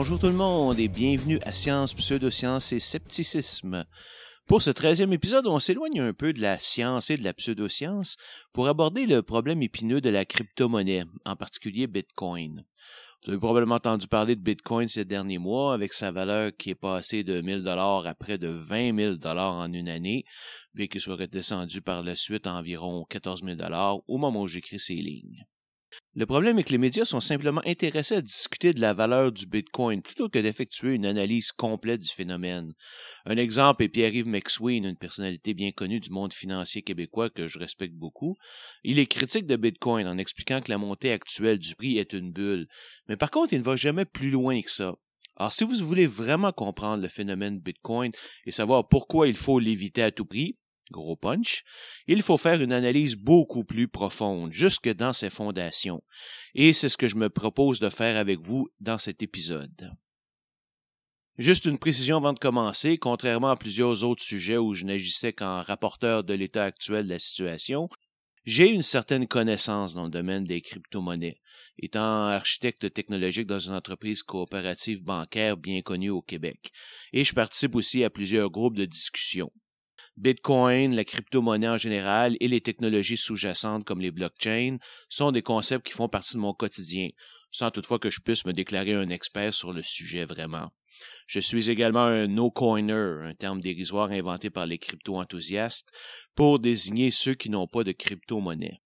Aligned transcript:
Bonjour 0.00 0.20
tout 0.20 0.26
le 0.26 0.32
monde 0.32 0.78
et 0.78 0.86
bienvenue 0.86 1.40
à 1.44 1.52
Science, 1.52 1.92
Pseudoscience 1.92 2.72
et 2.72 2.78
Scepticisme. 2.78 3.84
Pour 4.46 4.62
ce 4.62 4.70
treizième 4.70 5.12
épisode, 5.12 5.48
on 5.48 5.58
s'éloigne 5.58 5.98
un 5.98 6.12
peu 6.12 6.32
de 6.32 6.40
la 6.40 6.60
science 6.60 7.10
et 7.10 7.16
de 7.16 7.24
la 7.24 7.34
pseudoscience 7.34 8.16
pour 8.52 8.68
aborder 8.68 9.06
le 9.06 9.24
problème 9.24 9.60
épineux 9.60 10.00
de 10.00 10.08
la 10.08 10.24
crypto-monnaie, 10.24 11.02
en 11.24 11.34
particulier 11.34 11.88
Bitcoin. 11.88 12.64
Vous 13.24 13.30
avez 13.30 13.40
probablement 13.40 13.74
entendu 13.74 14.06
parler 14.06 14.36
de 14.36 14.40
Bitcoin 14.40 14.86
ces 14.88 15.04
derniers 15.04 15.38
mois 15.38 15.74
avec 15.74 15.92
sa 15.92 16.12
valeur 16.12 16.52
qui 16.56 16.70
est 16.70 16.76
passée 16.76 17.24
de 17.24 17.40
1000 17.40 17.64
dollars 17.64 18.06
à 18.06 18.14
près 18.14 18.38
de 18.38 18.46
20 18.46 18.96
000 18.96 19.14
dollars 19.16 19.54
en 19.54 19.72
une 19.72 19.88
année, 19.88 20.24
bien 20.74 20.86
qu'il 20.86 21.00
soit 21.00 21.16
redescendu 21.16 21.82
par 21.82 22.04
la 22.04 22.14
suite 22.14 22.46
à 22.46 22.54
environ 22.54 23.04
14 23.10 23.42
000 23.42 23.56
dollars 23.56 23.98
au 24.06 24.16
moment 24.16 24.42
où 24.42 24.48
j'écris 24.48 24.78
ces 24.78 24.94
lignes. 24.94 25.44
Le 26.14 26.26
problème 26.26 26.58
est 26.58 26.64
que 26.64 26.72
les 26.72 26.78
médias 26.78 27.04
sont 27.04 27.20
simplement 27.20 27.62
intéressés 27.64 28.16
à 28.16 28.20
discuter 28.20 28.72
de 28.72 28.80
la 28.80 28.92
valeur 28.92 29.30
du 29.30 29.46
Bitcoin 29.46 30.02
plutôt 30.02 30.28
que 30.28 30.38
d'effectuer 30.38 30.94
une 30.94 31.06
analyse 31.06 31.52
complète 31.52 32.00
du 32.00 32.08
phénomène. 32.08 32.74
Un 33.24 33.36
exemple 33.36 33.84
est 33.84 33.88
Pierre-Yves 33.88 34.26
McSween, 34.26 34.84
une 34.84 34.96
personnalité 34.96 35.54
bien 35.54 35.70
connue 35.70 36.00
du 36.00 36.10
monde 36.10 36.32
financier 36.32 36.82
québécois 36.82 37.30
que 37.30 37.46
je 37.46 37.58
respecte 37.58 37.94
beaucoup. 37.94 38.36
Il 38.82 38.98
est 38.98 39.06
critique 39.06 39.46
de 39.46 39.56
Bitcoin 39.56 40.08
en 40.08 40.18
expliquant 40.18 40.60
que 40.60 40.70
la 40.70 40.78
montée 40.78 41.12
actuelle 41.12 41.58
du 41.58 41.76
prix 41.76 41.98
est 41.98 42.12
une 42.12 42.32
bulle. 42.32 42.66
Mais 43.08 43.16
par 43.16 43.30
contre, 43.30 43.52
il 43.52 43.60
ne 43.60 43.64
va 43.64 43.76
jamais 43.76 44.04
plus 44.04 44.30
loin 44.30 44.60
que 44.60 44.70
ça. 44.70 44.96
Alors, 45.36 45.52
si 45.52 45.62
vous 45.62 45.76
voulez 45.86 46.06
vraiment 46.06 46.50
comprendre 46.50 47.02
le 47.02 47.08
phénomène 47.08 47.60
Bitcoin 47.60 48.10
et 48.44 48.50
savoir 48.50 48.88
pourquoi 48.88 49.28
il 49.28 49.36
faut 49.36 49.60
l'éviter 49.60 50.02
à 50.02 50.10
tout 50.10 50.24
prix, 50.24 50.56
gros 50.90 51.16
punch, 51.16 51.64
il 52.06 52.22
faut 52.22 52.36
faire 52.36 52.60
une 52.60 52.72
analyse 52.72 53.16
beaucoup 53.16 53.64
plus 53.64 53.88
profonde, 53.88 54.52
jusque 54.52 54.92
dans 54.94 55.12
ses 55.12 55.30
fondations. 55.30 56.02
Et 56.54 56.72
c'est 56.72 56.88
ce 56.88 56.96
que 56.96 57.08
je 57.08 57.16
me 57.16 57.28
propose 57.28 57.80
de 57.80 57.88
faire 57.90 58.16
avec 58.16 58.40
vous 58.40 58.68
dans 58.80 58.98
cet 58.98 59.22
épisode. 59.22 59.92
Juste 61.38 61.66
une 61.66 61.78
précision 61.78 62.16
avant 62.16 62.32
de 62.32 62.38
commencer, 62.40 62.98
contrairement 62.98 63.50
à 63.50 63.56
plusieurs 63.56 64.02
autres 64.02 64.24
sujets 64.24 64.56
où 64.56 64.74
je 64.74 64.84
n'agissais 64.84 65.32
qu'en 65.32 65.62
rapporteur 65.62 66.24
de 66.24 66.34
l'état 66.34 66.64
actuel 66.64 67.04
de 67.04 67.10
la 67.10 67.20
situation, 67.20 67.88
j'ai 68.44 68.70
une 68.70 68.82
certaine 68.82 69.28
connaissance 69.28 69.94
dans 69.94 70.04
le 70.04 70.10
domaine 70.10 70.42
des 70.42 70.62
crypto-monnaies, 70.62 71.40
étant 71.78 72.26
architecte 72.26 72.92
technologique 72.92 73.46
dans 73.46 73.58
une 73.58 73.74
entreprise 73.74 74.22
coopérative 74.22 75.04
bancaire 75.04 75.56
bien 75.56 75.80
connue 75.82 76.10
au 76.10 76.22
Québec, 76.22 76.72
et 77.12 77.24
je 77.24 77.34
participe 77.34 77.76
aussi 77.76 78.02
à 78.02 78.10
plusieurs 78.10 78.50
groupes 78.50 78.76
de 78.76 78.84
discussion. 78.84 79.52
Bitcoin, 80.18 80.96
la 80.96 81.04
crypto-monnaie 81.04 81.68
en 81.68 81.78
général 81.78 82.36
et 82.40 82.48
les 82.48 82.60
technologies 82.60 83.16
sous-jacentes 83.16 83.84
comme 83.84 84.00
les 84.00 84.10
blockchains 84.10 84.78
sont 85.08 85.30
des 85.30 85.42
concepts 85.42 85.86
qui 85.86 85.92
font 85.92 86.08
partie 86.08 86.34
de 86.34 86.40
mon 86.40 86.52
quotidien, 86.52 87.10
sans 87.52 87.70
toutefois 87.70 88.00
que 88.00 88.10
je 88.10 88.20
puisse 88.20 88.44
me 88.44 88.52
déclarer 88.52 88.94
un 88.94 89.10
expert 89.10 89.54
sur 89.54 89.72
le 89.72 89.80
sujet 89.80 90.24
vraiment. 90.24 90.70
Je 91.28 91.38
suis 91.38 91.70
également 91.70 92.02
un 92.02 92.26
no-coiner, 92.26 93.28
un 93.28 93.34
terme 93.34 93.60
dérisoire 93.60 94.10
inventé 94.10 94.50
par 94.50 94.66
les 94.66 94.78
crypto-enthousiastes 94.78 95.92
pour 96.34 96.58
désigner 96.58 97.12
ceux 97.12 97.34
qui 97.34 97.48
n'ont 97.48 97.68
pas 97.68 97.84
de 97.84 97.92
crypto-monnaie. 97.92 98.80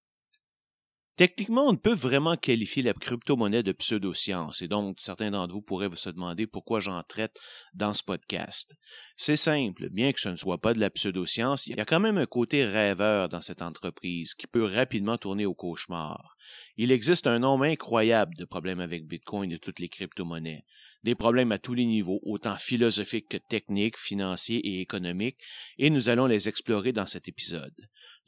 Techniquement, 1.16 1.66
on 1.66 1.72
ne 1.72 1.76
peut 1.76 1.94
vraiment 1.94 2.36
qualifier 2.36 2.82
la 2.82 2.94
crypto-monnaie 2.94 3.62
de 3.62 3.72
pseudo-science, 3.72 4.62
et 4.62 4.68
donc 4.68 4.98
certains 4.98 5.30
d'entre 5.30 5.52
vous 5.52 5.60
pourraient 5.60 5.90
se 5.94 6.08
demander 6.08 6.46
pourquoi 6.46 6.80
j'en 6.80 7.02
traite 7.02 7.38
dans 7.74 7.92
ce 7.92 8.02
podcast. 8.02 8.74
C'est 9.16 9.36
simple, 9.36 9.90
bien 9.90 10.12
que 10.12 10.20
ce 10.20 10.30
ne 10.30 10.36
soit 10.36 10.60
pas 10.60 10.72
de 10.72 10.80
la 10.80 10.88
pseudo-science, 10.88 11.66
il 11.66 11.76
y 11.76 11.80
a 11.80 11.84
quand 11.84 12.00
même 12.00 12.16
un 12.16 12.24
côté 12.24 12.64
rêveur 12.64 13.28
dans 13.28 13.42
cette 13.42 13.60
entreprise 13.60 14.32
qui 14.32 14.46
peut 14.46 14.64
rapidement 14.64 15.18
tourner 15.18 15.44
au 15.44 15.54
cauchemar. 15.54 16.34
Il 16.78 16.90
existe 16.90 17.26
un 17.26 17.40
nombre 17.40 17.64
incroyable 17.64 18.34
de 18.36 18.46
problèmes 18.46 18.80
avec 18.80 19.06
Bitcoin 19.06 19.52
et 19.52 19.58
toutes 19.58 19.80
les 19.80 19.90
crypto-monnaies. 19.90 20.64
Des 21.04 21.16
problèmes 21.16 21.50
à 21.50 21.58
tous 21.58 21.74
les 21.74 21.84
niveaux, 21.84 22.20
autant 22.22 22.56
philosophiques 22.56 23.28
que 23.28 23.36
techniques, 23.36 23.98
financiers 23.98 24.58
et 24.58 24.80
économiques, 24.80 25.38
et 25.78 25.90
nous 25.90 26.08
allons 26.08 26.26
les 26.26 26.48
explorer 26.48 26.92
dans 26.92 27.08
cet 27.08 27.26
épisode. 27.26 27.74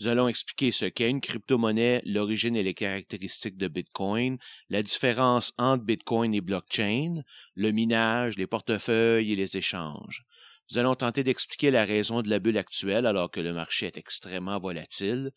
Nous 0.00 0.08
allons 0.08 0.26
expliquer 0.26 0.72
ce 0.72 0.86
qu'est 0.86 1.08
une 1.08 1.20
crypto-monnaie, 1.20 2.02
l'origine 2.04 2.56
et 2.56 2.64
les 2.64 2.74
caractéristiques 2.74 3.56
de 3.56 3.68
Bitcoin, 3.68 4.38
la 4.70 4.82
différence 4.82 5.52
entre 5.56 5.84
Bitcoin 5.84 6.34
et 6.34 6.40
blockchain, 6.40 7.14
le 7.54 7.70
minage, 7.70 8.36
les 8.36 8.48
portefeuilles 8.48 9.30
et 9.30 9.36
les 9.36 9.56
échanges. 9.56 10.24
Nous 10.70 10.78
allons 10.78 10.96
tenter 10.96 11.22
d'expliquer 11.22 11.70
la 11.70 11.84
raison 11.84 12.22
de 12.22 12.30
la 12.30 12.40
bulle 12.40 12.58
actuelle 12.58 13.06
alors 13.06 13.30
que 13.30 13.40
le 13.40 13.52
marché 13.52 13.86
est 13.86 13.98
extrêmement 13.98 14.58
volatile. 14.58 15.30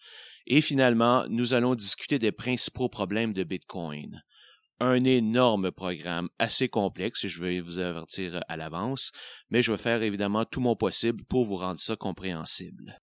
Et 0.48 0.62
finalement, 0.62 1.26
nous 1.30 1.54
allons 1.54 1.76
discuter 1.76 2.18
des 2.18 2.32
principaux 2.32 2.90
problèmes 2.90 3.34
de 3.34 3.44
Bitcoin. 3.44 4.24
Un 4.80 5.04
énorme 5.06 5.72
programme 5.72 6.30
assez 6.38 6.70
complexe, 6.70 7.26
je 7.26 7.42
vais 7.44 7.62
vous 7.62 7.80
avertir 7.80 8.42
à 8.48 8.58
l'avance, 8.58 9.12
mais 9.50 9.64
je 9.64 9.72
vais 9.72 9.78
faire 9.78 10.04
évidemment 10.04 10.46
tout 10.46 10.60
mon 10.60 10.76
possible 10.76 11.24
pour 11.24 11.46
vous 11.46 11.56
rendre 11.56 11.80
ça 11.80 11.96
compréhensible. 11.96 13.00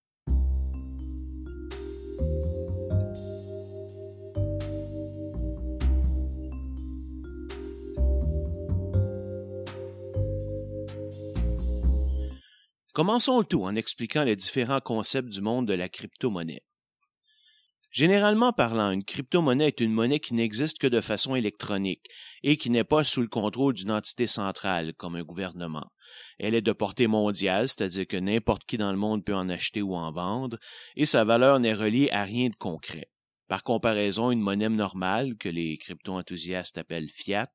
Commençons 12.93 13.41
le 13.41 13.45
tout 13.45 13.65
en 13.65 13.75
expliquant 13.75 14.23
les 14.23 14.37
différents 14.37 14.81
concepts 14.81 15.29
du 15.29 15.41
monde 15.41 15.67
de 15.67 15.75
la 15.75 15.89
crypto-monnaie. 15.89 16.63
Généralement 17.95 18.53
parlant, 18.53 18.91
une 18.91 19.05
crypto-monnaie 19.05 19.69
est 19.69 19.81
une 19.81 19.93
monnaie 19.93 20.19
qui 20.19 20.35
n'existe 20.35 20.79
que 20.81 20.89
de 20.89 21.01
façon 21.01 21.37
électronique 21.37 22.05
et 22.43 22.57
qui 22.57 22.69
n'est 22.69 22.83
pas 22.83 23.05
sous 23.05 23.23
le 23.23 23.29
contrôle 23.29 23.73
d'une 23.73 23.93
entité 23.93 24.27
centrale 24.27 24.95
comme 24.95 25.15
un 25.15 25.23
gouvernement. 25.23 25.87
Elle 26.41 26.57
est 26.57 26.61
de 26.61 26.73
portée 26.73 27.07
mondiale, 27.07 27.69
c'est-à-dire 27.69 28.09
que 28.09 28.17
n'importe 28.17 28.65
qui 28.65 28.79
dans 28.79 28.91
le 28.91 28.99
monde 28.99 29.25
peut 29.25 29.37
en 29.37 29.49
acheter 29.49 29.81
ou 29.81 29.95
en 29.95 30.11
vendre, 30.11 30.59
et 30.97 31.07
sa 31.07 31.23
valeur 31.23 31.61
n'est 31.61 31.73
reliée 31.73 32.11
à 32.11 32.25
rien 32.25 32.49
de 32.49 32.57
concret. 32.57 33.07
Par 33.47 33.63
comparaison, 33.63 34.33
une 34.33 34.41
monnaie 34.41 34.69
normale, 34.69 35.37
que 35.39 35.49
les 35.49 35.79
crypto-enthousiastes 35.79 36.79
appellent 36.79 37.11
fiat, 37.15 37.49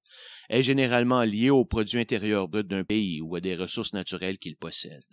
est 0.47 0.63
généralement 0.63 1.23
liée 1.23 1.49
au 1.49 1.65
produit 1.65 1.99
intérieur 1.99 2.47
brut 2.47 2.65
d'un 2.65 2.85
pays 2.85 3.19
ou 3.19 3.35
à 3.35 3.41
des 3.41 3.57
ressources 3.57 3.91
naturelles 3.91 4.37
qu'il 4.37 4.55
possède. 4.55 5.03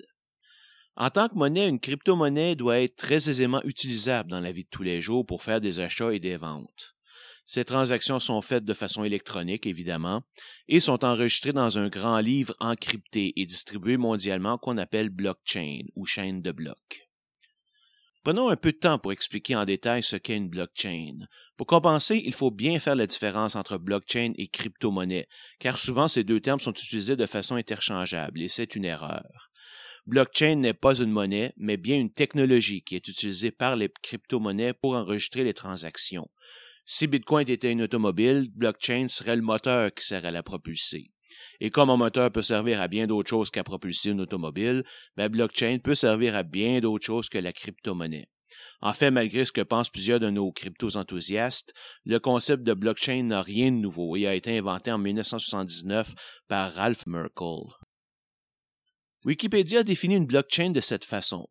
En 0.96 1.10
tant 1.10 1.28
que 1.28 1.34
monnaie, 1.34 1.68
une 1.68 1.78
crypto-monnaie 1.78 2.56
doit 2.56 2.80
être 2.80 2.96
très 2.96 3.28
aisément 3.28 3.62
utilisable 3.64 4.30
dans 4.30 4.40
la 4.40 4.50
vie 4.50 4.64
de 4.64 4.70
tous 4.70 4.82
les 4.82 5.02
jours 5.02 5.26
pour 5.26 5.42
faire 5.42 5.60
des 5.60 5.80
achats 5.80 6.14
et 6.14 6.20
des 6.20 6.38
ventes. 6.38 6.94
Ces 7.44 7.64
transactions 7.64 8.18
sont 8.18 8.40
faites 8.40 8.64
de 8.64 8.74
façon 8.74 9.04
électronique, 9.04 9.66
évidemment, 9.66 10.22
et 10.68 10.80
sont 10.80 11.04
enregistrées 11.04 11.52
dans 11.52 11.78
un 11.78 11.88
grand 11.88 12.18
livre 12.18 12.56
encrypté 12.60 13.34
et 13.36 13.46
distribué 13.46 13.98
mondialement 13.98 14.58
qu'on 14.58 14.78
appelle 14.78 15.10
blockchain 15.10 15.82
ou 15.94 16.06
chaîne 16.06 16.40
de 16.42 16.50
blocs. 16.50 17.08
Prenons 18.24 18.48
un 18.48 18.56
peu 18.56 18.72
de 18.72 18.78
temps 18.78 18.98
pour 18.98 19.12
expliquer 19.12 19.54
en 19.54 19.64
détail 19.64 20.02
ce 20.02 20.16
qu'est 20.16 20.36
une 20.36 20.48
blockchain. 20.48 21.28
Pour 21.56 21.68
compenser, 21.68 22.20
il 22.24 22.34
faut 22.34 22.50
bien 22.50 22.80
faire 22.80 22.96
la 22.96 23.06
différence 23.06 23.54
entre 23.54 23.78
blockchain 23.78 24.32
et 24.36 24.48
crypto-monnaie, 24.48 25.28
car 25.60 25.78
souvent 25.78 26.08
ces 26.08 26.24
deux 26.24 26.40
termes 26.40 26.58
sont 26.58 26.72
utilisés 26.72 27.14
de 27.14 27.26
façon 27.26 27.54
interchangeable, 27.54 28.42
et 28.42 28.48
c'est 28.48 28.74
une 28.74 28.84
erreur. 28.84 29.52
Blockchain 30.06 30.54
n'est 30.56 30.72
pas 30.72 30.94
une 31.00 31.10
monnaie, 31.10 31.52
mais 31.56 31.76
bien 31.76 31.98
une 31.98 32.12
technologie 32.12 32.82
qui 32.82 32.94
est 32.94 33.08
utilisée 33.08 33.50
par 33.50 33.74
les 33.74 33.88
crypto-monnaies 34.02 34.72
pour 34.72 34.94
enregistrer 34.94 35.42
les 35.42 35.54
transactions. 35.54 36.28
Si 36.84 37.08
Bitcoin 37.08 37.50
était 37.50 37.72
une 37.72 37.82
automobile, 37.82 38.48
blockchain 38.54 39.08
serait 39.08 39.34
le 39.34 39.42
moteur 39.42 39.92
qui 39.92 40.06
sert 40.06 40.24
à 40.24 40.30
la 40.30 40.44
propulser. 40.44 41.10
Et 41.58 41.70
comme 41.70 41.90
un 41.90 41.96
moteur 41.96 42.30
peut 42.30 42.42
servir 42.42 42.80
à 42.80 42.86
bien 42.86 43.08
d'autres 43.08 43.30
choses 43.30 43.50
qu'à 43.50 43.64
propulser 43.64 44.10
une 44.10 44.20
automobile, 44.20 44.84
ben 45.16 45.28
blockchain 45.28 45.78
peut 45.82 45.96
servir 45.96 46.36
à 46.36 46.44
bien 46.44 46.78
d'autres 46.78 47.04
choses 47.04 47.28
que 47.28 47.38
la 47.38 47.52
crypto-monnaie. 47.52 48.28
En 48.80 48.92
fait, 48.92 49.10
malgré 49.10 49.44
ce 49.44 49.50
que 49.50 49.62
pensent 49.62 49.90
plusieurs 49.90 50.20
de 50.20 50.30
nos 50.30 50.52
crypto-enthousiastes, 50.52 51.72
le 52.04 52.20
concept 52.20 52.62
de 52.62 52.74
blockchain 52.74 53.24
n'a 53.24 53.42
rien 53.42 53.72
de 53.72 53.78
nouveau 53.78 54.14
et 54.14 54.28
a 54.28 54.36
été 54.36 54.56
inventé 54.56 54.92
en 54.92 54.98
1979 54.98 56.14
par 56.46 56.72
Ralph 56.72 57.06
Merkle. 57.08 57.85
Wikipédia 59.26 59.82
définit 59.82 60.14
une 60.14 60.26
blockchain 60.26 60.70
de 60.70 60.80
cette 60.80 61.04
façon. 61.04 61.48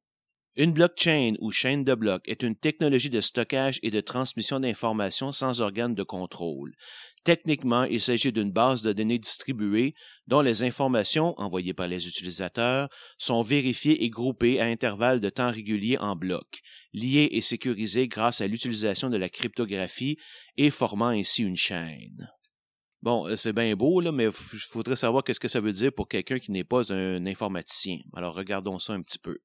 Une 0.55 0.71
blockchain 0.71 1.33
ou 1.41 1.51
chaîne 1.51 1.83
de 1.83 1.93
blocs 1.93 2.25
est 2.25 2.41
une 2.41 2.55
technologie 2.55 3.09
de 3.09 3.19
stockage 3.19 3.81
et 3.83 3.91
de 3.91 3.99
transmission 3.99 4.61
d'informations 4.61 5.33
sans 5.33 5.59
organe 5.59 5.93
de 5.93 6.03
contrôle. 6.03 6.71
Techniquement, 7.25 7.83
il 7.83 7.99
s'agit 7.99 8.31
d'une 8.31 8.53
base 8.53 8.81
de 8.81 8.93
données 8.93 9.19
distribuée 9.19 9.93
dont 10.27 10.39
les 10.39 10.63
informations 10.63 11.37
envoyées 11.37 11.73
par 11.73 11.89
les 11.89 12.07
utilisateurs 12.07 12.87
sont 13.17 13.41
vérifiées 13.41 14.05
et 14.05 14.09
groupées 14.09 14.61
à 14.61 14.67
intervalles 14.67 15.19
de 15.19 15.29
temps 15.29 15.51
réguliers 15.51 15.97
en 15.97 16.15
blocs, 16.15 16.61
liées 16.93 17.27
et 17.31 17.41
sécurisées 17.41 18.07
grâce 18.07 18.39
à 18.39 18.47
l'utilisation 18.47 19.09
de 19.09 19.17
la 19.17 19.27
cryptographie 19.27 20.15
et 20.55 20.69
formant 20.69 21.09
ainsi 21.09 21.43
une 21.43 21.57
chaîne. 21.57 22.29
Bon, 23.05 23.27
euh, 23.27 23.35
c'est 23.35 23.53
bien 23.53 23.75
beau, 23.75 24.01
mais 24.11 24.25
il 24.25 24.31
faudrait 24.31 24.95
savoir 24.95 25.23
qu'est-ce 25.23 25.39
que 25.39 25.47
ça 25.47 25.59
veut 25.59 25.73
dire 25.73 25.93
pour 25.93 26.07
quelqu'un 26.07 26.39
qui 26.39 26.51
n'est 26.51 26.63
pas 26.63 26.91
un 26.91 27.23
informaticien. 27.27 27.99
Alors 28.15 28.33
regardons 28.33 28.79
ça 28.79 28.93
un 28.93 29.01
petit 29.03 29.19
peu. 29.19 29.37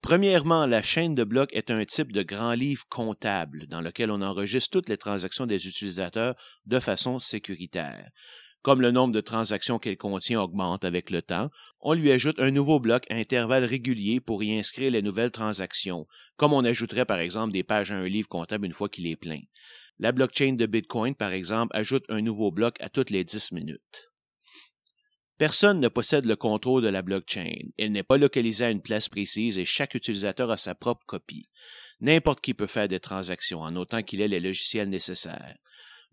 Premièrement, 0.00 0.64
la 0.64 0.82
chaîne 0.82 1.14
de 1.14 1.24
blocs 1.24 1.52
est 1.52 1.70
un 1.70 1.84
type 1.84 2.10
de 2.10 2.22
grand 2.22 2.54
livre 2.54 2.86
comptable 2.88 3.66
dans 3.66 3.82
lequel 3.82 4.10
on 4.10 4.22
enregistre 4.22 4.70
toutes 4.70 4.88
les 4.88 4.96
transactions 4.96 5.44
des 5.44 5.68
utilisateurs 5.68 6.36
de 6.64 6.80
façon 6.80 7.18
sécuritaire. 7.18 8.08
Comme 8.62 8.80
le 8.80 8.92
nombre 8.92 9.12
de 9.12 9.20
transactions 9.20 9.78
qu'elle 9.78 9.98
contient 9.98 10.40
augmente 10.40 10.86
avec 10.86 11.10
le 11.10 11.20
temps, 11.20 11.50
on 11.80 11.92
lui 11.92 12.10
ajoute 12.10 12.40
un 12.40 12.50
nouveau 12.50 12.80
bloc 12.80 13.04
à 13.10 13.16
intervalles 13.16 13.64
réguliers 13.64 14.20
pour 14.20 14.42
y 14.42 14.58
inscrire 14.58 14.90
les 14.90 15.02
nouvelles 15.02 15.32
transactions, 15.32 16.06
comme 16.36 16.54
on 16.54 16.64
ajouterait 16.64 17.04
par 17.04 17.18
exemple 17.18 17.52
des 17.52 17.62
pages 17.62 17.90
à 17.90 17.96
un 17.96 18.08
livre 18.08 18.28
comptable 18.28 18.64
une 18.64 18.72
fois 18.72 18.88
qu'il 18.88 19.06
est 19.06 19.16
plein. 19.16 19.40
La 20.00 20.12
blockchain 20.12 20.52
de 20.52 20.66
Bitcoin, 20.66 21.14
par 21.14 21.32
exemple, 21.32 21.76
ajoute 21.76 22.04
un 22.08 22.20
nouveau 22.20 22.52
bloc 22.52 22.76
à 22.80 22.88
toutes 22.88 23.10
les 23.10 23.24
10 23.24 23.52
minutes. 23.52 24.04
Personne 25.38 25.80
ne 25.80 25.88
possède 25.88 26.24
le 26.24 26.36
contrôle 26.36 26.82
de 26.82 26.88
la 26.88 27.02
blockchain. 27.02 27.70
Elle 27.78 27.92
n'est 27.92 28.02
pas 28.02 28.16
localisée 28.16 28.64
à 28.64 28.70
une 28.70 28.82
place 28.82 29.08
précise 29.08 29.58
et 29.58 29.64
chaque 29.64 29.94
utilisateur 29.94 30.50
a 30.50 30.56
sa 30.56 30.74
propre 30.74 31.06
copie. 31.06 31.48
N'importe 32.00 32.40
qui 32.40 32.54
peut 32.54 32.66
faire 32.66 32.88
des 32.88 33.00
transactions 33.00 33.60
en 33.60 33.74
autant 33.76 34.02
qu'il 34.02 34.20
ait 34.20 34.28
les 34.28 34.40
logiciels 34.40 34.88
nécessaires. 34.88 35.56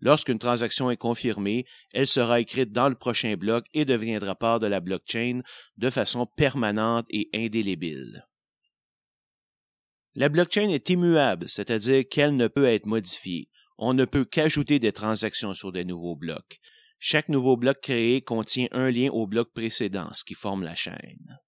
Lorsqu'une 0.00 0.38
transaction 0.38 0.90
est 0.90 0.96
confirmée, 0.96 1.64
elle 1.92 2.06
sera 2.06 2.40
écrite 2.40 2.70
dans 2.70 2.88
le 2.88 2.94
prochain 2.94 3.34
bloc 3.34 3.66
et 3.72 3.84
deviendra 3.84 4.34
part 4.34 4.60
de 4.60 4.66
la 4.66 4.80
blockchain 4.80 5.40
de 5.76 5.90
façon 5.90 6.26
permanente 6.26 7.06
et 7.10 7.28
indélébile. 7.34 8.26
La 10.14 10.28
blockchain 10.28 10.68
est 10.70 10.88
immuable, 10.90 11.48
c'est-à-dire 11.48 12.04
qu'elle 12.08 12.36
ne 12.36 12.48
peut 12.48 12.66
être 12.66 12.86
modifiée. 12.86 13.48
On 13.78 13.94
ne 13.94 14.04
peut 14.04 14.24
qu'ajouter 14.24 14.78
des 14.78 14.92
transactions 14.92 15.54
sur 15.54 15.72
des 15.72 15.84
nouveaux 15.84 16.16
blocs. 16.16 16.60
Chaque 16.98 17.28
nouveau 17.28 17.56
bloc 17.56 17.80
créé 17.80 18.22
contient 18.22 18.68
un 18.72 18.90
lien 18.90 19.10
au 19.10 19.26
bloc 19.26 19.52
précédent, 19.52 20.08
ce 20.14 20.24
qui 20.24 20.34
forme 20.34 20.64
la 20.64 20.74
chaîne. 20.74 21.38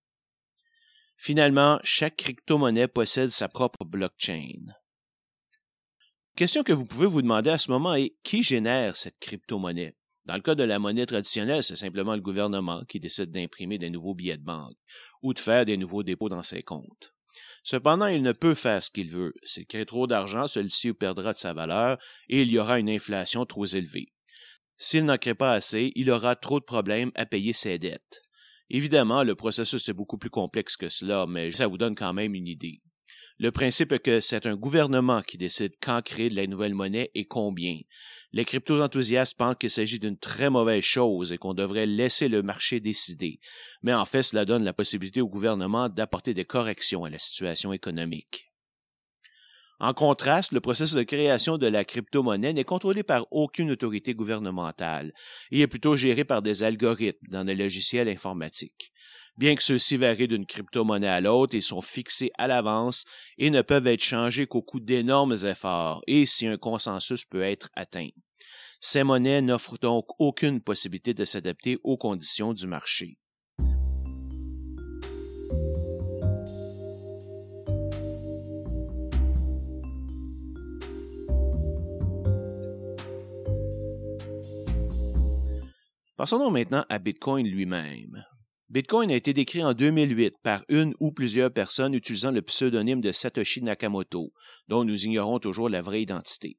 Finalement, 1.17 1.81
chaque 1.83 2.17
crypto-monnaie 2.17 2.87
possède 2.87 3.31
sa 3.31 3.49
propre 3.49 3.85
blockchain. 3.85 4.75
Question 6.37 6.63
que 6.63 6.73
vous 6.73 6.85
pouvez 6.85 7.07
vous 7.07 7.23
demander 7.23 7.51
à 7.51 7.59
ce 7.59 7.71
moment 7.71 7.95
est 7.95 8.15
qui 8.23 8.43
génère 8.43 8.97
cette 8.97 9.19
crypto-monnaie? 9.19 9.97
Dans 10.27 10.35
le 10.35 10.43
cas 10.43 10.55
de 10.55 10.63
la 10.63 10.79
monnaie 10.79 11.07
traditionnelle, 11.07 11.65
c'est 11.65 11.75
simplement 11.75 12.15
le 12.15 12.21
gouvernement 12.21 12.85
qui 12.85 13.01
décide 13.01 13.33
d'imprimer 13.33 13.79
des 13.79 13.89
nouveaux 13.91 14.15
billets 14.15 14.37
de 14.37 14.45
banque 14.45 14.77
ou 15.23 15.33
de 15.33 15.39
faire 15.39 15.65
des 15.65 15.79
nouveaux 15.79 16.03
dépôts 16.03 16.29
dans 16.29 16.43
ses 16.43 16.63
comptes. 16.63 17.15
Cependant, 17.63 18.07
il 18.07 18.23
ne 18.23 18.33
peut 18.33 18.55
faire 18.55 18.83
ce 18.83 18.91
qu'il 18.91 19.11
veut. 19.11 19.35
S'il 19.43 19.67
crée 19.67 19.87
trop 19.87 20.07
d'argent, 20.07 20.47
celui-ci 20.47 20.93
perdra 20.93 21.33
de 21.33 21.39
sa 21.39 21.53
valeur 21.53 21.99
et 22.29 22.43
il 22.43 22.51
y 22.51 22.59
aura 22.59 22.79
une 22.79 22.91
inflation 22.91 23.45
trop 23.47 23.67
élevée. 23.67 24.13
S'il 24.77 25.05
n'en 25.05 25.19
crée 25.19 25.35
pas 25.35 25.53
assez, 25.53 25.93
il 25.97 26.11
aura 26.11 26.37
trop 26.37 26.61
de 26.61 26.65
problèmes 26.65 27.11
à 27.15 27.27
payer 27.27 27.53
ses 27.53 27.79
dettes. 27.79 28.23
Évidemment, 28.71 29.25
le 29.25 29.35
processus 29.35 29.89
est 29.89 29.95
beaucoup 29.95 30.19
plus 30.19 30.31
complexe 30.31 30.77
que 30.77 30.89
cela, 30.89 31.27
mais 31.27 31.51
ça 31.53 31.67
vous 31.67 31.79
donne 31.79 31.95
quand 31.95 32.13
même 32.13 32.35
une 32.35 32.47
idée. 32.47 32.81
Le 33.41 33.53
principe 33.53 33.93
est 33.93 34.01
que 34.01 34.21
c'est 34.21 34.47
un 34.47 34.57
gouvernement 34.57 35.23
qui 35.23 35.39
décide 35.39 35.75
quand 35.81 36.03
créer 36.03 36.29
de 36.29 36.35
la 36.35 36.49
nouvelle 36.49 36.75
monnaie 36.75 37.13
et 37.15 37.25
combien. 37.25 37.79
Les 38.33 38.45
crypto-enthousiastes 38.45 39.39
pensent 39.39 39.55
qu'il 39.61 39.71
s'agit 39.71 40.01
d'une 40.01 40.19
très 40.19 40.51
mauvaise 40.51 40.83
chose 40.83 41.31
et 41.31 41.39
qu'on 41.39 41.55
devrait 41.55 41.87
laisser 41.87 42.29
le 42.29 42.43
marché 42.43 42.81
décider. 42.81 43.39
Mais 43.83 43.95
en 43.95 44.05
fait, 44.05 44.25
cela 44.25 44.45
donne 44.45 44.65
la 44.65 44.73
possibilité 44.73 45.21
au 45.21 45.29
gouvernement 45.29 45.89
d'apporter 45.89 46.35
des 46.35 46.45
corrections 46.45 47.05
à 47.05 47.11
la 47.11 47.19
situation 47.21 47.73
économique. 47.73 48.49
En 49.81 49.95
contraste, 49.95 50.51
le 50.51 50.61
processus 50.61 50.97
de 50.97 51.05
création 51.05 51.57
de 51.57 51.69
la 51.69 51.85
crypto-monnaie 51.85 52.53
n'est 52.53 52.65
contrôlé 52.65 53.05
par 53.05 53.29
aucune 53.31 53.71
autorité 53.71 54.13
gouvernementale 54.13 55.13
et 55.53 55.61
est 55.61 55.69
plutôt 55.69 55.95
géré 55.95 56.25
par 56.25 56.43
des 56.43 56.65
algorithmes 56.65 57.29
dans 57.29 57.45
des 57.45 57.55
logiciels 57.55 58.09
informatiques. 58.09 58.93
Bien 59.39 59.55
que 59.55 59.63
ceux-ci 59.63 59.97
varient 59.97 60.27
d'une 60.27 60.47
crypto-monnaie 60.47 61.07
à 61.07 61.21
l'autre, 61.21 61.55
ils 61.55 61.63
sont 61.63 61.81
fixés 61.81 62.33
à 62.39 62.49
l'avance 62.49 63.05
et 63.39 63.51
ne 63.51 63.63
peuvent 63.63 63.87
être 63.87 64.03
changés 64.03 64.49
qu'au 64.49 64.63
coût 64.63 64.81
d'énormes 64.81 65.37
efforts 65.45 66.03
et 66.09 66.27
si 66.27 66.49
un 66.49 66.57
consensus 66.57 67.25
peut 67.25 67.43
être 67.43 67.69
atteint. 67.77 68.09
Ces 68.81 69.05
monnaies 69.05 69.41
n'offrent 69.41 69.79
donc 69.79 70.07
aucune 70.19 70.61
possibilité 70.61 71.15
de 71.15 71.25
s'adapter 71.25 71.79
aux 71.85 71.97
conditions 71.97 72.53
du 72.53 72.67
marché. 72.67 73.17
Passons 86.17 86.51
maintenant 86.51 86.85
à 86.89 86.99
Bitcoin 86.99 87.47
lui-même. 87.47 88.25
Bitcoin 88.71 89.11
a 89.11 89.17
été 89.17 89.33
décrit 89.33 89.65
en 89.65 89.73
2008 89.73 90.35
par 90.43 90.63
une 90.69 90.93
ou 91.01 91.11
plusieurs 91.11 91.51
personnes 91.51 91.95
utilisant 91.95 92.31
le 92.31 92.43
pseudonyme 92.43 93.01
de 93.01 93.13
Satoshi 93.13 93.63
Nakamoto, 93.63 94.35
dont 94.69 94.85
nous 94.85 95.07
ignorons 95.07 95.39
toujours 95.39 95.71
la 95.71 95.81
vraie 95.81 96.03
identité. 96.03 96.59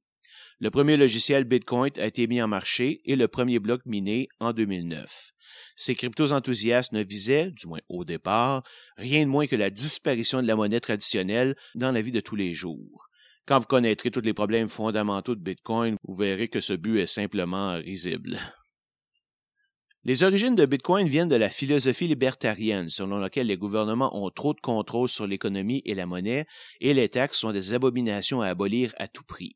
Le 0.60 0.72
premier 0.72 0.98
logiciel 0.98 1.44
Bitcoin 1.44 1.92
a 1.98 2.08
été 2.08 2.26
mis 2.26 2.42
en 2.42 2.48
marché 2.48 3.02
et 3.06 3.16
le 3.16 3.28
premier 3.28 3.60
bloc 3.60 3.82
miné 3.86 4.28
en 4.40 4.54
2009. 4.54 5.34
Ces 5.76 5.94
cryptos 5.94 6.32
enthousiastes 6.32 6.94
ne 6.94 7.04
visaient, 7.04 7.52
du 7.52 7.68
moins 7.68 7.80
au 7.90 8.04
départ, 8.04 8.64
rien 8.98 9.24
de 9.24 9.30
moins 9.30 9.46
que 9.46 9.56
la 9.56 9.70
disparition 9.70 10.42
de 10.42 10.48
la 10.48 10.56
monnaie 10.56 10.80
traditionnelle 10.80 11.56
dans 11.76 11.92
la 11.92 12.02
vie 12.02 12.12
de 12.12 12.22
tous 12.22 12.36
les 12.36 12.56
jours. 12.56 13.08
Quand 13.46 13.60
vous 13.60 13.68
connaîtrez 13.68 14.10
tous 14.10 14.22
les 14.22 14.34
problèmes 14.34 14.70
fondamentaux 14.70 15.36
de 15.36 15.44
Bitcoin, 15.44 15.96
vous 16.04 16.16
verrez 16.16 16.48
que 16.48 16.60
ce 16.60 16.74
but 16.74 16.98
est 17.02 17.08
simplement 17.08 17.76
risible. 17.76 18.40
Les 20.10 20.24
origines 20.24 20.56
de 20.56 20.66
Bitcoin 20.66 21.08
viennent 21.08 21.30
de 21.30 21.36
la 21.36 21.52
philosophie 21.52 22.08
libertarienne, 22.08 22.90
selon 22.90 23.20
laquelle 23.20 23.46
les 23.46 23.58
gouvernements 23.58 24.18
ont 24.18 24.32
trop 24.32 24.56
de 24.56 24.60
contrôle 24.60 25.08
sur 25.08 25.28
l'économie 25.28 25.84
et 25.86 25.94
la 25.94 26.08
monnaie, 26.08 26.48
et 26.82 26.96
les 26.96 27.10
taxes 27.10 27.38
sont 27.38 27.52
des 27.52 27.74
abominations 27.74 28.42
à 28.42 28.48
abolir 28.48 28.92
à 28.98 29.08
tout 29.08 29.22
prix. 29.22 29.56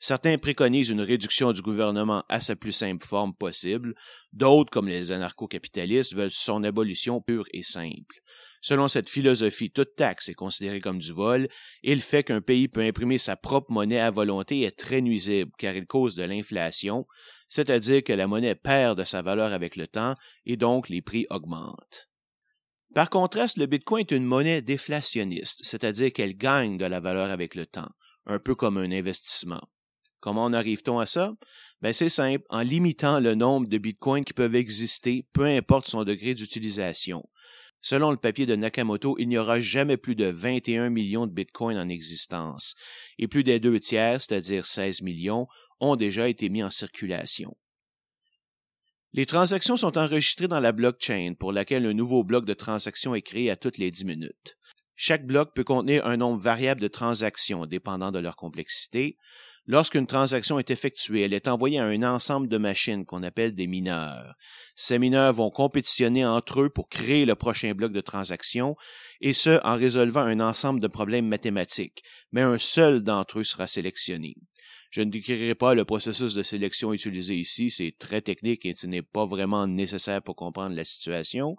Certains 0.00 0.38
préconisent 0.38 0.88
une 0.88 1.02
réduction 1.02 1.52
du 1.52 1.60
gouvernement 1.60 2.24
à 2.30 2.40
sa 2.40 2.56
plus 2.56 2.72
simple 2.72 3.06
forme 3.06 3.34
possible, 3.34 3.94
d'autres, 4.32 4.70
comme 4.70 4.88
les 4.88 5.12
anarcho-capitalistes, 5.12 6.14
veulent 6.14 6.30
son 6.32 6.64
abolition 6.64 7.20
pure 7.20 7.44
et 7.52 7.62
simple. 7.62 8.21
Selon 8.64 8.86
cette 8.86 9.10
philosophie, 9.10 9.72
toute 9.72 9.96
taxe 9.96 10.28
est 10.28 10.34
considérée 10.34 10.80
comme 10.80 11.00
du 11.00 11.12
vol, 11.12 11.48
et 11.82 11.94
le 11.96 12.00
fait 12.00 12.22
qu'un 12.22 12.40
pays 12.40 12.68
peut 12.68 12.80
imprimer 12.80 13.18
sa 13.18 13.36
propre 13.36 13.72
monnaie 13.72 13.98
à 13.98 14.12
volonté 14.12 14.62
est 14.62 14.78
très 14.78 15.00
nuisible, 15.00 15.50
car 15.58 15.74
il 15.74 15.84
cause 15.84 16.14
de 16.14 16.22
l'inflation, 16.22 17.04
c'est-à-dire 17.48 18.04
que 18.04 18.12
la 18.12 18.28
monnaie 18.28 18.54
perd 18.54 18.98
de 18.98 19.04
sa 19.04 19.20
valeur 19.20 19.52
avec 19.52 19.74
le 19.74 19.88
temps 19.88 20.14
et 20.46 20.56
donc 20.56 20.88
les 20.88 21.02
prix 21.02 21.26
augmentent. 21.28 22.08
Par 22.94 23.10
contraste, 23.10 23.56
le 23.56 23.66
Bitcoin 23.66 24.02
est 24.02 24.12
une 24.12 24.24
monnaie 24.24 24.62
déflationniste, 24.62 25.62
c'est-à-dire 25.64 26.12
qu'elle 26.12 26.36
gagne 26.36 26.78
de 26.78 26.84
la 26.84 27.00
valeur 27.00 27.30
avec 27.30 27.56
le 27.56 27.66
temps, 27.66 27.90
un 28.26 28.38
peu 28.38 28.54
comme 28.54 28.78
un 28.78 28.92
investissement. 28.92 29.62
Comment 30.20 30.44
en 30.44 30.52
arrive-t-on 30.52 31.00
à 31.00 31.06
ça? 31.06 31.34
Ben, 31.80 31.92
c'est 31.92 32.08
simple, 32.08 32.44
en 32.48 32.60
limitant 32.60 33.18
le 33.18 33.34
nombre 33.34 33.66
de 33.66 33.78
bitcoins 33.78 34.24
qui 34.24 34.34
peuvent 34.34 34.54
exister, 34.54 35.26
peu 35.32 35.46
importe 35.46 35.88
son 35.88 36.04
degré 36.04 36.34
d'utilisation. 36.34 37.28
Selon 37.82 38.12
le 38.12 38.16
papier 38.16 38.46
de 38.46 38.54
Nakamoto, 38.54 39.16
il 39.18 39.28
n'y 39.28 39.36
aura 39.36 39.60
jamais 39.60 39.96
plus 39.96 40.14
de 40.14 40.26
21 40.26 40.88
millions 40.88 41.26
de 41.26 41.32
bitcoins 41.32 41.76
en 41.76 41.88
existence, 41.88 42.76
et 43.18 43.26
plus 43.26 43.42
des 43.42 43.58
deux 43.58 43.80
tiers, 43.80 44.22
c'est-à-dire 44.22 44.66
16 44.66 45.02
millions, 45.02 45.48
ont 45.80 45.96
déjà 45.96 46.28
été 46.28 46.48
mis 46.48 46.62
en 46.62 46.70
circulation. 46.70 47.52
Les 49.12 49.26
transactions 49.26 49.76
sont 49.76 49.98
enregistrées 49.98 50.48
dans 50.48 50.60
la 50.60 50.72
blockchain 50.72 51.34
pour 51.38 51.52
laquelle 51.52 51.84
un 51.84 51.92
nouveau 51.92 52.24
bloc 52.24 52.46
de 52.46 52.54
transactions 52.54 53.16
est 53.16 53.20
créé 53.20 53.50
à 53.50 53.56
toutes 53.56 53.78
les 53.78 53.90
10 53.90 54.04
minutes. 54.04 54.56
Chaque 54.94 55.26
bloc 55.26 55.52
peut 55.52 55.64
contenir 55.64 56.06
un 56.06 56.16
nombre 56.16 56.40
variable 56.40 56.80
de 56.80 56.88
transactions 56.88 57.66
dépendant 57.66 58.12
de 58.12 58.20
leur 58.20 58.36
complexité. 58.36 59.18
Lorsqu'une 59.68 60.08
transaction 60.08 60.58
est 60.58 60.72
effectuée, 60.72 61.22
elle 61.22 61.34
est 61.34 61.46
envoyée 61.46 61.78
à 61.78 61.84
un 61.84 62.02
ensemble 62.02 62.48
de 62.48 62.58
machines 62.58 63.04
qu'on 63.04 63.22
appelle 63.22 63.54
des 63.54 63.68
mineurs. 63.68 64.34
Ces 64.74 64.98
mineurs 64.98 65.32
vont 65.32 65.50
compétitionner 65.50 66.26
entre 66.26 66.62
eux 66.62 66.68
pour 66.68 66.88
créer 66.88 67.24
le 67.24 67.36
prochain 67.36 67.72
bloc 67.72 67.92
de 67.92 68.00
transactions, 68.00 68.74
et 69.20 69.32
ce 69.32 69.64
en 69.64 69.76
résolvant 69.76 70.22
un 70.22 70.40
ensemble 70.40 70.80
de 70.80 70.88
problèmes 70.88 71.28
mathématiques, 71.28 72.02
mais 72.32 72.42
un 72.42 72.58
seul 72.58 73.04
d'entre 73.04 73.38
eux 73.38 73.44
sera 73.44 73.68
sélectionné. 73.68 74.34
Je 74.90 75.00
ne 75.00 75.10
décrirai 75.10 75.54
pas 75.54 75.74
le 75.74 75.84
processus 75.84 76.34
de 76.34 76.42
sélection 76.42 76.92
utilisé 76.92 77.36
ici, 77.36 77.70
c'est 77.70 77.94
très 77.96 78.20
technique 78.20 78.66
et 78.66 78.74
ce 78.76 78.88
n'est 78.88 79.00
pas 79.00 79.26
vraiment 79.26 79.68
nécessaire 79.68 80.22
pour 80.22 80.34
comprendre 80.34 80.74
la 80.74 80.84
situation. 80.84 81.56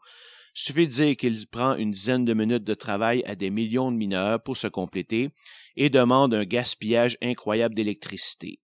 Suffit 0.55 0.88
de 0.88 0.91
dire 0.93 1.17
qu'il 1.17 1.48
prend 1.48 1.75
une 1.75 1.91
dizaine 1.91 2.25
de 2.25 2.33
minutes 2.33 2.63
de 2.63 2.75
travail 2.75 3.24
à 3.25 3.36
des 3.36 3.50
millions 3.50 3.91
de 3.91 3.98
mineurs 3.98 4.41
pour 4.41 4.55
se 4.55 4.67
compléter 4.67 5.31
et 5.75 5.89
demande 5.89 6.36
un 6.36 6.45
gaspillage 6.45 7.17
incroyable 7.22 7.74
d'électricité. 7.74 8.60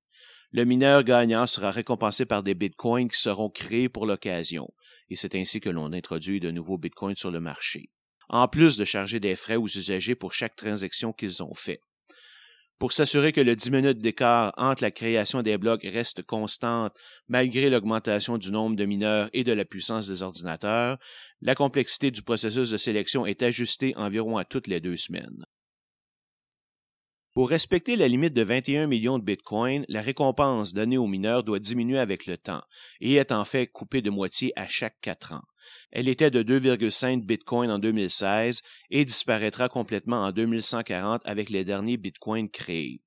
Le 0.52 0.66
mineur 0.66 1.04
gagnant 1.04 1.48
sera 1.48 1.72
récompensé 1.72 2.26
par 2.26 2.44
des 2.44 2.54
bitcoins 2.54 3.10
qui 3.10 3.20
seront 3.20 3.50
créés 3.50 3.90
pour 3.90 4.06
l'occasion, 4.06 4.72
et 5.10 5.16
c'est 5.16 5.36
ainsi 5.36 5.60
que 5.60 5.70
l'on 5.70 5.94
introduit 5.94 6.40
de 6.40 6.52
nouveaux 6.52 6.78
bitcoins 6.78 7.16
sur 7.16 7.32
le 7.32 7.40
marché, 7.40 7.90
en 8.30 8.48
plus 8.48 8.78
de 8.78 8.86
charger 8.86 9.20
des 9.20 9.36
frais 9.36 9.56
aux 9.56 9.68
usagers 9.68 10.16
pour 10.16 10.34
chaque 10.34 10.56
transaction 10.56 11.12
qu'ils 11.12 11.42
ont 11.42 11.56
fait. 11.56 11.82
Pour 12.80 12.94
s'assurer 12.94 13.34
que 13.34 13.42
le 13.42 13.58
10 13.58 13.72
minutes 13.72 13.98
d'écart 13.98 14.54
entre 14.56 14.84
la 14.84 14.92
création 14.92 15.42
des 15.42 15.58
blocs 15.58 15.84
reste 15.84 16.24
constante 16.24 16.96
malgré 17.28 17.70
l'augmentation 17.70 18.38
du 18.38 18.52
nombre 18.52 18.78
de 18.78 18.86
mineurs 18.86 19.30
et 19.34 19.44
de 19.44 19.52
la 19.52 19.66
puissance 19.66 20.08
des 20.08 20.24
ordinateurs, 20.24 20.98
la 21.42 21.56
complexité 21.56 22.10
du 22.10 22.22
processus 22.22 22.70
de 22.70 22.78
sélection 22.78 23.26
est 23.26 23.44
ajustée 23.44 23.94
environ 23.98 24.38
à 24.38 24.46
toutes 24.46 24.68
les 24.68 24.80
deux 24.80 24.96
semaines. 24.96 25.46
Pour 27.34 27.50
respecter 27.50 27.98
la 27.98 28.08
limite 28.08 28.34
de 28.34 28.44
21 28.44 28.88
millions 28.88 29.20
de 29.20 29.26
bitcoins, 29.26 29.86
la 29.90 30.02
récompense 30.02 30.74
donnée 30.74 30.98
aux 30.98 31.08
mineurs 31.08 31.44
doit 31.44 31.60
diminuer 31.60 32.00
avec 32.00 32.28
le 32.28 32.38
temps 32.38 32.64
et 33.02 33.16
est 33.16 33.34
en 33.34 33.44
fait 33.44 33.68
coupée 33.68 34.02
de 34.02 34.10
moitié 34.10 34.54
à 34.56 34.70
chaque 34.70 35.00
quatre 35.02 35.34
ans. 35.34 35.44
Elle 35.92 36.08
était 36.08 36.32
de 36.32 36.44
2,5 36.44 37.26
bitcoins 37.26 37.72
en 37.72 37.80
2016 37.80 38.62
et 38.90 39.06
disparaîtra 39.06 39.70
complètement 39.70 40.24
en 40.24 40.32
2140 40.32 41.22
avec 41.26 41.50
les 41.50 41.64
derniers 41.64 41.98
bitcoins 41.98 42.50
créés. 42.50 43.02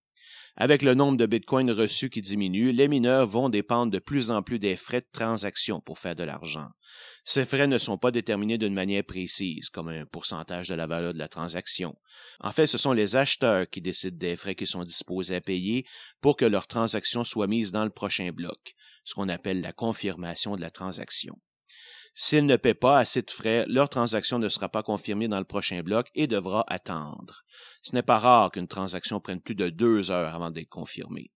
Avec 0.57 0.83
le 0.83 0.93
nombre 0.93 1.17
de 1.17 1.25
bitcoins 1.25 1.71
reçus 1.71 2.11
qui 2.11 2.21
diminue, 2.21 2.73
les 2.73 2.87
mineurs 2.87 3.27
vont 3.27 3.49
dépendre 3.49 3.91
de 3.91 3.99
plus 3.99 4.31
en 4.31 4.43
plus 4.43 4.59
des 4.59 4.77
frais 4.77 5.01
de 5.01 5.09
transaction 5.11 5.81
pour 5.81 5.99
faire 5.99 6.15
de 6.15 6.25
l'argent. 6.25 6.69
Ces 7.25 7.47
frais 7.47 7.67
ne 7.67 7.79
sont 7.79 7.97
pas 7.97 8.11
déterminés 8.11 8.59
d'une 8.59 8.75
manière 8.75 9.05
précise, 9.05 9.71
comme 9.71 9.89
un 9.89 10.05
pourcentage 10.05 10.69
de 10.69 10.75
la 10.75 10.87
valeur 10.87 11.15
de 11.15 11.19
la 11.19 11.29
transaction. 11.29 11.97
En 12.41 12.53
fait, 12.53 12.67
ce 12.67 12.77
sont 12.77 12.93
les 12.93 13.17
acheteurs 13.17 13.69
qui 13.71 13.81
décident 13.81 14.17
des 14.17 14.37
frais 14.37 14.55
qu'ils 14.55 14.67
sont 14.67 14.85
disposés 14.85 15.37
à 15.37 15.41
payer 15.41 15.87
pour 16.21 16.37
que 16.37 16.45
leur 16.45 16.67
transaction 16.67 17.25
soit 17.25 17.47
mise 17.47 17.73
dans 17.73 17.85
le 17.85 17.91
prochain 17.91 18.31
bloc, 18.31 18.75
ce 19.05 19.15
qu'on 19.15 19.31
appelle 19.31 19.63
la 19.63 19.73
confirmation 19.73 20.57
de 20.57 20.61
la 20.61 20.71
transaction. 20.71 21.39
S'ils 22.15 22.45
ne 22.45 22.57
paient 22.57 22.75
pas 22.75 22.99
assez 22.99 23.23
de 23.23 23.31
frais, 23.31 23.65
leur 23.69 23.89
transaction 23.89 24.39
ne 24.39 24.51
sera 24.51 24.69
pas 24.69 24.83
confirmée 24.83 25.29
dans 25.29 25.39
le 25.39 25.45
prochain 25.45 25.83
bloc 25.83 26.09
et 26.15 26.27
devra 26.27 26.65
attendre. 26.69 27.43
Ce 27.83 27.95
n'est 27.95 28.03
pas 28.03 28.19
rare 28.19 28.51
qu'une 28.51 28.69
transaction 28.69 29.19
prenne 29.21 29.41
plus 29.41 29.55
de 29.55 29.71
deux 29.71 30.11
heures 30.11 30.35
avant 30.35 30.51
d'être 30.51 30.69
confirmée. 30.69 31.31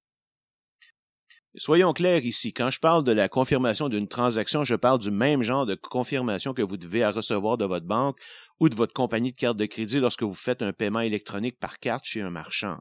Soyons 1.58 1.94
clairs 1.94 2.26
ici, 2.26 2.52
quand 2.52 2.70
je 2.70 2.78
parle 2.78 3.02
de 3.02 3.12
la 3.12 3.30
confirmation 3.30 3.88
d'une 3.88 4.08
transaction, 4.08 4.62
je 4.64 4.74
parle 4.74 4.98
du 4.98 5.10
même 5.10 5.42
genre 5.42 5.64
de 5.64 5.74
confirmation 5.74 6.52
que 6.52 6.60
vous 6.60 6.76
devez 6.76 7.06
recevoir 7.06 7.56
de 7.56 7.64
votre 7.64 7.86
banque 7.86 8.18
ou 8.60 8.68
de 8.68 8.74
votre 8.74 8.92
compagnie 8.92 9.32
de 9.32 9.36
carte 9.36 9.56
de 9.56 9.64
crédit 9.64 9.98
lorsque 9.98 10.22
vous 10.22 10.34
faites 10.34 10.60
un 10.60 10.74
paiement 10.74 11.00
électronique 11.00 11.58
par 11.58 11.78
carte 11.78 12.04
chez 12.04 12.20
un 12.20 12.28
marchand. 12.28 12.80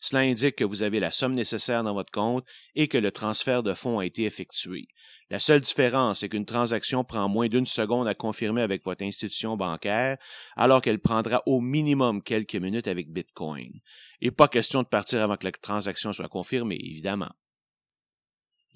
Cela 0.00 0.22
indique 0.22 0.56
que 0.56 0.64
vous 0.64 0.82
avez 0.82 1.00
la 1.00 1.10
somme 1.10 1.34
nécessaire 1.34 1.82
dans 1.82 1.94
votre 1.94 2.10
compte 2.10 2.44
et 2.74 2.88
que 2.88 2.98
le 2.98 3.10
transfert 3.10 3.62
de 3.62 3.74
fonds 3.74 3.98
a 3.98 4.06
été 4.06 4.24
effectué. 4.24 4.88
La 5.30 5.40
seule 5.40 5.60
différence 5.60 6.22
est 6.22 6.28
qu'une 6.28 6.44
transaction 6.44 7.04
prend 7.04 7.28
moins 7.28 7.48
d'une 7.48 7.66
seconde 7.66 8.08
à 8.08 8.14
confirmer 8.14 8.62
avec 8.62 8.84
votre 8.84 9.04
institution 9.04 9.56
bancaire, 9.56 10.18
alors 10.56 10.82
qu'elle 10.82 11.00
prendra 11.00 11.42
au 11.46 11.60
minimum 11.60 12.22
quelques 12.22 12.56
minutes 12.56 12.88
avec 12.88 13.10
Bitcoin. 13.10 13.80
Et 14.20 14.30
pas 14.30 14.48
question 14.48 14.82
de 14.82 14.88
partir 14.88 15.22
avant 15.22 15.36
que 15.36 15.46
la 15.46 15.52
transaction 15.52 16.12
soit 16.12 16.28
confirmée, 16.28 16.78
évidemment. 16.80 17.30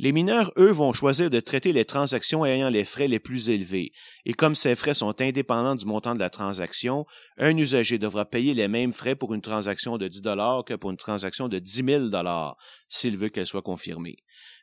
Les 0.01 0.13
mineurs, 0.13 0.53
eux, 0.57 0.71
vont 0.71 0.93
choisir 0.93 1.29
de 1.29 1.41
traiter 1.41 1.73
les 1.73 1.85
transactions 1.85 2.47
ayant 2.47 2.69
les 2.69 2.85
frais 2.85 3.09
les 3.09 3.19
plus 3.19 3.49
élevés, 3.49 3.91
et 4.25 4.33
comme 4.33 4.55
ces 4.55 4.77
frais 4.77 4.95
sont 4.95 5.21
indépendants 5.21 5.75
du 5.75 5.87
montant 5.87 6.15
de 6.15 6.21
la 6.21 6.31
transaction, 6.31 7.05
un 7.37 7.57
usager 7.57 7.99
devra 7.99 8.25
payer 8.25 8.55
les 8.55 8.69
mêmes 8.69 8.93
frais 8.93 9.17
pour 9.17 9.35
une 9.35 9.41
transaction 9.41 9.99
de 9.99 10.07
10 10.07 10.23
dollars 10.23 10.65
que 10.65 10.75
pour 10.75 10.93
une 10.93 10.97
transaction 10.97 11.49
de 11.49 11.59
10 11.59 11.85
000 11.85 12.05
dollars, 12.11 12.57
s'il 12.89 13.17
veut 13.17 13.29
qu'elle 13.29 13.49
soit 13.49 13.63
confirmée. 13.63 14.19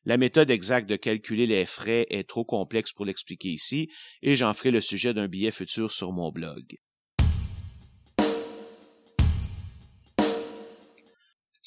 La 0.05 0.15
méthode 0.15 0.51
exacte 0.51 0.89
de 0.89 0.95
calculer 0.95 1.47
les 1.47 1.65
frais 1.65 2.07
est 2.09 2.29
trop 2.29 2.45
complexe 2.45 2.93
pour 2.93 3.03
l'expliquer 3.03 3.49
ici, 3.49 3.89
et 4.21 4.37
j'en 4.37 4.53
ferai 4.53 4.71
le 4.71 4.79
sujet 4.79 5.13
d'un 5.13 5.27
billet 5.27 5.51
futur 5.51 5.91
sur 5.91 6.13
mon 6.13 6.31
blog. 6.31 6.77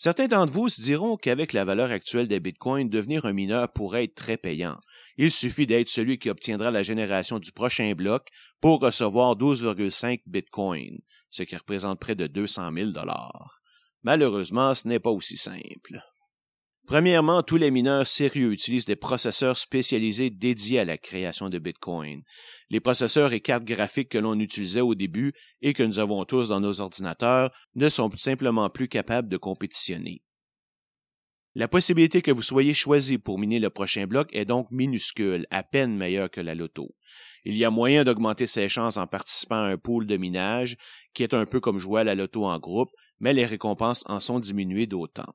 Certains 0.00 0.28
d'entre 0.28 0.52
vous 0.52 0.68
se 0.68 0.80
diront 0.80 1.16
qu'avec 1.16 1.52
la 1.52 1.64
valeur 1.64 1.90
actuelle 1.90 2.28
des 2.28 2.38
bitcoins, 2.38 2.88
devenir 2.88 3.24
un 3.24 3.32
mineur 3.32 3.72
pourrait 3.72 4.04
être 4.04 4.14
très 4.14 4.36
payant. 4.36 4.78
Il 5.16 5.32
suffit 5.32 5.66
d'être 5.66 5.88
celui 5.88 6.20
qui 6.20 6.30
obtiendra 6.30 6.70
la 6.70 6.84
génération 6.84 7.40
du 7.40 7.50
prochain 7.50 7.92
bloc 7.96 8.28
pour 8.60 8.78
recevoir 8.78 9.34
12,5 9.34 10.20
bitcoins, 10.24 11.00
ce 11.30 11.42
qui 11.42 11.56
représente 11.56 11.98
près 11.98 12.14
de 12.14 12.28
200 12.28 12.70
000 12.74 12.90
dollars. 12.92 13.60
Malheureusement, 14.04 14.72
ce 14.72 14.86
n'est 14.86 15.00
pas 15.00 15.10
aussi 15.10 15.36
simple. 15.36 16.00
Premièrement, 16.88 17.42
tous 17.42 17.58
les 17.58 17.70
mineurs 17.70 18.06
sérieux 18.06 18.50
utilisent 18.50 18.86
des 18.86 18.96
processeurs 18.96 19.58
spécialisés 19.58 20.30
dédiés 20.30 20.78
à 20.78 20.86
la 20.86 20.96
création 20.96 21.50
de 21.50 21.58
Bitcoin. 21.58 22.22
Les 22.70 22.80
processeurs 22.80 23.34
et 23.34 23.40
cartes 23.40 23.64
graphiques 23.64 24.08
que 24.08 24.16
l'on 24.16 24.40
utilisait 24.40 24.80
au 24.80 24.94
début 24.94 25.34
et 25.60 25.74
que 25.74 25.82
nous 25.82 25.98
avons 25.98 26.24
tous 26.24 26.48
dans 26.48 26.60
nos 26.60 26.80
ordinateurs 26.80 27.50
ne 27.74 27.90
sont 27.90 28.10
simplement 28.16 28.70
plus 28.70 28.88
capables 28.88 29.28
de 29.28 29.36
compétitionner. 29.36 30.22
La 31.54 31.68
possibilité 31.68 32.22
que 32.22 32.30
vous 32.30 32.40
soyez 32.40 32.72
choisi 32.72 33.18
pour 33.18 33.38
miner 33.38 33.58
le 33.58 33.68
prochain 33.68 34.06
bloc 34.06 34.30
est 34.32 34.46
donc 34.46 34.70
minuscule, 34.70 35.46
à 35.50 35.62
peine 35.62 35.94
meilleure 35.94 36.30
que 36.30 36.40
la 36.40 36.54
loto. 36.54 36.94
Il 37.44 37.54
y 37.54 37.66
a 37.66 37.70
moyen 37.70 38.02
d'augmenter 38.02 38.46
ses 38.46 38.70
chances 38.70 38.96
en 38.96 39.06
participant 39.06 39.56
à 39.56 39.68
un 39.68 39.76
pool 39.76 40.06
de 40.06 40.16
minage, 40.16 40.78
qui 41.12 41.22
est 41.22 41.34
un 41.34 41.44
peu 41.44 41.60
comme 41.60 41.78
jouer 41.78 42.00
à 42.00 42.04
la 42.04 42.14
loto 42.14 42.46
en 42.46 42.58
groupe, 42.58 42.88
mais 43.20 43.34
les 43.34 43.44
récompenses 43.44 44.04
en 44.06 44.20
sont 44.20 44.40
diminuées 44.40 44.86
d'autant. 44.86 45.34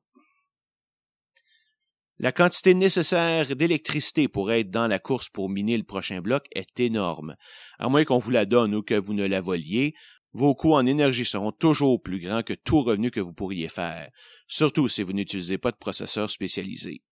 La 2.24 2.32
quantité 2.32 2.74
nécessaire 2.74 3.54
d'électricité 3.54 4.30
pour 4.30 4.50
être 4.50 4.70
dans 4.70 4.88
la 4.88 4.98
course 4.98 5.28
pour 5.28 5.50
miner 5.50 5.76
le 5.76 5.84
prochain 5.84 6.22
bloc 6.22 6.46
est 6.56 6.80
énorme. 6.80 7.36
À 7.80 7.90
moins 7.90 8.06
qu'on 8.06 8.18
vous 8.18 8.30
la 8.30 8.46
donne 8.46 8.74
ou 8.74 8.82
que 8.82 8.94
vous 8.94 9.14
ne 9.14 9.26
la 9.26 9.42
voliez, 9.42 9.94
vos 10.32 10.56
coûts 10.56 10.72
en 10.72 10.86
énergie 10.86 11.26
seront 11.26 11.52
toujours 11.52 12.02
plus 12.02 12.22
grands 12.22 12.42
que 12.42 12.54
tout 12.54 12.82
revenu 12.82 13.12
que 13.12 13.20
vous 13.20 13.34
pourriez 13.34 13.68
faire, 13.68 14.10
surtout 14.48 14.88
si 14.88 15.04
vous 15.04 15.12
n'utilisez 15.12 15.58
pas 15.58 15.72
de 15.72 15.76
processeur 15.76 16.30
spécialisé. 16.30 17.04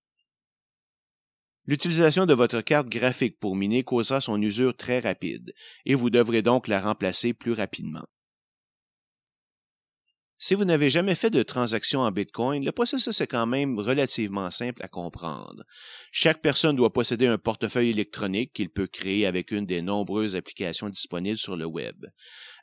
L'utilisation 1.65 2.25
de 2.25 2.33
votre 2.33 2.61
carte 2.61 2.87
graphique 2.87 3.37
pour 3.37 3.57
miner 3.57 3.83
causera 3.83 4.21
son 4.21 4.41
usure 4.41 4.77
très 4.77 4.99
rapide, 4.99 5.53
et 5.85 5.93
vous 5.93 6.09
devrez 6.09 6.41
donc 6.41 6.69
la 6.69 6.79
remplacer 6.79 7.33
plus 7.33 7.51
rapidement. 7.51 8.07
Si 10.43 10.55
vous 10.55 10.65
n'avez 10.65 10.89
jamais 10.89 11.13
fait 11.13 11.29
de 11.29 11.43
transaction 11.43 11.99
en 11.99 12.09
Bitcoin, 12.09 12.65
le 12.65 12.71
processus 12.71 13.21
est 13.21 13.27
quand 13.27 13.45
même 13.45 13.77
relativement 13.77 14.49
simple 14.49 14.81
à 14.81 14.87
comprendre. 14.87 15.63
Chaque 16.11 16.41
personne 16.41 16.75
doit 16.75 16.91
posséder 16.91 17.27
un 17.27 17.37
portefeuille 17.37 17.91
électronique 17.91 18.51
qu'il 18.51 18.71
peut 18.71 18.87
créer 18.87 19.27
avec 19.27 19.51
une 19.51 19.67
des 19.67 19.83
nombreuses 19.83 20.35
applications 20.35 20.89
disponibles 20.89 21.37
sur 21.37 21.57
le 21.57 21.65
web. 21.65 22.07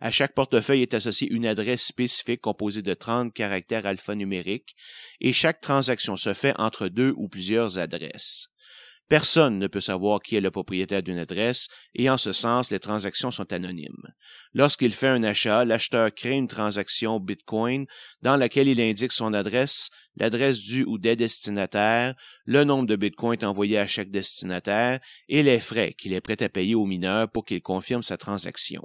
À 0.01 0.11
chaque 0.11 0.35
portefeuille 0.35 0.83
est 0.83 0.95
associée 0.95 1.33
une 1.33 1.47
adresse 1.47 1.85
spécifique 1.85 2.41
composée 2.41 2.83
de 2.83 2.95
30 2.95 3.33
caractères 3.33 3.87
alphanumériques 3.87 4.75
et 5.21 5.33
chaque 5.33 5.61
transaction 5.61 6.17
se 6.17 6.35
fait 6.35 6.59
entre 6.59 6.89
deux 6.89 7.15
ou 7.17 7.29
plusieurs 7.29 7.79
adresses. 7.79 8.49
Personne 9.09 9.59
ne 9.59 9.69
peut 9.69 9.81
savoir 9.81 10.21
qui 10.21 10.37
est 10.37 10.41
le 10.43 10.51
propriétaire 10.51 11.03
d'une 11.03 11.19
adresse 11.19 11.69
et 11.95 12.11
en 12.11 12.19
ce 12.19 12.35
sens, 12.35 12.71
les 12.71 12.79
transactions 12.79 13.31
sont 13.31 13.51
anonymes. 13.55 14.13
Lorsqu'il 14.53 14.93
fait 14.93 15.09
un 15.09 15.23
achat, 15.23 15.65
l'acheteur 15.65 16.13
crée 16.13 16.33
une 16.33 16.47
transaction 16.47 17.19
Bitcoin 17.19 17.87
dans 18.21 18.37
laquelle 18.37 18.69
il 18.69 18.81
indique 18.83 19.13
son 19.13 19.33
adresse, 19.33 19.89
l'adresse 20.17 20.61
du 20.61 20.85
ou 20.85 20.99
des 20.99 21.17
destinataires, 21.17 22.15
le 22.45 22.65
nombre 22.65 22.87
de 22.87 22.97
Bitcoins 22.97 23.43
envoyés 23.45 23.79
à 23.79 23.87
chaque 23.87 24.11
destinataire 24.11 25.01
et 25.29 25.43
les 25.43 25.61
frais 25.61 25.95
qu'il 25.97 26.13
est 26.13 26.21
prêt 26.21 26.43
à 26.43 26.51
payer 26.51 26.75
au 26.75 26.85
mineur 26.85 27.31
pour 27.31 27.47
qu'il 27.47 27.63
confirme 27.63 28.03
sa 28.03 28.19
transaction. 28.19 28.83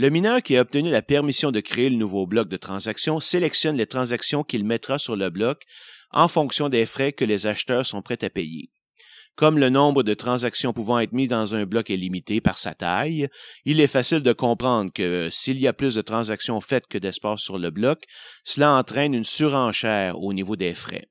Le 0.00 0.10
mineur 0.10 0.40
qui 0.42 0.56
a 0.56 0.60
obtenu 0.60 0.90
la 0.90 1.02
permission 1.02 1.50
de 1.50 1.58
créer 1.58 1.90
le 1.90 1.96
nouveau 1.96 2.24
bloc 2.28 2.48
de 2.48 2.56
transaction 2.56 3.18
sélectionne 3.18 3.76
les 3.76 3.88
transactions 3.88 4.44
qu'il 4.44 4.64
mettra 4.64 4.96
sur 4.96 5.16
le 5.16 5.28
bloc 5.28 5.62
en 6.10 6.28
fonction 6.28 6.68
des 6.68 6.86
frais 6.86 7.12
que 7.12 7.24
les 7.24 7.46
acheteurs 7.46 7.86
sont 7.86 8.02
prêts 8.02 8.22
à 8.24 8.30
payer. 8.30 8.70
Comme 9.38 9.58
le 9.58 9.70
nombre 9.70 10.02
de 10.02 10.14
transactions 10.14 10.72
pouvant 10.72 10.98
être 10.98 11.12
mis 11.12 11.28
dans 11.28 11.54
un 11.54 11.64
bloc 11.64 11.90
est 11.90 11.96
limité 11.96 12.40
par 12.40 12.58
sa 12.58 12.74
taille, 12.74 13.28
il 13.64 13.80
est 13.80 13.86
facile 13.86 14.24
de 14.24 14.32
comprendre 14.32 14.90
que 14.92 15.28
s'il 15.30 15.60
y 15.60 15.68
a 15.68 15.72
plus 15.72 15.94
de 15.94 16.02
transactions 16.02 16.60
faites 16.60 16.88
que 16.88 16.98
d'espace 16.98 17.40
sur 17.40 17.56
le 17.56 17.70
bloc, 17.70 18.02
cela 18.42 18.72
entraîne 18.72 19.14
une 19.14 19.24
surenchère 19.24 20.18
au 20.20 20.32
niveau 20.32 20.56
des 20.56 20.74
frais. 20.74 21.08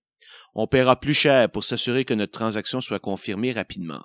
On 0.56 0.68
paiera 0.68 1.00
plus 1.00 1.14
cher 1.14 1.50
pour 1.50 1.64
s'assurer 1.64 2.04
que 2.04 2.14
notre 2.14 2.34
transaction 2.34 2.82
soit 2.82 3.00
confirmée 3.00 3.54
rapidement. 3.54 4.04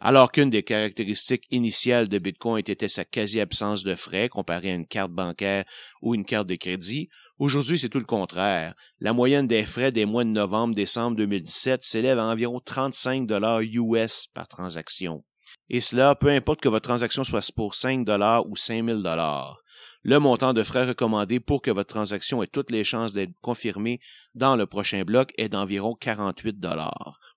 Alors 0.00 0.30
qu'une 0.30 0.48
des 0.48 0.62
caractéristiques 0.62 1.44
initiales 1.50 2.08
de 2.08 2.18
Bitcoin 2.18 2.64
était 2.66 2.88
sa 2.88 3.04
quasi-absence 3.04 3.82
de 3.82 3.96
frais 3.96 4.28
comparée 4.28 4.70
à 4.70 4.74
une 4.74 4.86
carte 4.86 5.10
bancaire 5.10 5.64
ou 6.00 6.14
une 6.14 6.24
carte 6.24 6.46
de 6.46 6.54
crédit, 6.54 7.08
aujourd'hui 7.38 7.78
c'est 7.78 7.88
tout 7.88 7.98
le 7.98 8.04
contraire. 8.04 8.74
La 9.00 9.12
moyenne 9.12 9.46
des 9.46 9.64
frais 9.64 9.92
des 9.92 10.04
mois 10.04 10.24
de 10.24 10.30
novembre-décembre 10.30 11.16
2017 11.16 11.82
s'élève 11.82 12.18
à 12.18 12.26
environ 12.26 12.60
35 12.60 13.26
dollars 13.26 13.60
US 13.62 14.26
par 14.34 14.48
transaction. 14.48 15.24
Et 15.70 15.80
cela, 15.80 16.14
peu 16.14 16.28
importe 16.28 16.60
que 16.60 16.68
votre 16.68 16.88
transaction 16.88 17.24
soit 17.24 17.50
pour 17.54 17.74
5 17.74 18.04
dollars 18.04 18.48
ou 18.48 18.56
5000 18.56 19.02
dollars. 19.02 19.62
Le 20.04 20.18
montant 20.18 20.54
de 20.54 20.62
frais 20.62 20.86
recommandé 20.86 21.40
pour 21.40 21.60
que 21.60 21.70
votre 21.70 21.92
transaction 21.92 22.42
ait 22.42 22.46
toutes 22.46 22.70
les 22.70 22.84
chances 22.84 23.12
d'être 23.12 23.34
confirmée 23.40 23.98
dans 24.34 24.56
le 24.56 24.66
prochain 24.66 25.02
bloc 25.02 25.32
est 25.36 25.48
d'environ 25.48 25.94
48 25.94 26.58
dollars. 26.58 27.36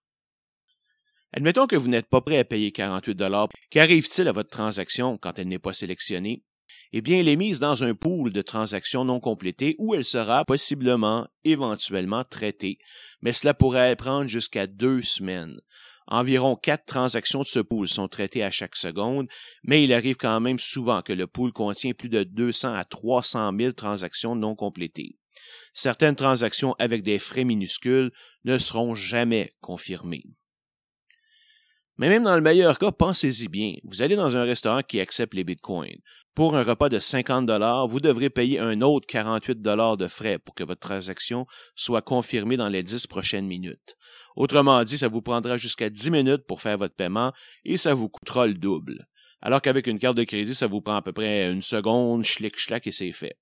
Admettons 1.33 1.65
que 1.65 1.75
vous 1.75 1.87
n'êtes 1.87 2.09
pas 2.09 2.21
prêt 2.21 2.37
à 2.37 2.45
payer 2.45 2.71
48 2.71 3.15
dollars. 3.15 3.47
Qu'arrive-t-il 3.69 4.27
à 4.27 4.31
votre 4.31 4.49
transaction 4.49 5.17
quand 5.17 5.39
elle 5.39 5.47
n'est 5.47 5.59
pas 5.59 5.73
sélectionnée? 5.73 6.43
Eh 6.93 7.01
bien, 7.01 7.19
elle 7.19 7.29
est 7.29 7.37
mise 7.37 7.59
dans 7.59 7.83
un 7.83 7.95
pool 7.95 8.33
de 8.33 8.41
transactions 8.41 9.05
non 9.05 9.19
complétées 9.21 9.75
où 9.77 9.95
elle 9.95 10.03
sera 10.03 10.43
possiblement, 10.43 11.27
éventuellement 11.45 12.25
traitée, 12.25 12.79
mais 13.21 13.31
cela 13.31 13.53
pourrait 13.53 13.95
prendre 13.95 14.27
jusqu'à 14.27 14.67
deux 14.67 15.01
semaines. 15.01 15.61
Environ 16.07 16.57
quatre 16.57 16.85
transactions 16.85 17.43
de 17.43 17.47
ce 17.47 17.59
pool 17.59 17.87
sont 17.87 18.09
traitées 18.09 18.43
à 18.43 18.51
chaque 18.51 18.75
seconde, 18.75 19.29
mais 19.63 19.83
il 19.85 19.93
arrive 19.93 20.17
quand 20.17 20.41
même 20.41 20.59
souvent 20.59 21.01
que 21.01 21.13
le 21.13 21.27
pool 21.27 21.53
contient 21.53 21.93
plus 21.93 22.09
de 22.09 22.23
200 22.23 22.73
à 22.73 22.83
300 22.83 23.53
000 23.57 23.71
transactions 23.71 24.35
non 24.35 24.55
complétées. 24.55 25.17
Certaines 25.73 26.17
transactions 26.17 26.75
avec 26.79 27.03
des 27.03 27.19
frais 27.19 27.45
minuscules 27.45 28.11
ne 28.43 28.57
seront 28.57 28.95
jamais 28.95 29.53
confirmées. 29.61 30.25
Mais 31.97 32.09
même 32.09 32.23
dans 32.23 32.35
le 32.35 32.41
meilleur 32.41 32.79
cas, 32.79 32.91
pensez-y 32.91 33.47
bien. 33.47 33.75
Vous 33.83 34.01
allez 34.01 34.15
dans 34.15 34.35
un 34.35 34.43
restaurant 34.43 34.81
qui 34.81 34.99
accepte 34.99 35.33
les 35.33 35.43
bitcoins. 35.43 36.01
Pour 36.33 36.55
un 36.55 36.63
repas 36.63 36.87
de 36.87 36.97
50 36.97 37.45
dollars, 37.45 37.89
vous 37.89 37.99
devrez 37.99 38.29
payer 38.29 38.57
un 38.57 38.79
autre 38.79 39.05
48 39.05 39.61
dollars 39.61 39.97
de 39.97 40.07
frais 40.07 40.39
pour 40.39 40.55
que 40.55 40.63
votre 40.63 40.79
transaction 40.79 41.45
soit 41.75 42.01
confirmée 42.01 42.55
dans 42.55 42.69
les 42.69 42.83
10 42.83 43.07
prochaines 43.07 43.47
minutes. 43.47 43.95
Autrement 44.37 44.81
dit, 44.85 44.97
ça 44.97 45.09
vous 45.09 45.21
prendra 45.21 45.57
jusqu'à 45.57 45.89
10 45.89 46.09
minutes 46.09 46.45
pour 46.47 46.61
faire 46.61 46.77
votre 46.77 46.95
paiement 46.95 47.33
et 47.65 47.75
ça 47.75 47.93
vous 47.93 48.07
coûtera 48.07 48.47
le 48.47 48.53
double. 48.53 49.07
Alors 49.41 49.61
qu'avec 49.61 49.87
une 49.87 49.99
carte 49.99 50.15
de 50.15 50.23
crédit, 50.23 50.55
ça 50.55 50.67
vous 50.67 50.79
prend 50.79 50.95
à 50.95 51.01
peu 51.01 51.11
près 51.11 51.51
une 51.51 51.61
seconde, 51.61 52.23
schlick 52.23 52.57
schlack 52.57 52.87
et 52.87 52.93
c'est 52.93 53.11
fait. 53.11 53.37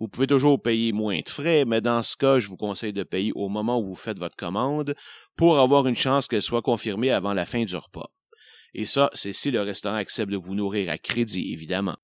Vous 0.00 0.08
pouvez 0.08 0.26
toujours 0.26 0.60
payer 0.60 0.92
moins 0.92 1.20
de 1.20 1.28
frais, 1.28 1.66
mais 1.66 1.82
dans 1.82 2.02
ce 2.02 2.16
cas, 2.16 2.38
je 2.38 2.48
vous 2.48 2.56
conseille 2.56 2.94
de 2.94 3.02
payer 3.02 3.32
au 3.34 3.50
moment 3.50 3.78
où 3.78 3.88
vous 3.88 3.94
faites 3.94 4.18
votre 4.18 4.36
commande 4.36 4.94
pour 5.36 5.58
avoir 5.58 5.86
une 5.86 5.96
chance 5.96 6.28
qu'elle 6.28 6.40
soit 6.40 6.62
confirmée 6.62 7.10
avant 7.10 7.34
la 7.34 7.44
fin 7.44 7.64
du 7.64 7.76
repas. 7.76 8.10
Et 8.72 8.86
ça, 8.86 9.10
c'est 9.12 9.34
si 9.34 9.50
le 9.50 9.60
restaurant 9.60 9.96
accepte 9.96 10.32
de 10.32 10.38
vous 10.38 10.54
nourrir 10.54 10.90
à 10.90 10.96
crédit, 10.96 11.52
évidemment. 11.52 11.96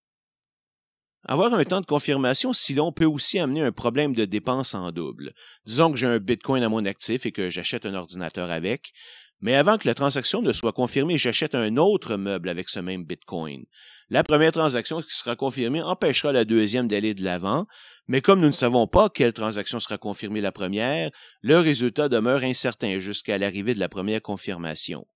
Avoir 1.30 1.52
un 1.52 1.64
temps 1.64 1.82
de 1.82 1.86
confirmation 1.86 2.54
si 2.54 2.72
long 2.72 2.90
peut 2.90 3.04
aussi 3.04 3.38
amener 3.38 3.60
un 3.60 3.70
problème 3.70 4.14
de 4.14 4.24
dépense 4.24 4.72
en 4.72 4.90
double. 4.92 5.34
Disons 5.66 5.90
que 5.90 5.98
j'ai 5.98 6.06
un 6.06 6.20
Bitcoin 6.20 6.62
à 6.62 6.70
mon 6.70 6.86
actif 6.86 7.26
et 7.26 7.32
que 7.32 7.50
j'achète 7.50 7.84
un 7.84 7.92
ordinateur 7.92 8.50
avec, 8.50 8.94
mais 9.42 9.54
avant 9.54 9.76
que 9.76 9.86
la 9.86 9.92
transaction 9.92 10.40
ne 10.40 10.54
soit 10.54 10.72
confirmée, 10.72 11.18
j'achète 11.18 11.54
un 11.54 11.76
autre 11.76 12.16
meuble 12.16 12.48
avec 12.48 12.70
ce 12.70 12.80
même 12.80 13.04
Bitcoin. 13.04 13.66
La 14.08 14.22
première 14.24 14.52
transaction 14.52 15.02
qui 15.02 15.14
sera 15.14 15.36
confirmée 15.36 15.82
empêchera 15.82 16.32
la 16.32 16.46
deuxième 16.46 16.88
d'aller 16.88 17.12
de 17.12 17.22
l'avant, 17.22 17.66
mais 18.06 18.22
comme 18.22 18.40
nous 18.40 18.46
ne 18.46 18.52
savons 18.52 18.86
pas 18.86 19.10
quelle 19.10 19.34
transaction 19.34 19.80
sera 19.80 19.98
confirmée 19.98 20.40
la 20.40 20.50
première, 20.50 21.10
le 21.42 21.58
résultat 21.58 22.08
demeure 22.08 22.42
incertain 22.42 23.00
jusqu'à 23.00 23.36
l'arrivée 23.36 23.74
de 23.74 23.80
la 23.80 23.90
première 23.90 24.22
confirmation. 24.22 25.06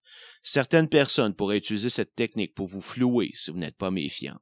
Certaines 0.43 0.91
personnes 0.91 1.35
pourraient 1.35 1.57
utiliser 1.57 1.89
cette 1.89 2.15
technique 2.15 2.55
pour 2.55 2.67
vous 2.67 2.83
flouer 2.83 3.31
si 3.35 3.51
vous 3.51 3.57
n'êtes 3.57 3.79
pas 3.79 3.91
méfiant. 3.91 4.39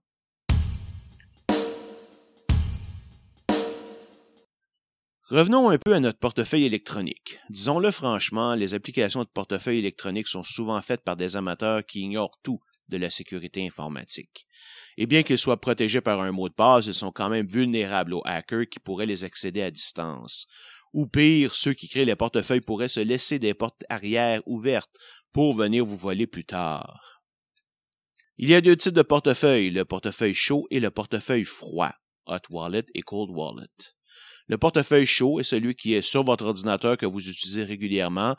Revenons 5.31 5.71
un 5.71 5.79
peu 5.79 5.95
à 5.95 6.01
notre 6.01 6.19
portefeuille 6.19 6.65
électronique. 6.65 7.39
Disons-le 7.51 7.93
franchement, 7.93 8.57
les 8.57 8.75
applications 8.75 9.23
de 9.23 9.29
portefeuille 9.29 9.79
électronique 9.79 10.27
sont 10.27 10.43
souvent 10.43 10.83
faites 10.83 11.05
par 11.05 11.15
des 11.15 11.37
amateurs 11.37 11.87
qui 11.87 12.01
ignorent 12.01 12.41
tout 12.43 12.59
de 12.89 12.97
la 12.97 13.11
sécurité 13.11 13.65
informatique. 13.65 14.49
Et 14.97 15.07
bien 15.07 15.23
qu'ils 15.23 15.39
soient 15.39 15.61
protégés 15.61 16.01
par 16.01 16.21
un 16.21 16.33
mot 16.33 16.49
de 16.49 16.55
passe, 16.55 16.87
ils 16.87 16.95
sont 16.95 17.13
quand 17.13 17.29
même 17.29 17.47
vulnérables 17.47 18.15
aux 18.15 18.23
hackers 18.25 18.69
qui 18.69 18.81
pourraient 18.81 19.07
les 19.07 19.23
accéder 19.23 19.63
à 19.63 19.71
distance. 19.71 20.49
Ou 20.95 21.07
pire, 21.07 21.55
ceux 21.55 21.75
qui 21.75 21.87
créent 21.89 22.05
les 22.05 22.17
portefeuilles 22.17 22.61
pourraient 22.61 22.89
se 22.89 22.99
laisser 22.99 23.39
des 23.39 23.55
portes 23.55 23.85
arrière 23.89 24.43
ouvertes 24.47 24.91
pour 25.33 25.55
venir 25.55 25.85
vous 25.85 25.97
voler 25.97 26.27
plus 26.27 26.45
tard. 26.45 27.23
Il 28.37 28.51
y 28.51 28.57
a 28.57 28.61
deux 28.61 28.77
types 28.77 28.95
de 28.95 29.03
portefeuilles, 29.03 29.71
le 29.71 29.85
portefeuille 29.85 30.35
chaud 30.35 30.67
et 30.71 30.81
le 30.81 30.91
portefeuille 30.91 31.45
froid, 31.45 31.93
hot 32.27 32.41
wallet 32.51 32.87
et 32.95 33.03
cold 33.03 33.31
wallet. 33.31 33.69
Le 34.51 34.59
portefeuille 34.59 35.07
chaud 35.07 35.39
est 35.39 35.45
celui 35.45 35.77
qui 35.77 35.95
est 35.95 36.03
sur 36.03 36.25
votre 36.25 36.45
ordinateur 36.45 36.97
que 36.97 37.07
vous 37.07 37.29
utilisez 37.29 37.63
régulièrement 37.63 38.35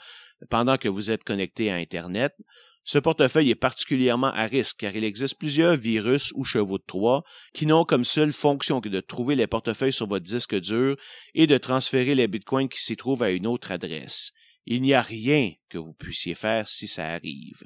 pendant 0.50 0.76
que 0.76 0.90
vous 0.90 1.10
êtes 1.10 1.24
connecté 1.24 1.72
à 1.72 1.76
Internet. 1.76 2.36
Ce 2.84 2.98
portefeuille 2.98 3.52
est 3.52 3.56
particulièrement 3.56 4.28
à 4.28 4.44
risque 4.44 4.76
car 4.80 4.94
il 4.94 5.06
existe 5.06 5.40
plusieurs 5.40 5.78
virus 5.78 6.34
ou 6.36 6.44
chevaux 6.44 6.80
de 6.80 6.84
Troie 6.86 7.24
qui 7.54 7.66
n'ont 7.66 7.86
comme 7.86 8.04
seule 8.04 8.34
fonction 8.34 8.82
que 8.82 8.90
de 8.90 9.00
trouver 9.00 9.38
les 9.38 9.48
portefeuilles 9.48 9.94
sur 9.94 10.08
votre 10.08 10.26
disque 10.26 10.60
dur 10.60 10.98
et 11.34 11.48
de 11.48 11.58
transférer 11.58 12.14
les 12.14 12.28
bitcoins 12.28 12.68
qui 12.68 12.84
s'y 12.84 12.98
trouvent 12.98 13.24
à 13.24 13.32
une 13.32 13.48
autre 13.48 13.72
adresse. 13.72 14.32
Il 14.66 14.82
n'y 14.82 14.94
a 14.94 15.02
rien 15.02 15.52
que 15.70 15.78
vous 15.78 15.94
puissiez 15.94 16.36
faire 16.36 16.68
si 16.68 16.90
ça 16.90 17.08
arrive. 17.08 17.64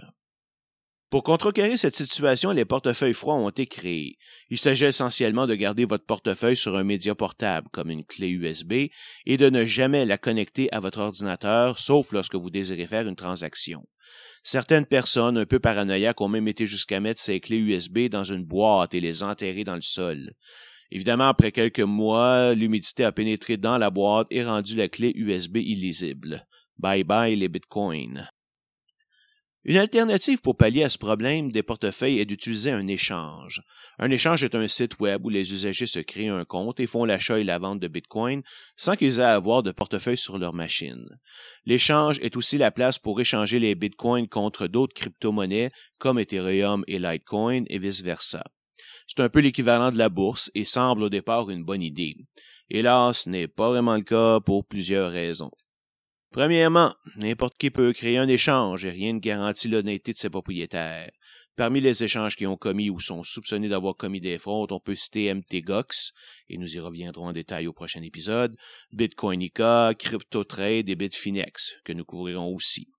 Pour 1.16 1.24
contrecarrer 1.24 1.78
cette 1.78 1.96
situation, 1.96 2.52
les 2.52 2.66
portefeuilles 2.66 3.14
froids 3.14 3.36
ont 3.36 3.48
été 3.48 3.68
créés. 3.68 4.18
Il 4.50 4.58
s'agit 4.58 4.84
essentiellement 4.84 5.48
de 5.48 5.56
garder 5.56 5.86
votre 5.86 6.06
portefeuille 6.06 6.58
sur 6.58 6.76
un 6.76 6.84
média 6.84 7.16
portable, 7.16 7.70
comme 7.72 7.90
une 7.90 8.04
clé 8.04 8.28
USB, 8.28 8.90
et 9.26 9.38
de 9.38 9.50
ne 9.50 9.64
jamais 9.64 10.06
la 10.06 10.18
connecter 10.18 10.68
à 10.74 10.82
votre 10.82 11.00
ordinateur, 11.00 11.80
sauf 11.80 12.12
lorsque 12.12 12.36
vous 12.36 12.50
désirez 12.50 12.86
faire 12.86 13.08
une 13.08 13.16
transaction. 13.16 13.88
Certaines 14.44 14.86
personnes 14.86 15.38
un 15.38 15.46
peu 15.46 15.60
paranoïaques 15.60 16.20
ont 16.20 16.28
même 16.28 16.50
été 16.50 16.68
jusqu'à 16.68 17.00
mettre 17.00 17.22
ces 17.22 17.40
clés 17.40 17.60
USB 17.60 18.10
dans 18.10 18.26
une 18.26 18.44
boîte 18.44 18.94
et 18.94 19.00
les 19.00 19.24
enterrer 19.24 19.64
dans 19.64 19.76
le 19.76 19.82
sol. 19.82 20.34
Évidemment, 20.92 21.30
après 21.30 21.54
quelques 21.54 21.80
mois, 21.80 22.54
l'humidité 22.56 23.06
a 23.06 23.14
pénétré 23.14 23.56
dans 23.56 23.78
la 23.78 23.90
boîte 23.90 24.28
et 24.32 24.44
rendu 24.44 24.76
la 24.76 24.90
clé 24.90 25.14
USB 25.16 25.60
illisible. 25.60 26.46
Bye 26.78 27.06
bye 27.06 27.38
les 27.38 27.48
bitcoins. 27.48 28.28
Une 29.68 29.78
alternative 29.78 30.42
pour 30.42 30.56
pallier 30.56 30.84
à 30.84 30.92
ce 30.92 31.00
problème 31.00 31.52
des 31.52 31.64
portefeuilles 31.64 32.20
est 32.20 32.26
d'utiliser 32.26 32.70
un 32.70 32.86
échange. 32.86 33.64
Un 33.98 34.12
échange 34.12 34.44
est 34.44 34.54
un 34.54 34.68
site 34.68 35.00
web 35.00 35.26
où 35.26 35.30
les 35.30 35.54
usagers 35.54 35.88
se 35.88 35.98
créent 35.98 36.28
un 36.28 36.46
compte 36.46 36.80
et 36.80 36.86
font 36.86 37.04
l'achat 37.04 37.40
et 37.40 37.44
la 37.44 37.58
vente 37.58 37.80
de 37.80 37.88
Bitcoin 37.88 38.44
sans 38.78 38.96
qu'ils 38.96 39.18
aient 39.18 39.24
à 39.24 39.34
avoir 39.34 39.64
de 39.64 39.72
portefeuille 39.72 40.20
sur 40.20 40.38
leur 40.38 40.54
machine. 40.54 41.10
L'échange 41.66 42.20
est 42.22 42.38
aussi 42.38 42.60
la 42.60 42.70
place 42.70 43.00
pour 43.00 43.20
échanger 43.20 43.58
les 43.58 43.74
Bitcoins 43.74 44.28
contre 44.28 44.68
d'autres 44.68 44.94
crypto-monnaies 44.94 45.72
comme 45.98 46.20
Ethereum 46.20 46.84
et 46.88 47.00
Litecoin 47.00 47.64
et 47.68 47.80
vice-versa. 47.80 48.44
C'est 49.08 49.24
un 49.24 49.30
peu 49.30 49.40
l'équivalent 49.40 49.92
de 49.92 49.98
la 49.98 50.10
bourse 50.10 50.52
et 50.54 50.66
semble 50.66 51.02
au 51.02 51.10
départ 51.10 51.50
une 51.50 51.64
bonne 51.64 51.82
idée. 51.82 52.18
Hélas, 52.70 53.22
ce 53.24 53.30
n'est 53.30 53.48
pas 53.48 53.70
vraiment 53.70 53.96
le 53.96 54.04
cas 54.04 54.40
pour 54.42 54.68
plusieurs 54.68 55.12
raisons. 55.12 55.50
Premièrement, 56.36 56.94
n'importe 57.16 57.58
qui 57.58 57.72
peut 57.72 57.94
créer 57.94 58.18
un 58.18 58.28
échange 58.28 58.84
et 58.84 58.90
rien 58.90 59.14
ne 59.14 59.20
garantit 59.20 59.70
l'honnêteté 59.70 60.12
de 60.12 60.18
ses 60.18 60.30
propriétaires. 60.30 61.10
Parmi 61.56 61.80
les 61.80 62.04
échanges 62.04 62.36
qui 62.36 62.46
ont 62.46 62.58
commis 62.58 62.90
ou 62.90 63.00
sont 63.00 63.24
soupçonnés 63.24 63.70
d'avoir 63.70 63.96
commis 63.96 64.20
des 64.20 64.38
fraudes, 64.38 64.74
on 64.74 64.82
peut 64.82 64.96
citer 64.96 65.34
MTGOX, 65.34 66.12
et 66.50 66.58
nous 66.58 66.76
y 66.76 66.80
reviendrons 66.82 67.28
en 67.28 67.32
détail 67.32 67.68
au 67.68 67.72
prochain 67.72 68.02
épisode, 68.02 68.58
Bitcoinica, 68.92 69.94
CryptoTrade 69.98 70.90
et 70.90 70.96
Bitfinex, 70.96 71.76
que 71.86 71.94
nous 71.94 72.04
couvrirons 72.04 72.54
aussi. 72.54 72.90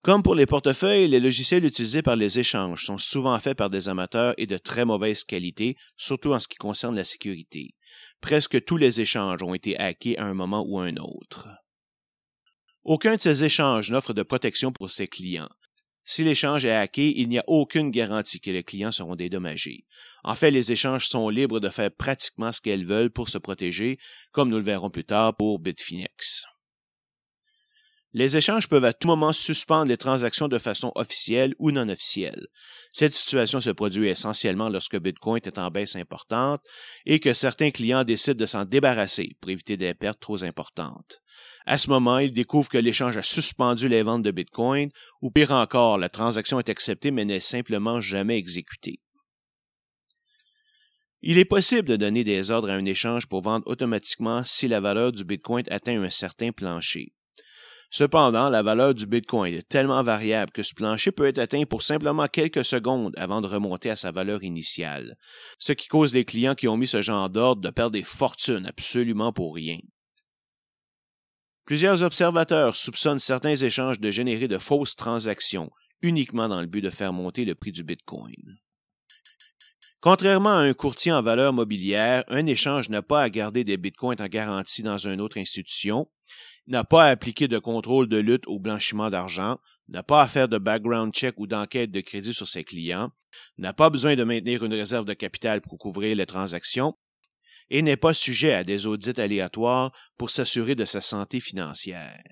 Comme 0.00 0.22
pour 0.22 0.34
les 0.34 0.46
portefeuilles, 0.46 1.08
les 1.08 1.20
logiciels 1.20 1.66
utilisés 1.66 2.00
par 2.00 2.16
les 2.16 2.38
échanges 2.38 2.86
sont 2.86 2.96
souvent 2.96 3.38
faits 3.38 3.58
par 3.58 3.68
des 3.68 3.90
amateurs 3.90 4.32
et 4.38 4.46
de 4.46 4.56
très 4.56 4.86
mauvaise 4.86 5.24
qualité, 5.24 5.76
surtout 5.98 6.32
en 6.32 6.38
ce 6.38 6.48
qui 6.48 6.56
concerne 6.56 6.96
la 6.96 7.04
sécurité. 7.04 7.74
Presque 8.22 8.64
tous 8.64 8.78
les 8.78 9.02
échanges 9.02 9.42
ont 9.42 9.52
été 9.52 9.76
hackés 9.76 10.16
à 10.16 10.24
un 10.24 10.32
moment 10.32 10.64
ou 10.66 10.78
à 10.78 10.84
un 10.84 10.96
autre. 10.96 11.50
Aucun 12.84 13.14
de 13.14 13.20
ces 13.20 13.44
échanges 13.44 13.90
n'offre 13.92 14.12
de 14.12 14.24
protection 14.24 14.72
pour 14.72 14.90
ses 14.90 15.06
clients. 15.06 15.48
Si 16.04 16.24
l'échange 16.24 16.64
est 16.64 16.74
hacké, 16.74 17.16
il 17.16 17.28
n'y 17.28 17.38
a 17.38 17.44
aucune 17.46 17.90
garantie 17.90 18.40
que 18.40 18.50
les 18.50 18.64
clients 18.64 18.90
seront 18.90 19.14
dédommagés. 19.14 19.84
En 20.24 20.34
fait, 20.34 20.50
les 20.50 20.72
échanges 20.72 21.06
sont 21.06 21.28
libres 21.28 21.60
de 21.60 21.68
faire 21.68 21.92
pratiquement 21.92 22.50
ce 22.50 22.60
qu'elles 22.60 22.84
veulent 22.84 23.12
pour 23.12 23.28
se 23.28 23.38
protéger, 23.38 23.98
comme 24.32 24.48
nous 24.48 24.58
le 24.58 24.64
verrons 24.64 24.90
plus 24.90 25.04
tard 25.04 25.36
pour 25.36 25.60
Bitfinex. 25.60 26.44
Les 28.14 28.36
échanges 28.36 28.68
peuvent 28.68 28.84
à 28.84 28.92
tout 28.92 29.08
moment 29.08 29.32
suspendre 29.32 29.86
les 29.86 29.96
transactions 29.96 30.48
de 30.48 30.58
façon 30.58 30.92
officielle 30.96 31.54
ou 31.58 31.70
non 31.70 31.88
officielle. 31.88 32.46
Cette 32.92 33.14
situation 33.14 33.58
se 33.62 33.70
produit 33.70 34.08
essentiellement 34.08 34.68
lorsque 34.68 35.00
Bitcoin 35.00 35.40
est 35.42 35.58
en 35.58 35.70
baisse 35.70 35.96
importante 35.96 36.60
et 37.06 37.20
que 37.20 37.32
certains 37.32 37.70
clients 37.70 38.04
décident 38.04 38.38
de 38.38 38.44
s'en 38.44 38.66
débarrasser 38.66 39.36
pour 39.40 39.50
éviter 39.50 39.78
des 39.78 39.94
pertes 39.94 40.20
trop 40.20 40.44
importantes. 40.44 41.22
À 41.64 41.78
ce 41.78 41.88
moment, 41.88 42.18
ils 42.18 42.34
découvrent 42.34 42.68
que 42.68 42.76
l'échange 42.76 43.16
a 43.16 43.22
suspendu 43.22 43.88
les 43.88 44.02
ventes 44.02 44.22
de 44.22 44.30
Bitcoin 44.30 44.90
ou 45.22 45.30
pire 45.30 45.52
encore, 45.52 45.96
la 45.96 46.10
transaction 46.10 46.58
est 46.58 46.68
acceptée 46.68 47.12
mais 47.12 47.24
n'est 47.24 47.40
simplement 47.40 48.02
jamais 48.02 48.36
exécutée. 48.36 49.00
Il 51.22 51.38
est 51.38 51.46
possible 51.46 51.88
de 51.88 51.96
donner 51.96 52.24
des 52.24 52.50
ordres 52.50 52.68
à 52.68 52.74
un 52.74 52.84
échange 52.84 53.26
pour 53.26 53.40
vendre 53.40 53.66
automatiquement 53.68 54.44
si 54.44 54.68
la 54.68 54.80
valeur 54.80 55.12
du 55.12 55.24
Bitcoin 55.24 55.64
atteint 55.70 56.02
un 56.02 56.10
certain 56.10 56.50
plancher. 56.50 57.14
Cependant, 57.94 58.48
la 58.48 58.62
valeur 58.62 58.94
du 58.94 59.04
Bitcoin 59.04 59.52
est 59.52 59.68
tellement 59.68 60.02
variable 60.02 60.50
que 60.50 60.62
ce 60.62 60.74
plancher 60.74 61.12
peut 61.12 61.26
être 61.26 61.38
atteint 61.38 61.64
pour 61.64 61.82
simplement 61.82 62.26
quelques 62.26 62.64
secondes 62.64 63.12
avant 63.18 63.42
de 63.42 63.46
remonter 63.46 63.90
à 63.90 63.96
sa 63.96 64.10
valeur 64.10 64.42
initiale, 64.42 65.14
ce 65.58 65.74
qui 65.74 65.88
cause 65.88 66.14
les 66.14 66.24
clients 66.24 66.54
qui 66.54 66.68
ont 66.68 66.78
mis 66.78 66.86
ce 66.86 67.02
genre 67.02 67.28
d'ordre 67.28 67.60
de 67.60 67.68
perdre 67.68 67.92
des 67.92 68.02
fortunes 68.02 68.64
absolument 68.64 69.30
pour 69.30 69.54
rien. 69.54 69.78
Plusieurs 71.66 72.02
observateurs 72.02 72.76
soupçonnent 72.76 73.18
certains 73.18 73.56
échanges 73.56 74.00
de 74.00 74.10
générer 74.10 74.48
de 74.48 74.56
fausses 74.56 74.96
transactions 74.96 75.70
uniquement 76.00 76.48
dans 76.48 76.62
le 76.62 76.66
but 76.66 76.80
de 76.80 76.88
faire 76.88 77.12
monter 77.12 77.44
le 77.44 77.54
prix 77.54 77.72
du 77.72 77.84
Bitcoin. 77.84 78.58
Contrairement 80.02 80.50
à 80.50 80.62
un 80.62 80.74
courtier 80.74 81.12
en 81.12 81.22
valeur 81.22 81.52
mobilière, 81.52 82.24
un 82.26 82.44
échange 82.46 82.88
n'a 82.88 83.02
pas 83.02 83.22
à 83.22 83.30
garder 83.30 83.62
des 83.62 83.76
bitcoins 83.76 84.20
en 84.20 84.26
garantie 84.26 84.82
dans 84.82 84.98
une 84.98 85.20
autre 85.20 85.38
institution, 85.38 86.10
n'a 86.66 86.82
pas 86.82 87.04
à 87.04 87.10
appliquer 87.10 87.46
de 87.46 87.60
contrôle 87.60 88.08
de 88.08 88.16
lutte 88.16 88.48
au 88.48 88.58
blanchiment 88.58 89.10
d'argent, 89.10 89.58
n'a 89.88 90.02
pas 90.02 90.20
à 90.20 90.26
faire 90.26 90.48
de 90.48 90.58
background 90.58 91.14
check 91.14 91.38
ou 91.38 91.46
d'enquête 91.46 91.92
de 91.92 92.00
crédit 92.00 92.34
sur 92.34 92.48
ses 92.48 92.64
clients, 92.64 93.12
n'a 93.58 93.72
pas 93.72 93.90
besoin 93.90 94.16
de 94.16 94.24
maintenir 94.24 94.64
une 94.64 94.74
réserve 94.74 95.04
de 95.04 95.14
capital 95.14 95.60
pour 95.60 95.78
couvrir 95.78 96.16
les 96.16 96.26
transactions, 96.26 96.98
et 97.70 97.80
n'est 97.80 97.96
pas 97.96 98.12
sujet 98.12 98.54
à 98.54 98.64
des 98.64 98.88
audits 98.88 99.20
aléatoires 99.20 99.92
pour 100.18 100.30
s'assurer 100.30 100.74
de 100.74 100.84
sa 100.84 101.00
santé 101.00 101.38
financière. 101.38 102.24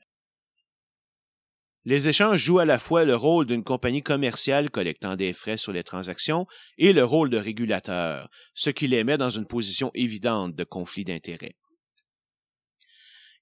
Les 1.86 2.08
échanges 2.08 2.40
jouent 2.40 2.58
à 2.58 2.66
la 2.66 2.78
fois 2.78 3.04
le 3.04 3.16
rôle 3.16 3.46
d'une 3.46 3.64
compagnie 3.64 4.02
commerciale 4.02 4.70
collectant 4.70 5.16
des 5.16 5.32
frais 5.32 5.56
sur 5.56 5.72
les 5.72 5.82
transactions 5.82 6.46
et 6.76 6.92
le 6.92 7.04
rôle 7.04 7.30
de 7.30 7.38
régulateur, 7.38 8.28
ce 8.54 8.68
qui 8.68 8.86
les 8.86 9.02
met 9.02 9.16
dans 9.16 9.30
une 9.30 9.46
position 9.46 9.90
évidente 9.94 10.54
de 10.54 10.64
conflit 10.64 11.04
d'intérêts. 11.04 11.56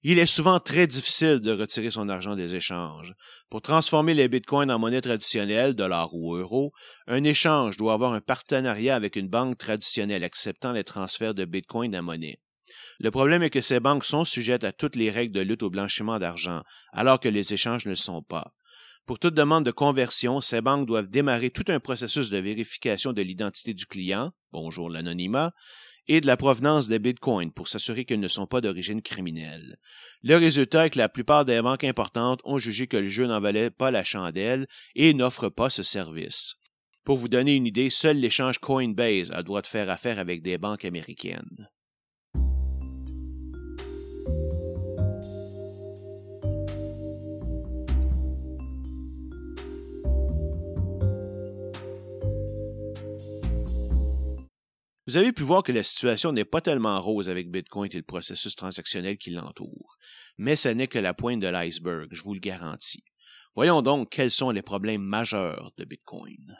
Il 0.01 0.17
est 0.17 0.25
souvent 0.25 0.61
très 0.61 0.87
difficile 0.87 1.41
de 1.41 1.51
retirer 1.51 1.91
son 1.91 2.07
argent 2.07 2.37
des 2.37 2.55
échanges. 2.55 3.13
Pour 3.49 3.61
transformer 3.61 4.13
les 4.13 4.29
bitcoins 4.29 4.71
en 4.71 4.79
monnaie 4.79 5.01
traditionnelle, 5.01 5.73
dollar 5.73 6.13
ou 6.13 6.35
euro, 6.35 6.71
un 7.07 7.25
échange 7.25 7.75
doit 7.75 7.91
avoir 7.91 8.13
un 8.13 8.21
partenariat 8.21 8.95
avec 8.95 9.17
une 9.17 9.27
banque 9.27 9.57
traditionnelle 9.57 10.23
acceptant 10.23 10.71
les 10.71 10.85
transferts 10.85 11.33
de 11.33 11.43
bitcoin 11.43 11.93
en 11.97 12.03
monnaie. 12.03 12.39
Le 12.99 13.11
problème 13.11 13.43
est 13.43 13.49
que 13.49 13.61
ces 13.61 13.79
banques 13.79 14.03
sont 14.03 14.25
sujettes 14.25 14.65
à 14.65 14.73
toutes 14.73 14.97
les 14.97 15.09
règles 15.09 15.33
de 15.33 15.39
lutte 15.39 15.63
au 15.63 15.69
blanchiment 15.69 16.19
d'argent, 16.19 16.63
alors 16.91 17.19
que 17.19 17.29
les 17.29 17.53
échanges 17.53 17.85
ne 17.85 17.91
le 17.91 17.95
sont 17.95 18.21
pas. 18.21 18.53
Pour 19.05 19.19
toute 19.19 19.33
demande 19.33 19.65
de 19.65 19.71
conversion, 19.71 20.41
ces 20.41 20.61
banques 20.61 20.85
doivent 20.85 21.09
démarrer 21.09 21.49
tout 21.49 21.63
un 21.69 21.79
processus 21.79 22.29
de 22.29 22.37
vérification 22.37 23.13
de 23.13 23.21
l'identité 23.21 23.73
du 23.73 23.85
client, 23.85 24.33
bonjour 24.51 24.89
l'anonymat, 24.89 25.53
et 26.07 26.21
de 26.21 26.27
la 26.27 26.37
provenance 26.37 26.89
des 26.89 26.99
bitcoins 26.99 27.51
pour 27.51 27.69
s'assurer 27.69 28.03
qu'ils 28.03 28.19
ne 28.19 28.27
sont 28.27 28.47
pas 28.47 28.61
d'origine 28.61 29.01
criminelle. 29.01 29.77
Le 30.21 30.35
résultat 30.35 30.87
est 30.87 30.89
que 30.89 30.97
la 30.97 31.07
plupart 31.07 31.45
des 31.45 31.61
banques 31.61 31.85
importantes 31.85 32.41
ont 32.43 32.57
jugé 32.57 32.87
que 32.87 32.97
le 32.97 33.09
jeu 33.09 33.27
n'en 33.27 33.39
valait 33.39 33.69
pas 33.69 33.91
la 33.91 34.03
chandelle 34.03 34.67
et 34.95 35.13
n'offrent 35.13 35.49
pas 35.49 35.69
ce 35.69 35.83
service. 35.83 36.55
Pour 37.05 37.17
vous 37.17 37.29
donner 37.29 37.55
une 37.55 37.65
idée, 37.65 37.89
seul 37.89 38.17
l'échange 38.17 38.59
Coinbase 38.59 39.31
a 39.31 39.41
droit 39.41 39.61
de 39.61 39.67
faire 39.67 39.89
affaire 39.89 40.19
avec 40.19 40.41
des 40.41 40.57
banques 40.57 40.85
américaines. 40.85 41.69
Vous 55.09 55.17
avez 55.17 55.33
pu 55.33 55.41
voir 55.41 55.63
que 55.63 55.71
la 55.71 55.81
situation 55.81 56.31
n'est 56.31 56.45
pas 56.45 56.61
tellement 56.61 57.01
rose 57.01 57.29
avec 57.29 57.49
Bitcoin 57.49 57.89
et 57.91 57.97
le 57.97 58.03
processus 58.03 58.55
transactionnel 58.55 59.17
qui 59.17 59.31
l'entoure. 59.31 59.97
Mais 60.37 60.55
ce 60.55 60.69
n'est 60.69 60.85
que 60.85 60.99
la 60.99 61.15
pointe 61.15 61.39
de 61.39 61.47
l'iceberg, 61.47 62.09
je 62.11 62.21
vous 62.21 62.35
le 62.35 62.39
garantis. 62.39 63.03
Voyons 63.55 63.81
donc 63.81 64.11
quels 64.11 64.29
sont 64.29 64.51
les 64.51 64.61
problèmes 64.61 65.01
majeurs 65.01 65.71
de 65.77 65.85
Bitcoin. 65.85 66.55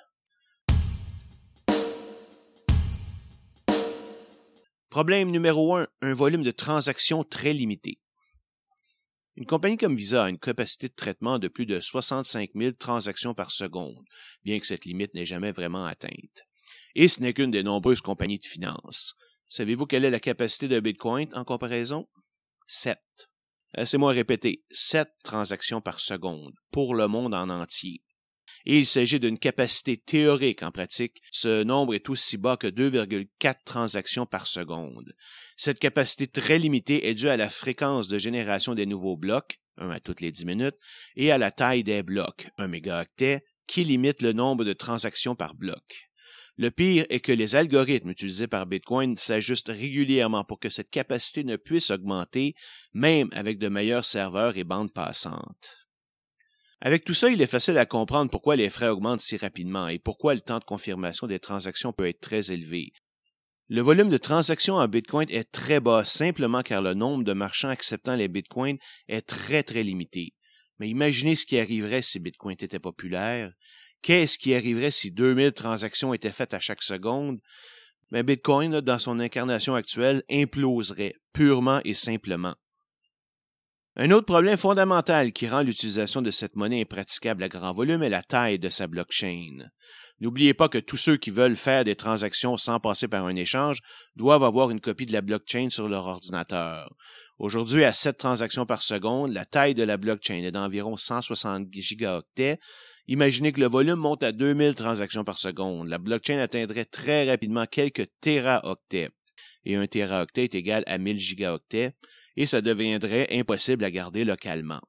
Problème 4.89 5.29
numéro 5.29 5.75
un, 5.75 5.87
un 6.01 6.15
volume 6.15 6.41
de 6.41 6.49
transactions 6.49 7.23
très 7.23 7.53
limité. 7.53 7.99
Une 9.35 9.45
compagnie 9.45 9.77
comme 9.77 9.95
Visa 9.95 10.23
a 10.23 10.29
une 10.29 10.39
capacité 10.39 10.87
de 10.87 10.95
traitement 10.95 11.37
de 11.37 11.49
plus 11.49 11.67
de 11.67 11.79
65 11.79 12.49
000 12.55 12.71
transactions 12.71 13.35
par 13.35 13.51
seconde, 13.51 14.03
bien 14.43 14.59
que 14.59 14.65
cette 14.65 14.85
limite 14.85 15.13
n'ait 15.13 15.27
jamais 15.27 15.51
vraiment 15.51 15.85
atteinte 15.85 16.48
et 16.95 17.07
ce 17.07 17.21
n'est 17.21 17.33
qu'une 17.33 17.51
des 17.51 17.63
nombreuses 17.63 18.01
compagnies 18.01 18.39
de 18.39 18.45
finances. 18.45 19.13
Savez-vous 19.47 19.85
quelle 19.85 20.05
est 20.05 20.11
la 20.11 20.19
capacité 20.19 20.67
de 20.67 20.79
Bitcoin 20.79 21.27
en 21.33 21.43
comparaison? 21.43 22.07
7. 22.67 22.97
Laissez-moi 23.75 24.11
répéter, 24.11 24.63
7 24.71 25.09
transactions 25.23 25.81
par 25.81 25.99
seconde 25.99 26.53
pour 26.71 26.95
le 26.95 27.07
monde 27.07 27.33
en 27.33 27.49
entier. 27.49 28.01
Et 28.65 28.77
il 28.77 28.85
s'agit 28.85 29.19
d'une 29.19 29.39
capacité 29.39 29.97
théorique 29.97 30.63
en 30.63 30.71
pratique. 30.71 31.21
Ce 31.31 31.63
nombre 31.63 31.93
est 31.93 32.09
aussi 32.09 32.37
bas 32.37 32.57
que 32.57 32.67
2,4 32.67 33.55
transactions 33.63 34.25
par 34.25 34.47
seconde. 34.47 35.13
Cette 35.55 35.79
capacité 35.79 36.27
très 36.27 36.59
limitée 36.59 37.07
est 37.07 37.13
due 37.13 37.29
à 37.29 37.37
la 37.37 37.49
fréquence 37.49 38.07
de 38.07 38.19
génération 38.19 38.75
des 38.75 38.85
nouveaux 38.85 39.17
blocs, 39.17 39.59
un 39.77 39.89
à 39.91 39.99
toutes 39.99 40.21
les 40.21 40.31
10 40.31 40.45
minutes, 40.45 40.77
et 41.15 41.31
à 41.31 41.37
la 41.37 41.51
taille 41.51 41.83
des 41.83 42.03
blocs, 42.03 42.49
un 42.57 42.67
mégaoctet, 42.67 43.43
qui 43.65 43.83
limite 43.83 44.21
le 44.21 44.33
nombre 44.33 44.65
de 44.65 44.73
transactions 44.73 45.35
par 45.35 45.55
bloc. 45.55 46.08
Le 46.59 46.71
pire 46.71 47.05
est 47.07 47.21
que 47.21 47.31
les 47.31 47.55
algorithmes 47.55 48.09
utilisés 48.09 48.47
par 48.47 48.65
Bitcoin 48.65 49.15
s'ajustent 49.15 49.69
régulièrement 49.69 50.43
pour 50.43 50.59
que 50.59 50.69
cette 50.69 50.89
capacité 50.89 51.45
ne 51.45 51.55
puisse 51.55 51.89
augmenter, 51.89 52.53
même 52.91 53.29
avec 53.31 53.59
de 53.59 53.69
meilleurs 53.69 54.03
serveurs 54.03 54.57
et 54.57 54.65
bandes 54.65 54.91
passantes. 54.91 55.87
Avec 56.81 57.05
tout 57.05 57.13
ça, 57.13 57.29
il 57.29 57.41
est 57.41 57.47
facile 57.47 57.77
à 57.77 57.85
comprendre 57.85 58.29
pourquoi 58.29 58.57
les 58.57 58.69
frais 58.69 58.89
augmentent 58.89 59.21
si 59.21 59.37
rapidement 59.37 59.87
et 59.87 59.99
pourquoi 59.99 60.33
le 60.33 60.41
temps 60.41 60.59
de 60.59 60.65
confirmation 60.65 61.27
des 61.27 61.39
transactions 61.39 61.93
peut 61.93 62.09
être 62.09 62.19
très 62.19 62.51
élevé. 62.51 62.91
Le 63.69 63.79
volume 63.79 64.09
de 64.09 64.17
transactions 64.17 64.75
en 64.75 64.87
Bitcoin 64.89 65.29
est 65.29 65.49
très 65.49 65.79
bas 65.79 66.03
simplement 66.03 66.61
car 66.61 66.81
le 66.81 66.93
nombre 66.93 67.23
de 67.23 67.31
marchands 67.31 67.69
acceptant 67.69 68.17
les 68.17 68.27
Bitcoins 68.27 68.79
est 69.07 69.21
très 69.21 69.63
très 69.63 69.83
limité. 69.83 70.33
Mais 70.79 70.89
imaginez 70.89 71.37
ce 71.37 71.45
qui 71.45 71.57
arriverait 71.57 72.01
si 72.01 72.19
Bitcoin 72.19 72.57
était 72.59 72.79
populaire. 72.79 73.53
Qu'est-ce 74.01 74.37
qui 74.37 74.55
arriverait 74.55 74.91
si 74.91 75.11
2000 75.11 75.51
transactions 75.51 76.13
étaient 76.13 76.31
faites 76.31 76.53
à 76.53 76.59
chaque 76.59 76.83
seconde? 76.83 77.39
Ben, 78.11 78.23
Bitcoin, 78.23 78.81
dans 78.81 78.99
son 78.99 79.19
incarnation 79.19 79.75
actuelle, 79.75 80.23
imploserait 80.31 81.13
purement 81.33 81.81
et 81.83 81.93
simplement. 81.93 82.55
Un 83.95 84.11
autre 84.11 84.25
problème 84.25 84.57
fondamental 84.57 85.33
qui 85.33 85.47
rend 85.47 85.61
l'utilisation 85.61 86.21
de 86.21 86.31
cette 86.31 86.55
monnaie 86.55 86.81
impraticable 86.81 87.43
à 87.43 87.49
grand 87.49 87.73
volume 87.73 88.01
est 88.01 88.09
la 88.09 88.23
taille 88.23 88.57
de 88.57 88.69
sa 88.69 88.87
blockchain. 88.87 89.69
N'oubliez 90.21 90.53
pas 90.53 90.69
que 90.69 90.77
tous 90.77 90.97
ceux 90.97 91.17
qui 91.17 91.31
veulent 91.31 91.55
faire 91.55 91.83
des 91.83 91.95
transactions 91.95 92.55
sans 92.55 92.79
passer 92.79 93.07
par 93.07 93.25
un 93.25 93.35
échange 93.35 93.79
doivent 94.15 94.43
avoir 94.43 94.69
une 94.69 94.79
copie 94.79 95.05
de 95.05 95.13
la 95.13 95.21
blockchain 95.21 95.69
sur 95.69 95.89
leur 95.89 96.05
ordinateur. 96.05 96.93
Aujourd'hui, 97.39 97.83
à 97.83 97.93
7 97.93 98.17
transactions 98.17 98.65
par 98.65 98.83
seconde, 98.83 99.33
la 99.33 99.45
taille 99.45 99.73
de 99.73 99.83
la 99.83 99.97
blockchain 99.97 100.43
est 100.43 100.51
d'environ 100.51 100.97
160 100.97 101.67
gigaoctets, 101.71 102.59
Imaginez 103.11 103.51
que 103.53 103.59
le 103.59 103.67
volume 103.67 103.95
monte 103.95 104.21
à 104.21 104.31
2000 104.31 104.75
transactions 104.75 105.23
par 105.23 105.39
seconde. 105.39 105.87
La 105.87 105.97
blockchain 105.97 106.37
atteindrait 106.37 106.85
très 106.85 107.27
rapidement 107.27 107.65
quelques 107.65 108.05
téraoctets. 108.21 109.09
Et 109.65 109.75
un 109.75 109.87
téraoctet 109.87 110.43
est 110.43 110.53
égal 110.53 110.83
à 110.85 110.99
1000 110.99 111.17
gigaoctets, 111.17 111.91
et 112.37 112.45
ça 112.45 112.61
deviendrait 112.61 113.27
impossible 113.31 113.83
à 113.83 113.89
garder 113.89 114.25
localement. 114.25 114.81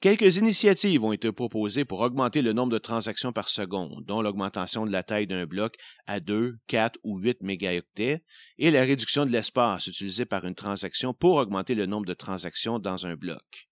Quelques 0.00 0.38
initiatives 0.38 1.04
ont 1.04 1.12
été 1.12 1.30
proposées 1.30 1.84
pour 1.84 2.00
augmenter 2.00 2.42
le 2.42 2.52
nombre 2.52 2.72
de 2.72 2.78
transactions 2.78 3.32
par 3.32 3.48
seconde, 3.48 4.02
dont 4.06 4.22
l'augmentation 4.22 4.84
de 4.84 4.90
la 4.90 5.04
taille 5.04 5.28
d'un 5.28 5.46
bloc 5.46 5.76
à 6.08 6.18
2, 6.18 6.56
4 6.66 6.98
ou 7.04 7.20
8 7.20 7.44
mégaoctets 7.44 8.22
et 8.58 8.72
la 8.72 8.80
réduction 8.80 9.24
de 9.24 9.30
l'espace 9.30 9.86
utilisé 9.86 10.24
par 10.24 10.44
une 10.46 10.56
transaction 10.56 11.14
pour 11.14 11.36
augmenter 11.36 11.76
le 11.76 11.86
nombre 11.86 12.06
de 12.06 12.14
transactions 12.14 12.80
dans 12.80 13.06
un 13.06 13.14
bloc. 13.14 13.69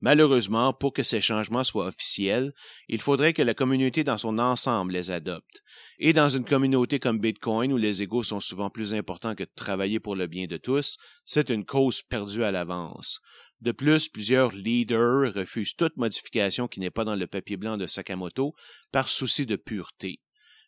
Malheureusement, 0.00 0.72
pour 0.72 0.92
que 0.92 1.02
ces 1.02 1.20
changements 1.20 1.64
soient 1.64 1.88
officiels, 1.88 2.52
il 2.88 3.00
faudrait 3.00 3.32
que 3.32 3.42
la 3.42 3.54
communauté 3.54 4.04
dans 4.04 4.18
son 4.18 4.38
ensemble 4.38 4.92
les 4.92 5.10
adopte. 5.10 5.62
Et 5.98 6.12
dans 6.12 6.28
une 6.28 6.44
communauté 6.44 7.00
comme 7.00 7.18
Bitcoin, 7.18 7.72
où 7.72 7.76
les 7.76 8.02
égaux 8.02 8.22
sont 8.22 8.40
souvent 8.40 8.70
plus 8.70 8.94
importants 8.94 9.34
que 9.34 9.42
de 9.42 9.50
travailler 9.56 9.98
pour 9.98 10.14
le 10.14 10.28
bien 10.28 10.46
de 10.46 10.56
tous, 10.56 10.98
c'est 11.24 11.50
une 11.50 11.64
cause 11.64 12.02
perdue 12.02 12.44
à 12.44 12.52
l'avance. 12.52 13.20
De 13.60 13.72
plus, 13.72 14.08
plusieurs 14.08 14.52
leaders 14.52 15.34
refusent 15.34 15.74
toute 15.74 15.96
modification 15.96 16.68
qui 16.68 16.78
n'est 16.78 16.90
pas 16.90 17.04
dans 17.04 17.16
le 17.16 17.26
papier 17.26 17.56
blanc 17.56 17.76
de 17.76 17.88
Sakamoto 17.88 18.54
par 18.92 19.08
souci 19.08 19.46
de 19.46 19.56
pureté. 19.56 20.20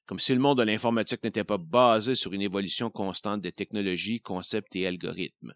Comme 0.06 0.18
si 0.18 0.32
le 0.32 0.40
monde 0.40 0.58
de 0.58 0.64
l'informatique 0.64 1.22
n'était 1.22 1.44
pas 1.44 1.56
basé 1.56 2.16
sur 2.16 2.32
une 2.32 2.42
évolution 2.42 2.90
constante 2.90 3.42
des 3.42 3.52
technologies, 3.52 4.20
concepts 4.20 4.74
et 4.74 4.88
algorithmes. 4.88 5.54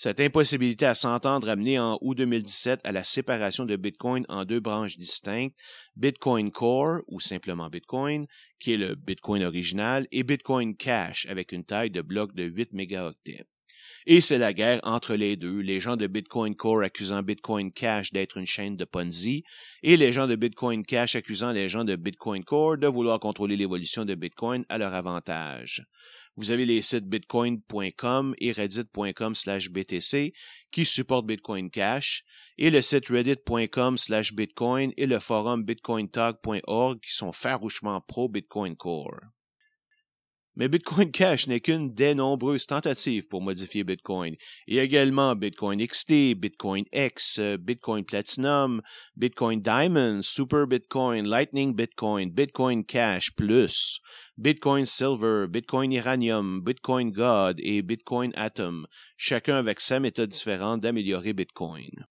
Cette 0.00 0.20
impossibilité 0.20 0.86
à 0.86 0.94
s'entendre 0.94 1.48
a 1.48 1.56
en 1.56 1.98
août 2.02 2.14
2017 2.14 2.82
à 2.84 2.92
la 2.92 3.02
séparation 3.02 3.66
de 3.66 3.74
Bitcoin 3.74 4.24
en 4.28 4.44
deux 4.44 4.60
branches 4.60 4.96
distinctes, 4.96 5.58
Bitcoin 5.96 6.52
Core 6.52 7.00
ou 7.08 7.18
simplement 7.18 7.68
Bitcoin, 7.68 8.28
qui 8.60 8.74
est 8.74 8.76
le 8.76 8.94
Bitcoin 8.94 9.42
original, 9.42 10.06
et 10.12 10.22
Bitcoin 10.22 10.76
Cash 10.76 11.26
avec 11.28 11.50
une 11.50 11.64
taille 11.64 11.90
de 11.90 12.00
bloc 12.00 12.32
de 12.36 12.44
8 12.44 12.74
mégaoctets. 12.74 13.44
Et 14.06 14.20
c'est 14.20 14.38
la 14.38 14.52
guerre 14.52 14.78
entre 14.84 15.16
les 15.16 15.36
deux, 15.36 15.58
les 15.58 15.80
gens 15.80 15.96
de 15.96 16.06
Bitcoin 16.06 16.54
Core 16.54 16.82
accusant 16.82 17.24
Bitcoin 17.24 17.72
Cash 17.72 18.12
d'être 18.12 18.36
une 18.36 18.46
chaîne 18.46 18.76
de 18.76 18.84
Ponzi, 18.84 19.42
et 19.82 19.96
les 19.96 20.12
gens 20.12 20.28
de 20.28 20.36
Bitcoin 20.36 20.84
Cash 20.84 21.16
accusant 21.16 21.50
les 21.50 21.68
gens 21.68 21.84
de 21.84 21.96
Bitcoin 21.96 22.44
Core 22.44 22.78
de 22.78 22.86
vouloir 22.86 23.18
contrôler 23.18 23.56
l'évolution 23.56 24.04
de 24.04 24.14
Bitcoin 24.14 24.64
à 24.68 24.78
leur 24.78 24.94
avantage. 24.94 25.84
Vous 26.38 26.52
avez 26.52 26.66
les 26.66 26.82
sites 26.82 27.08
bitcoin.com 27.08 28.32
et 28.38 28.52
reddit.com 28.52 29.34
slash 29.34 29.70
BTC 29.70 30.32
qui 30.70 30.86
supportent 30.86 31.26
Bitcoin 31.26 31.68
Cash 31.68 32.22
et 32.58 32.70
le 32.70 32.80
site 32.80 33.08
reddit.com 33.08 33.98
slash 33.98 34.32
bitcoin 34.32 34.92
et 34.96 35.06
le 35.06 35.18
forum 35.18 35.64
bitcointalk.org 35.64 37.00
qui 37.00 37.12
sont 37.12 37.32
farouchement 37.32 38.00
pro 38.00 38.28
Bitcoin 38.28 38.76
Core. 38.76 39.18
Mais 40.58 40.66
Bitcoin 40.66 41.12
Cash 41.12 41.46
n'est 41.46 41.60
qu'une 41.60 41.94
des 41.94 42.16
nombreuses 42.16 42.66
tentatives 42.66 43.28
pour 43.28 43.40
modifier 43.40 43.84
Bitcoin. 43.84 44.34
Il 44.66 44.74
y 44.74 44.80
a 44.80 44.82
également 44.82 45.36
Bitcoin 45.36 45.80
XT, 45.86 46.34
Bitcoin 46.34 46.84
X, 46.92 47.38
Bitcoin 47.60 48.04
Platinum, 48.04 48.82
Bitcoin 49.14 49.62
Diamond, 49.62 50.22
Super 50.22 50.66
Bitcoin, 50.66 51.28
Lightning 51.28 51.76
Bitcoin, 51.76 52.32
Bitcoin 52.32 52.84
Cash 52.84 53.30
Plus, 53.36 54.00
Bitcoin 54.36 54.84
Silver, 54.84 55.46
Bitcoin 55.48 55.92
Iranium, 55.92 56.60
Bitcoin 56.60 57.12
God 57.12 57.60
et 57.62 57.82
Bitcoin 57.82 58.32
Atom, 58.34 58.88
chacun 59.16 59.58
avec 59.58 59.78
sa 59.78 60.00
méthode 60.00 60.30
différente 60.30 60.80
d'améliorer 60.80 61.34
Bitcoin. 61.34 62.04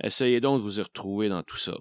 Essayez 0.00 0.40
donc 0.40 0.58
de 0.58 0.62
vous 0.62 0.78
y 0.78 0.82
retrouver 0.82 1.28
dans 1.28 1.42
tout 1.42 1.56
ça. 1.56 1.76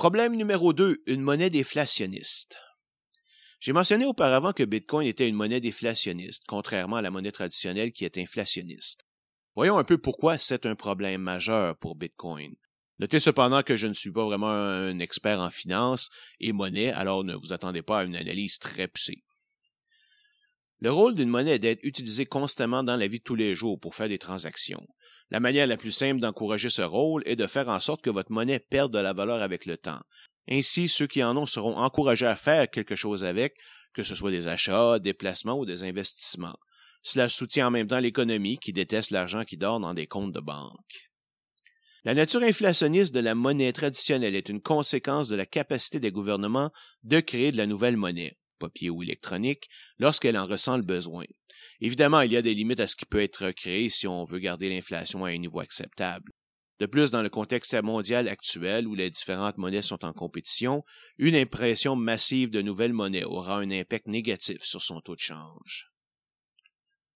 Problème 0.00 0.34
numéro 0.34 0.72
2, 0.72 1.02
une 1.08 1.20
monnaie 1.20 1.50
déflationniste. 1.50 2.56
J'ai 3.60 3.74
mentionné 3.74 4.06
auparavant 4.06 4.54
que 4.54 4.62
Bitcoin 4.62 5.06
était 5.06 5.28
une 5.28 5.34
monnaie 5.34 5.60
déflationniste, 5.60 6.44
contrairement 6.48 6.96
à 6.96 7.02
la 7.02 7.10
monnaie 7.10 7.32
traditionnelle 7.32 7.92
qui 7.92 8.06
est 8.06 8.16
inflationniste. 8.16 9.04
Voyons 9.54 9.76
un 9.76 9.84
peu 9.84 9.98
pourquoi 9.98 10.38
c'est 10.38 10.64
un 10.64 10.74
problème 10.74 11.20
majeur 11.20 11.76
pour 11.76 11.96
Bitcoin. 11.96 12.54
Notez 12.98 13.20
cependant 13.20 13.62
que 13.62 13.76
je 13.76 13.88
ne 13.88 13.92
suis 13.92 14.10
pas 14.10 14.24
vraiment 14.24 14.48
un 14.48 14.98
expert 15.00 15.38
en 15.38 15.50
finance 15.50 16.08
et 16.38 16.54
monnaie, 16.54 16.92
alors 16.92 17.22
ne 17.22 17.34
vous 17.34 17.52
attendez 17.52 17.82
pas 17.82 17.98
à 17.98 18.04
une 18.04 18.16
analyse 18.16 18.58
très 18.58 18.88
poussée. 18.88 19.22
Le 20.78 20.90
rôle 20.90 21.14
d'une 21.14 21.28
monnaie 21.28 21.56
est 21.56 21.58
d'être 21.58 21.84
utilisée 21.84 22.24
constamment 22.24 22.82
dans 22.82 22.96
la 22.96 23.06
vie 23.06 23.18
de 23.18 23.24
tous 23.24 23.34
les 23.34 23.54
jours 23.54 23.78
pour 23.78 23.94
faire 23.94 24.08
des 24.08 24.18
transactions. 24.18 24.86
La 25.30 25.38
manière 25.38 25.66
la 25.66 25.76
plus 25.76 25.92
simple 25.92 26.20
d'encourager 26.20 26.70
ce 26.70 26.82
rôle 26.82 27.22
est 27.24 27.36
de 27.36 27.46
faire 27.46 27.68
en 27.68 27.78
sorte 27.80 28.02
que 28.02 28.10
votre 28.10 28.32
monnaie 28.32 28.58
perde 28.58 28.92
de 28.92 28.98
la 28.98 29.12
valeur 29.12 29.42
avec 29.42 29.64
le 29.64 29.76
temps. 29.76 30.00
Ainsi, 30.50 30.88
ceux 30.88 31.06
qui 31.06 31.22
en 31.22 31.36
ont 31.36 31.46
seront 31.46 31.76
encouragés 31.76 32.26
à 32.26 32.34
faire 32.34 32.68
quelque 32.68 32.96
chose 32.96 33.24
avec, 33.24 33.54
que 33.94 34.02
ce 34.02 34.16
soit 34.16 34.32
des 34.32 34.48
achats, 34.48 34.98
des 34.98 35.14
placements 35.14 35.58
ou 35.58 35.66
des 35.66 35.84
investissements. 35.84 36.56
Cela 37.02 37.28
soutient 37.28 37.68
en 37.68 37.70
même 37.70 37.86
temps 37.86 38.00
l'économie 38.00 38.58
qui 38.58 38.72
déteste 38.72 39.12
l'argent 39.12 39.44
qui 39.44 39.56
dort 39.56 39.78
dans 39.78 39.94
des 39.94 40.08
comptes 40.08 40.32
de 40.32 40.40
banque. 40.40 41.10
La 42.04 42.14
nature 42.14 42.42
inflationniste 42.42 43.14
de 43.14 43.20
la 43.20 43.34
monnaie 43.34 43.72
traditionnelle 43.72 44.34
est 44.34 44.48
une 44.48 44.60
conséquence 44.60 45.28
de 45.28 45.36
la 45.36 45.46
capacité 45.46 46.00
des 46.00 46.10
gouvernements 46.10 46.70
de 47.04 47.20
créer 47.20 47.52
de 47.52 47.56
la 47.56 47.66
nouvelle 47.66 47.96
monnaie 47.96 48.36
papier 48.60 48.90
ou 48.90 49.02
électronique, 49.02 49.68
lorsqu'elle 49.98 50.38
en 50.38 50.46
ressent 50.46 50.76
le 50.76 50.84
besoin. 50.84 51.24
Évidemment, 51.80 52.20
il 52.20 52.32
y 52.32 52.36
a 52.36 52.42
des 52.42 52.54
limites 52.54 52.80
à 52.80 52.86
ce 52.86 52.94
qui 52.94 53.06
peut 53.06 53.22
être 53.22 53.50
créé 53.50 53.88
si 53.88 54.06
on 54.06 54.24
veut 54.24 54.38
garder 54.38 54.68
l'inflation 54.68 55.24
à 55.24 55.30
un 55.30 55.38
niveau 55.38 55.60
acceptable. 55.60 56.30
De 56.78 56.86
plus, 56.86 57.10
dans 57.10 57.22
le 57.22 57.28
contexte 57.28 57.74
mondial 57.82 58.28
actuel 58.28 58.86
où 58.86 58.94
les 58.94 59.10
différentes 59.10 59.58
monnaies 59.58 59.82
sont 59.82 60.04
en 60.04 60.12
compétition, 60.12 60.82
une 61.18 61.36
impression 61.36 61.96
massive 61.96 62.50
de 62.50 62.62
nouvelles 62.62 62.94
monnaies 62.94 63.24
aura 63.24 63.58
un 63.58 63.70
impact 63.70 64.06
négatif 64.06 64.62
sur 64.62 64.82
son 64.82 65.00
taux 65.00 65.14
de 65.14 65.20
change. 65.20 65.90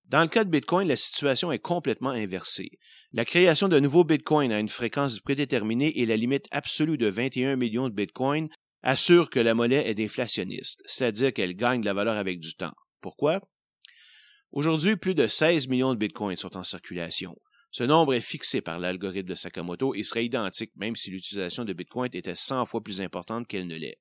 Dans 0.07 0.21
le 0.21 0.29
cas 0.29 0.45
de 0.45 0.51
Bitcoin, 0.51 0.87
la 0.87 0.97
situation 0.97 1.51
est 1.51 1.61
complètement 1.61 2.11
inversée. 2.11 2.73
La 3.13 3.25
création 3.25 3.69
de 3.69 3.81
nouveaux 3.81 4.05
Bitcoins 4.05 4.53
à 4.53 4.61
une 4.61 4.69
fréquence 4.69 5.19
prédéterminée 5.21 5.99
et 5.99 6.05
la 6.05 6.19
limite 6.19 6.47
absolue 6.51 6.99
de 6.99 7.07
21 7.07 7.57
millions 7.57 7.89
de 7.89 7.95
Bitcoins 7.95 8.49
assure 8.85 9.31
que 9.31 9.41
la 9.41 9.55
monnaie 9.55 9.89
est 9.89 9.95
déflationniste, 9.95 10.83
c'est-à-dire 10.87 11.33
qu'elle 11.33 11.57
gagne 11.57 11.81
de 11.81 11.87
la 11.87 11.95
valeur 11.95 12.17
avec 12.17 12.39
du 12.39 12.55
temps. 12.55 12.75
Pourquoi? 13.01 13.41
Aujourd'hui, 14.53 14.97
plus 14.97 15.15
de 15.15 15.27
16 15.27 15.69
millions 15.69 15.95
de 15.95 15.99
bitcoins 15.99 16.37
sont 16.37 16.57
en 16.57 16.63
circulation. 16.63 17.35
Ce 17.73 17.83
nombre 17.83 18.15
est 18.15 18.21
fixé 18.21 18.61
par 18.61 18.79
l'algorithme 18.79 19.31
de 19.31 19.35
Sakamoto 19.35 19.95
et 19.95 20.05
serait 20.05 20.27
identique 20.27 20.71
même 20.77 20.95
si 20.95 21.11
l'utilisation 21.11 21.65
de 21.65 21.73
bitcoin 21.73 22.11
était 22.13 22.37
100 22.37 22.67
fois 22.67 22.83
plus 22.83 23.01
importante 23.01 23.49
qu'elle 23.49 23.67
ne 23.67 23.75
l'est. 23.75 23.99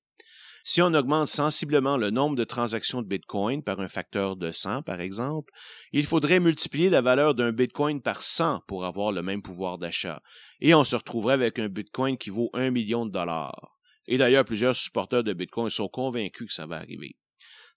Si 0.65 0.81
on 0.81 0.93
augmente 0.93 1.27
sensiblement 1.27 1.97
le 1.97 2.09
nombre 2.09 2.37
de 2.37 2.45
transactions 2.45 3.01
de 3.01 3.07
Bitcoin 3.07 3.63
par 3.63 3.81
un 3.81 3.89
facteur 3.89 4.37
de 4.37 4.53
100, 4.53 4.83
par 4.83 5.01
exemple, 5.01 5.51
il 5.91 6.05
faudrait 6.05 6.39
multiplier 6.39 6.89
la 6.89 7.01
valeur 7.01 7.35
d'un 7.35 7.51
Bitcoin 7.51 8.01
par 8.01 8.23
100 8.23 8.61
pour 8.65 8.85
avoir 8.85 9.11
le 9.11 9.21
même 9.21 9.41
pouvoir 9.41 9.77
d'achat, 9.77 10.21
et 10.61 10.73
on 10.73 10.85
se 10.85 10.95
retrouverait 10.95 11.33
avec 11.33 11.59
un 11.59 11.67
Bitcoin 11.67 12.17
qui 12.17 12.29
vaut 12.29 12.49
un 12.53 12.71
million 12.71 13.05
de 13.05 13.11
dollars. 13.11 13.73
Et 14.07 14.17
d'ailleurs, 14.17 14.45
plusieurs 14.45 14.75
supporters 14.75 15.23
de 15.23 15.33
Bitcoin 15.33 15.69
sont 15.69 15.87
convaincus 15.87 16.47
que 16.47 16.53
ça 16.53 16.65
va 16.65 16.77
arriver. 16.77 17.15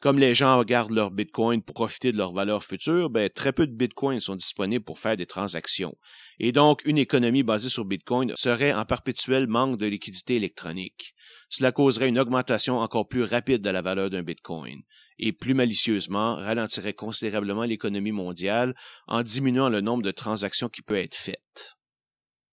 Comme 0.00 0.18
les 0.18 0.34
gens 0.34 0.62
gardent 0.64 0.92
leur 0.92 1.10
Bitcoin 1.10 1.62
pour 1.62 1.74
profiter 1.74 2.10
de 2.10 2.16
leur 2.16 2.32
valeur 2.32 2.64
future, 2.64 3.10
ben, 3.10 3.28
très 3.28 3.52
peu 3.52 3.66
de 3.66 3.74
Bitcoins 3.74 4.20
sont 4.20 4.34
disponibles 4.34 4.84
pour 4.84 4.98
faire 4.98 5.16
des 5.16 5.26
transactions. 5.26 5.94
Et 6.38 6.52
donc, 6.52 6.80
une 6.86 6.96
économie 6.96 7.42
basée 7.42 7.68
sur 7.68 7.84
Bitcoin 7.84 8.32
serait 8.34 8.72
en 8.72 8.86
perpétuel 8.86 9.46
manque 9.46 9.76
de 9.76 9.84
liquidité 9.84 10.36
électronique. 10.36 11.14
Cela 11.50 11.70
causerait 11.70 12.08
une 12.08 12.18
augmentation 12.18 12.78
encore 12.78 13.08
plus 13.08 13.24
rapide 13.24 13.60
de 13.60 13.68
la 13.68 13.82
valeur 13.82 14.08
d'un 14.08 14.22
Bitcoin 14.22 14.80
et 15.18 15.32
plus 15.32 15.52
malicieusement 15.52 16.36
ralentirait 16.36 16.94
considérablement 16.94 17.64
l'économie 17.64 18.12
mondiale 18.12 18.74
en 19.06 19.22
diminuant 19.22 19.68
le 19.68 19.82
nombre 19.82 20.02
de 20.02 20.10
transactions 20.12 20.70
qui 20.70 20.80
peut 20.80 20.96
être 20.96 21.14
faites. 21.14 21.76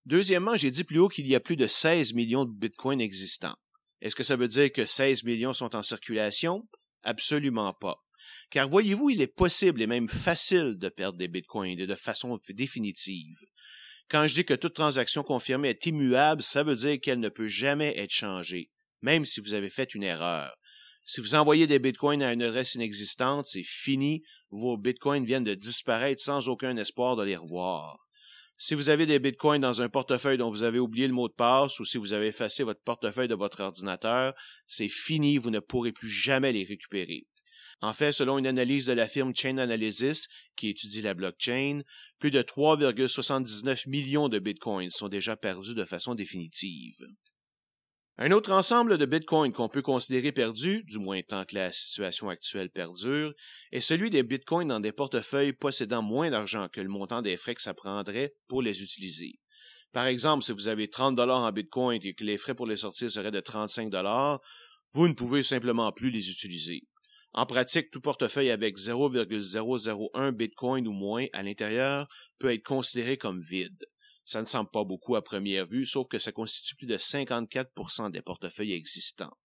Deuxièmement, 0.06 0.58
j'ai 0.58 0.72
dit 0.72 0.84
plus 0.84 1.00
haut 1.00 1.08
qu'il 1.08 1.28
y 1.28 1.36
a 1.36 1.40
plus 1.40 1.56
de 1.56 1.68
16 1.68 2.14
millions 2.14 2.44
de 2.44 2.52
bitcoins 2.52 3.00
existants. 3.00 3.56
Est-ce 4.02 4.16
que 4.16 4.24
ça 4.24 4.36
veut 4.36 4.50
dire 4.50 4.72
que 4.72 4.86
16 4.86 5.24
millions 5.24 5.54
sont 5.54 5.76
en 5.78 5.84
circulation? 5.84 6.68
Absolument 7.08 7.72
pas. 7.72 8.04
Car 8.50 8.68
voyez-vous, 8.68 9.12
il 9.12 9.22
est 9.22 9.34
possible 9.34 9.82
et 9.82 9.88
même 9.88 10.10
facile 10.10 10.78
de 10.78 10.90
perdre 10.90 11.18
des 11.18 11.30
bitcoins 11.30 11.78
de 11.78 11.96
façon 11.96 12.38
définitive. 12.50 13.40
Quand 14.10 14.28
je 14.28 14.34
dis 14.34 14.44
que 14.44 14.54
toute 14.54 14.74
transaction 14.74 15.24
confirmée 15.24 15.70
est 15.70 15.86
immuable, 15.86 16.44
ça 16.44 16.64
veut 16.64 16.76
dire 16.76 17.00
qu'elle 17.00 17.22
ne 17.22 17.30
peut 17.30 17.48
jamais 17.48 17.98
être 17.98 18.12
changée, 18.12 18.72
même 19.02 19.24
si 19.24 19.40
vous 19.40 19.54
avez 19.54 19.70
fait 19.70 19.96
une 19.96 20.04
erreur. 20.04 20.54
Si 21.06 21.22
vous 21.22 21.36
envoyez 21.36 21.66
des 21.66 21.80
bitcoins 21.80 22.22
à 22.22 22.34
une 22.34 22.44
adresse 22.44 22.76
inexistante, 22.76 23.48
c'est 23.48 23.64
fini. 23.64 24.22
Vos 24.50 24.76
bitcoins 24.76 25.24
viennent 25.24 25.46
de 25.46 25.56
disparaître 25.56 26.22
sans 26.22 26.50
aucun 26.50 26.76
espoir 26.76 27.16
de 27.16 27.24
les 27.24 27.38
revoir. 27.38 28.07
Si 28.60 28.74
vous 28.74 28.90
avez 28.90 29.06
des 29.06 29.20
bitcoins 29.20 29.62
dans 29.62 29.84
un 29.84 29.90
portefeuille 29.90 30.40
dont 30.40 30.50
vous 30.50 30.64
avez 30.64 30.80
oublié 30.80 31.08
le 31.08 31.14
mot 31.14 31.28
de 31.28 31.34
passe 31.34 31.80
ou 31.80 31.86
si 31.86 32.00
vous 32.00 32.14
avez 32.14 32.28
effacé 32.28 32.64
votre 32.64 32.82
portefeuille 32.82 33.28
de 33.28 33.36
votre 33.36 33.62
ordinateur, 33.62 34.34
c'est 34.66 34.90
fini, 34.90 35.38
vous 35.38 35.52
ne 35.52 35.60
pourrez 35.60 35.92
plus 35.92 36.10
jamais 36.10 36.52
les 36.52 36.64
récupérer. 36.64 37.26
En 37.82 37.94
fait, 37.94 38.12
selon 38.12 38.40
une 38.40 38.48
analyse 38.48 38.88
de 38.88 38.94
la 38.94 39.08
firme 39.08 39.36
Chain 39.36 39.60
Analysis, 39.60 40.28
qui 40.56 40.70
étudie 40.70 41.04
la 41.04 41.14
blockchain, 41.14 41.82
plus 42.18 42.32
de 42.32 42.42
3,79 42.42 43.88
millions 43.88 44.30
de 44.30 44.40
bitcoins 44.40 44.90
sont 44.90 45.10
déjà 45.10 45.38
perdus 45.38 45.76
de 45.76 45.86
façon 45.86 46.16
définitive. 46.16 47.06
Un 48.20 48.32
autre 48.32 48.52
ensemble 48.52 48.98
de 48.98 49.06
bitcoins 49.06 49.52
qu'on 49.52 49.70
peut 49.70 49.84
considérer 49.84 50.32
perdu, 50.32 50.84
du 50.86 50.98
moins 50.98 51.22
tant 51.22 51.46
que 51.46 51.54
la 51.54 51.72
situation 51.72 52.30
actuelle 52.30 52.72
perdure, 52.72 53.32
est 53.72 53.80
celui 53.80 54.10
des 54.10 54.24
bitcoins 54.24 54.70
dans 54.70 54.80
des 54.80 54.92
portefeuilles 54.92 55.54
possédant 55.54 56.02
moins 56.02 56.32
d'argent 56.32 56.68
que 56.68 56.82
le 56.82 56.90
montant 56.90 57.22
des 57.22 57.38
frais 57.38 57.54
que 57.54 57.62
ça 57.62 57.76
prendrait 57.76 58.34
pour 58.48 58.64
les 58.64 58.82
utiliser. 58.82 59.40
Par 59.94 60.08
exemple, 60.08 60.44
si 60.44 60.52
vous 60.52 60.68
avez 60.68 60.90
30 60.90 61.16
dollars 61.16 61.44
en 61.44 61.52
bitcoin 61.52 62.02
et 62.04 62.16
que 62.16 62.24
les 62.24 62.40
frais 62.40 62.56
pour 62.56 62.66
les 62.66 62.78
sortir 62.78 63.12
seraient 63.12 63.30
de 63.30 63.40
35 63.40 63.92
dollars, 63.92 64.42
vous 64.94 65.08
ne 65.08 65.14
pouvez 65.14 65.44
simplement 65.44 65.92
plus 65.92 66.10
les 66.10 66.32
utiliser. 66.32 66.88
En 67.34 67.46
pratique, 67.46 67.92
tout 67.92 68.02
portefeuille 68.02 68.50
avec 68.50 68.78
0,001 68.78 70.32
bitcoin 70.32 70.88
ou 70.88 70.92
moins 70.92 71.28
à 71.34 71.44
l'intérieur 71.44 72.08
peut 72.40 72.52
être 72.52 72.64
considéré 72.64 73.18
comme 73.18 73.42
vide. 73.42 73.86
Ça 74.28 74.42
ne 74.42 74.46
semble 74.46 74.70
pas 74.70 74.84
beaucoup 74.84 75.16
à 75.16 75.24
première 75.24 75.66
vue, 75.66 75.86
sauf 75.86 76.10
que 76.10 76.20
ça 76.20 76.34
constitue 76.34 76.76
plus 76.76 76.86
de 76.86 76.98
54% 76.98 78.12
des 78.12 78.22
portefeuilles 78.22 78.74
existants. 78.74 79.38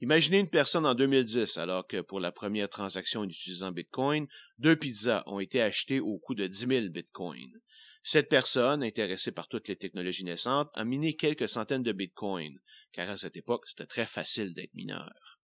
Imaginez 0.00 0.38
une 0.38 0.48
personne 0.48 0.86
en 0.86 0.94
2010, 0.94 1.58
alors 1.58 1.88
que 1.88 2.00
pour 2.00 2.20
la 2.20 2.30
première 2.30 2.68
transaction 2.68 3.24
utilisant 3.24 3.72
Bitcoin, 3.72 4.28
deux 4.58 4.76
pizzas 4.76 5.24
ont 5.26 5.40
été 5.40 5.60
achetées 5.60 5.98
au 5.98 6.16
coût 6.18 6.36
de 6.36 6.46
10 6.46 6.58
000 6.66 6.88
Bitcoins. 6.90 7.60
Cette 8.04 8.28
personne, 8.28 8.84
intéressée 8.84 9.32
par 9.32 9.48
toutes 9.48 9.66
les 9.66 9.76
technologies 9.76 10.24
naissantes, 10.24 10.70
a 10.74 10.84
miné 10.84 11.16
quelques 11.16 11.48
centaines 11.48 11.82
de 11.82 11.92
bitcoins, 11.92 12.60
car 12.92 13.10
à 13.10 13.16
cette 13.16 13.36
époque, 13.36 13.66
c'était 13.66 13.86
très 13.86 14.06
facile 14.06 14.54
d'être 14.54 14.74
mineur. 14.74 15.40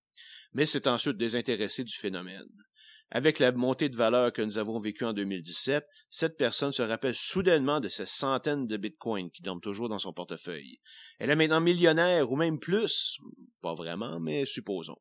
Mais 0.52 0.64
s'est 0.64 0.86
ensuite 0.86 1.16
désintéressé 1.16 1.82
du 1.82 1.94
phénomène. 1.94 2.48
Avec 3.10 3.38
la 3.38 3.52
montée 3.52 3.88
de 3.88 3.96
valeur 3.96 4.32
que 4.32 4.42
nous 4.42 4.58
avons 4.58 4.78
vécue 4.78 5.04
en 5.04 5.14
2017, 5.14 5.82
cette 6.10 6.36
personne 6.36 6.72
se 6.72 6.82
rappelle 6.82 7.16
soudainement 7.16 7.80
de 7.80 7.88
ces 7.88 8.04
centaines 8.04 8.66
de 8.66 8.76
bitcoins 8.76 9.30
qui 9.30 9.42
dorment 9.42 9.62
toujours 9.62 9.88
dans 9.88 9.98
son 9.98 10.12
portefeuille. 10.12 10.78
Elle 11.18 11.30
est 11.30 11.36
maintenant 11.36 11.62
millionnaire 11.62 12.30
ou 12.30 12.36
même 12.36 12.58
plus. 12.58 13.18
Pas 13.62 13.74
vraiment, 13.74 14.20
mais 14.20 14.44
supposons. 14.44 14.98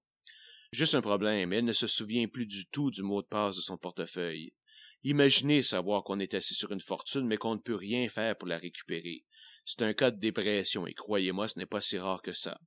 Juste 0.71 0.95
un 0.95 1.01
problème, 1.01 1.51
elle 1.51 1.65
ne 1.65 1.73
se 1.73 1.87
souvient 1.87 2.27
plus 2.27 2.45
du 2.45 2.67
tout 2.69 2.91
du 2.91 3.03
mot 3.03 3.21
de 3.21 3.27
passe 3.27 3.57
de 3.57 3.61
son 3.61 3.77
portefeuille. 3.77 4.51
Imaginez 5.03 5.61
savoir 5.61 6.03
qu'on 6.03 6.19
est 6.19 6.33
assis 6.33 6.55
sur 6.55 6.71
une 6.71 6.81
fortune, 6.81 7.27
mais 7.27 7.37
qu'on 7.37 7.55
ne 7.55 7.61
peut 7.61 7.75
rien 7.75 8.07
faire 8.09 8.37
pour 8.37 8.47
la 8.47 8.57
récupérer. 8.57 9.25
C'est 9.65 9.81
un 9.81 9.93
cas 9.93 10.11
de 10.11 10.19
dépression, 10.19 10.87
et 10.87 10.93
croyez-moi, 10.93 11.49
ce 11.49 11.59
n'est 11.59 11.65
pas 11.65 11.81
si 11.81 11.97
rare 11.97 12.21
que 12.21 12.33
ça. 12.33 12.57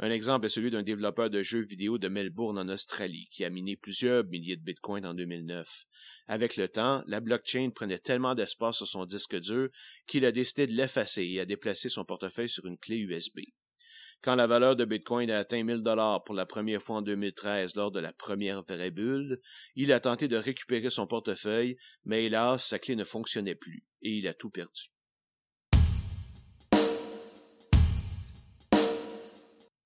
Un 0.00 0.12
exemple 0.12 0.46
est 0.46 0.50
celui 0.50 0.70
d'un 0.70 0.84
développeur 0.84 1.28
de 1.28 1.42
jeux 1.42 1.64
vidéo 1.64 1.98
de 1.98 2.06
Melbourne 2.06 2.56
en 2.56 2.68
Australie, 2.68 3.26
qui 3.32 3.44
a 3.44 3.50
miné 3.50 3.76
plusieurs 3.76 4.24
milliers 4.24 4.56
de 4.56 4.62
bitcoins 4.62 5.04
en 5.04 5.12
2009. 5.12 5.86
Avec 6.28 6.56
le 6.56 6.68
temps, 6.68 7.02
la 7.08 7.18
blockchain 7.18 7.70
prenait 7.74 7.98
tellement 7.98 8.36
d'espace 8.36 8.76
sur 8.76 8.86
son 8.86 9.06
disque 9.06 9.40
dur 9.40 9.68
qu'il 10.06 10.24
a 10.24 10.30
décidé 10.30 10.68
de 10.68 10.74
l'effacer 10.74 11.24
et 11.24 11.40
a 11.40 11.44
déplacé 11.44 11.88
son 11.88 12.04
portefeuille 12.04 12.48
sur 12.48 12.66
une 12.66 12.78
clé 12.78 12.98
USB. 12.98 13.40
Quand 14.22 14.36
la 14.36 14.46
valeur 14.46 14.76
de 14.76 14.84
Bitcoin 14.84 15.32
a 15.32 15.38
atteint 15.38 15.64
1000 15.64 15.82
dollars 15.82 16.22
pour 16.22 16.36
la 16.36 16.46
première 16.46 16.82
fois 16.82 16.96
en 16.96 17.02
2013 17.02 17.74
lors 17.74 17.90
de 17.90 18.00
la 18.00 18.12
première 18.12 18.62
vraie 18.62 18.92
bulle, 18.92 19.40
il 19.74 19.92
a 19.92 19.98
tenté 19.98 20.28
de 20.28 20.36
récupérer 20.36 20.90
son 20.90 21.08
portefeuille, 21.08 21.76
mais 22.04 22.24
hélas, 22.24 22.68
sa 22.68 22.78
clé 22.78 22.94
ne 22.94 23.04
fonctionnait 23.04 23.56
plus 23.56 23.84
et 24.02 24.12
il 24.12 24.28
a 24.28 24.34
tout 24.34 24.50
perdu. 24.50 24.90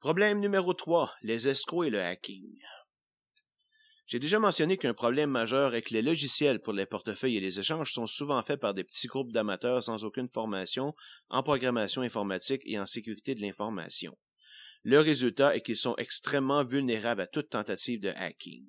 Problème 0.02 0.40
numéro 0.40 0.74
3, 0.74 1.14
les 1.22 1.46
escrocs 1.46 1.86
et 1.86 1.90
le 1.90 2.02
hacking. 2.02 2.58
J'ai 4.08 4.18
déjà 4.18 4.40
mentionné 4.40 4.76
qu'un 4.76 4.94
problème 4.94 5.30
majeur 5.30 5.76
est 5.76 5.82
que 5.82 5.94
les 5.94 6.02
logiciels 6.02 6.60
pour 6.60 6.72
les 6.72 6.86
portefeuilles 6.86 7.36
et 7.36 7.40
les 7.40 7.60
échanges 7.60 7.92
sont 7.92 8.08
souvent 8.08 8.42
faits 8.42 8.58
par 8.58 8.74
des 8.74 8.82
petits 8.82 9.06
groupes 9.06 9.30
d'amateurs 9.30 9.84
sans 9.84 10.02
aucune 10.02 10.26
formation 10.26 10.92
en 11.28 11.44
programmation 11.44 12.02
informatique 12.02 12.62
et 12.64 12.80
en 12.80 12.86
sécurité 12.86 13.36
de 13.36 13.42
l'information. 13.42 14.18
Le 14.82 14.98
résultat 14.98 15.54
est 15.54 15.60
qu'ils 15.60 15.76
sont 15.76 15.94
extrêmement 15.98 16.64
vulnérables 16.64 17.20
à 17.20 17.28
toute 17.28 17.50
tentative 17.50 18.00
de 18.00 18.08
hacking. 18.08 18.66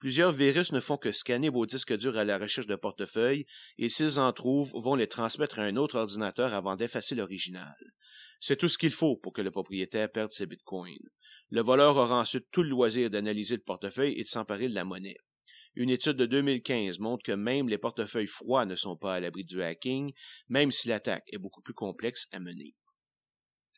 Plusieurs 0.00 0.32
virus 0.32 0.72
ne 0.72 0.80
font 0.80 0.98
que 0.98 1.12
scanner 1.12 1.48
vos 1.48 1.64
disques 1.64 1.96
durs 1.96 2.18
à 2.18 2.24
la 2.24 2.36
recherche 2.36 2.66
de 2.66 2.76
portefeuilles 2.76 3.46
et 3.78 3.88
s'ils 3.88 4.20
en 4.20 4.30
trouvent, 4.34 4.72
vont 4.74 4.96
les 4.96 5.08
transmettre 5.08 5.60
à 5.60 5.62
un 5.62 5.76
autre 5.76 5.96
ordinateur 5.96 6.52
avant 6.52 6.76
d'effacer 6.76 7.14
l'original. 7.14 7.74
C'est 8.40 8.56
tout 8.56 8.68
ce 8.68 8.78
qu'il 8.78 8.92
faut 8.92 9.16
pour 9.16 9.32
que 9.32 9.42
le 9.42 9.50
propriétaire 9.50 10.10
perde 10.10 10.30
ses 10.30 10.46
bitcoins. 10.46 11.08
Le 11.50 11.62
voleur 11.62 11.96
aura 11.96 12.18
ensuite 12.18 12.46
tout 12.50 12.62
le 12.62 12.68
loisir 12.68 13.10
d'analyser 13.10 13.56
le 13.56 13.62
portefeuille 13.62 14.18
et 14.18 14.22
de 14.22 14.28
s'emparer 14.28 14.68
de 14.68 14.74
la 14.74 14.84
monnaie. 14.84 15.16
Une 15.76 15.90
étude 15.90 16.16
de 16.16 16.26
2015 16.26 17.00
montre 17.00 17.24
que 17.24 17.32
même 17.32 17.68
les 17.68 17.78
portefeuilles 17.78 18.28
froids 18.28 18.64
ne 18.64 18.76
sont 18.76 18.96
pas 18.96 19.16
à 19.16 19.20
l'abri 19.20 19.44
du 19.44 19.60
hacking, 19.60 20.12
même 20.48 20.70
si 20.70 20.88
l'attaque 20.88 21.24
est 21.32 21.38
beaucoup 21.38 21.62
plus 21.62 21.74
complexe 21.74 22.28
à 22.30 22.38
mener. 22.38 22.74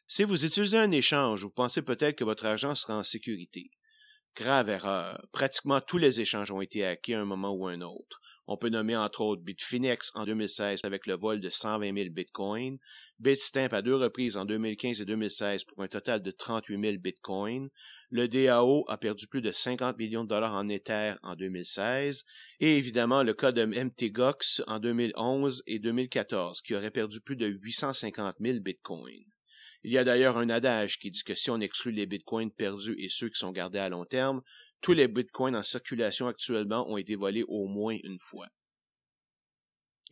Si 0.07 0.23
vous 0.23 0.45
utilisez 0.45 0.79
un 0.79 0.91
échange, 0.91 1.43
vous 1.43 1.51
pensez 1.51 1.83
peut-être 1.83 2.17
que 2.17 2.25
votre 2.25 2.47
argent 2.47 2.75
sera 2.75 2.99
en 2.99 3.03
sécurité. 3.03 3.71
Grave 4.37 4.69
erreur. 4.69 5.27
Pratiquement 5.33 5.81
tous 5.81 5.97
les 5.97 6.21
échanges 6.21 6.51
ont 6.51 6.61
été 6.61 6.85
hackés 6.85 7.15
à 7.15 7.21
un 7.23 7.25
moment 7.25 7.55
ou 7.55 7.67
un 7.67 7.81
autre. 7.81 8.21
On 8.49 8.57
peut 8.57 8.69
nommer 8.69 8.97
entre 8.97 9.23
autres 9.23 9.43
Bitfinex 9.43 10.13
en 10.15 10.25
2016 10.25 10.81
avec 10.85 11.07
le 11.07 11.15
vol 11.15 11.41
de 11.41 11.51
120 11.51 11.93
000 11.95 12.11
bitcoins, 12.11 12.79
Bitstamp 13.19 13.73
à 13.73 13.83
deux 13.83 13.97
reprises 13.97 14.37
en 14.37 14.45
2015 14.45 15.01
et 15.01 15.05
2016 15.05 15.65
pour 15.65 15.83
un 15.83 15.89
total 15.89 16.23
de 16.23 16.31
38 16.31 16.81
000 16.81 16.99
bitcoins, 16.99 17.71
le 18.11 18.29
DAO 18.29 18.85
a 18.89 18.99
perdu 18.99 19.27
plus 19.27 19.43
de 19.43 19.51
50 19.51 19.99
millions 19.99 20.23
de 20.23 20.29
dollars 20.29 20.55
en 20.55 20.69
Ether 20.69 21.15
en 21.25 21.35
2016, 21.35 22.25
et 22.61 22.79
évidemment 22.79 23.25
le 23.25 23.35
cas 23.35 23.51
de 23.51 23.65
MTGOX 23.65 24.63
en 24.69 24.79
2011 24.79 25.65
et 25.67 25.81
2014 25.81 26.61
qui 26.61 26.77
aurait 26.77 26.93
perdu 26.93 27.21
plus 27.21 27.37
de 27.37 27.47
850 27.47 28.37
000 28.39 28.61
bitcoins. 28.61 29.25
Il 29.83 29.93
y 29.93 29.99
a 29.99 30.05
d'ailleurs 30.05 30.39
un 30.39 30.51
adage 30.51 30.99
qui 30.99 31.11
dit 31.11 31.23
que 31.23 31.35
si 31.35 31.51
on 31.51 31.61
exclut 31.61 31.93
les 31.93 32.07
bitcoins 32.07 32.51
perdus 32.51 32.97
et 32.99 33.09
ceux 33.09 33.29
qui 33.29 33.39
sont 33.39 33.53
gardés 33.53 33.79
à 33.79 33.89
long 33.89 34.05
terme, 34.05 34.43
tous 34.87 34.93
les 34.93 35.09
bitcoins 35.09 35.57
en 35.57 35.65
circulation 35.65 36.29
actuellement 36.29 36.89
ont 36.89 36.97
été 36.97 37.17
volés 37.17 37.43
au 37.49 37.67
moins 37.67 37.97
une 38.05 38.21
fois. 38.21 38.47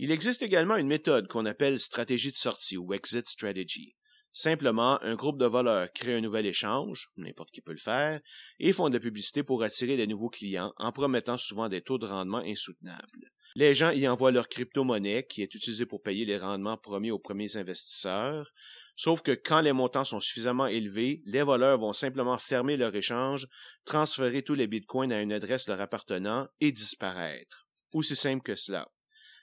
Il 0.01 0.11
existe 0.11 0.43
également 0.43 0.75
une 0.75 0.89
méthode 0.89 1.29
qu'on 1.29 1.47
appelle 1.47 1.79
stratégie 1.79 2.33
de 2.33 2.37
sortie 2.37 2.77
ou 2.77 2.93
exit 2.93 3.29
strategy. 3.29 3.95
Simplement, 4.33 5.01
un 5.05 5.15
groupe 5.15 5.39
de 5.39 5.47
voleurs 5.47 5.93
crée 5.93 6.15
un 6.15 6.21
nouvel 6.23 6.45
échange, 6.47 7.07
n'importe 7.17 7.53
qui 7.53 7.61
peut 7.61 7.71
le 7.71 7.79
faire, 7.79 8.21
et 8.59 8.73
font 8.73 8.89
de 8.89 8.95
la 8.95 9.01
publicité 9.01 9.45
pour 9.45 9.63
attirer 9.63 9.97
les 9.97 10.09
nouveaux 10.09 10.29
clients 10.29 10.73
en 10.79 10.91
promettant 10.91 11.39
souvent 11.39 11.69
des 11.69 11.81
taux 11.81 11.99
de 11.99 12.07
rendement 12.07 12.39
insoutenables. 12.39 13.31
Les 13.55 13.77
gens 13.77 13.93
y 13.93 14.09
envoient 14.09 14.33
leur 14.33 14.49
crypto-monnaie 14.49 15.25
qui 15.25 15.43
est 15.43 15.55
utilisée 15.55 15.87
pour 15.87 16.03
payer 16.03 16.25
les 16.25 16.39
rendements 16.39 16.79
promis 16.79 17.13
aux 17.13 17.21
premiers 17.21 17.57
investisseurs, 17.57 18.51
Sauf 18.96 19.22
que 19.22 19.33
quand 19.33 19.61
les 19.61 19.72
montants 19.72 20.04
sont 20.04 20.20
suffisamment 20.20 20.66
élevés, 20.66 21.22
les 21.26 21.42
voleurs 21.42 21.78
vont 21.78 21.92
simplement 21.92 22.38
fermer 22.38 22.76
leur 22.76 22.94
échange, 22.94 23.48
transférer 23.85 24.42
tous 24.42 24.54
les 24.54 24.68
bitcoins 24.68 25.12
à 25.12 25.20
une 25.20 25.33
adresse 25.33 25.66
leur 25.66 25.80
appartenant 25.80 26.48
et 26.61 26.70
disparaître. 26.70 27.66
Aussi 27.92 28.14
simple 28.14 28.42
que 28.42 28.54
cela. 28.54 28.88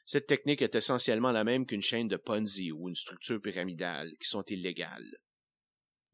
Cette 0.06 0.28
technique 0.28 0.62
est 0.62 0.76
essentiellement 0.76 1.32
la 1.32 1.44
même 1.44 1.66
qu'une 1.66 1.82
chaîne 1.82 2.08
de 2.08 2.18
Ponzi 2.18 2.72
ou 2.72 2.90
une 2.90 2.96
structure 2.96 3.42
pyramidale, 3.42 4.12
qui 4.20 4.28
sont 4.28 4.44
illégales. 4.44 5.18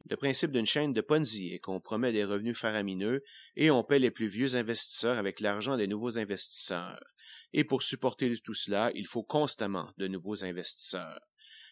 Le 0.10 0.16
principe 0.16 0.52
d'une 0.52 0.66
chaîne 0.66 0.94
de 0.94 1.02
Ponzi 1.02 1.54
est 1.54 1.60
qu'on 1.60 1.82
promet 1.82 2.12
des 2.12 2.24
revenus 2.24 2.58
faramineux 2.58 3.24
et 3.56 3.70
on 3.72 3.84
paie 3.84 4.00
les 4.00 4.12
plus 4.12 4.28
vieux 4.28 4.56
investisseurs 4.56 5.18
avec 5.18 5.42
l'argent 5.42 5.78
des 5.78 5.88
nouveaux 5.88 6.18
investisseurs. 6.18 7.04
Et 7.54 7.64
pour 7.64 7.84
supporter 7.84 8.38
tout 8.40 8.54
cela, 8.54 8.92
il 8.96 9.06
faut 9.06 9.24
constamment 9.24 9.92
de 9.98 10.08
nouveaux 10.08 10.44
investisseurs. 10.44 11.20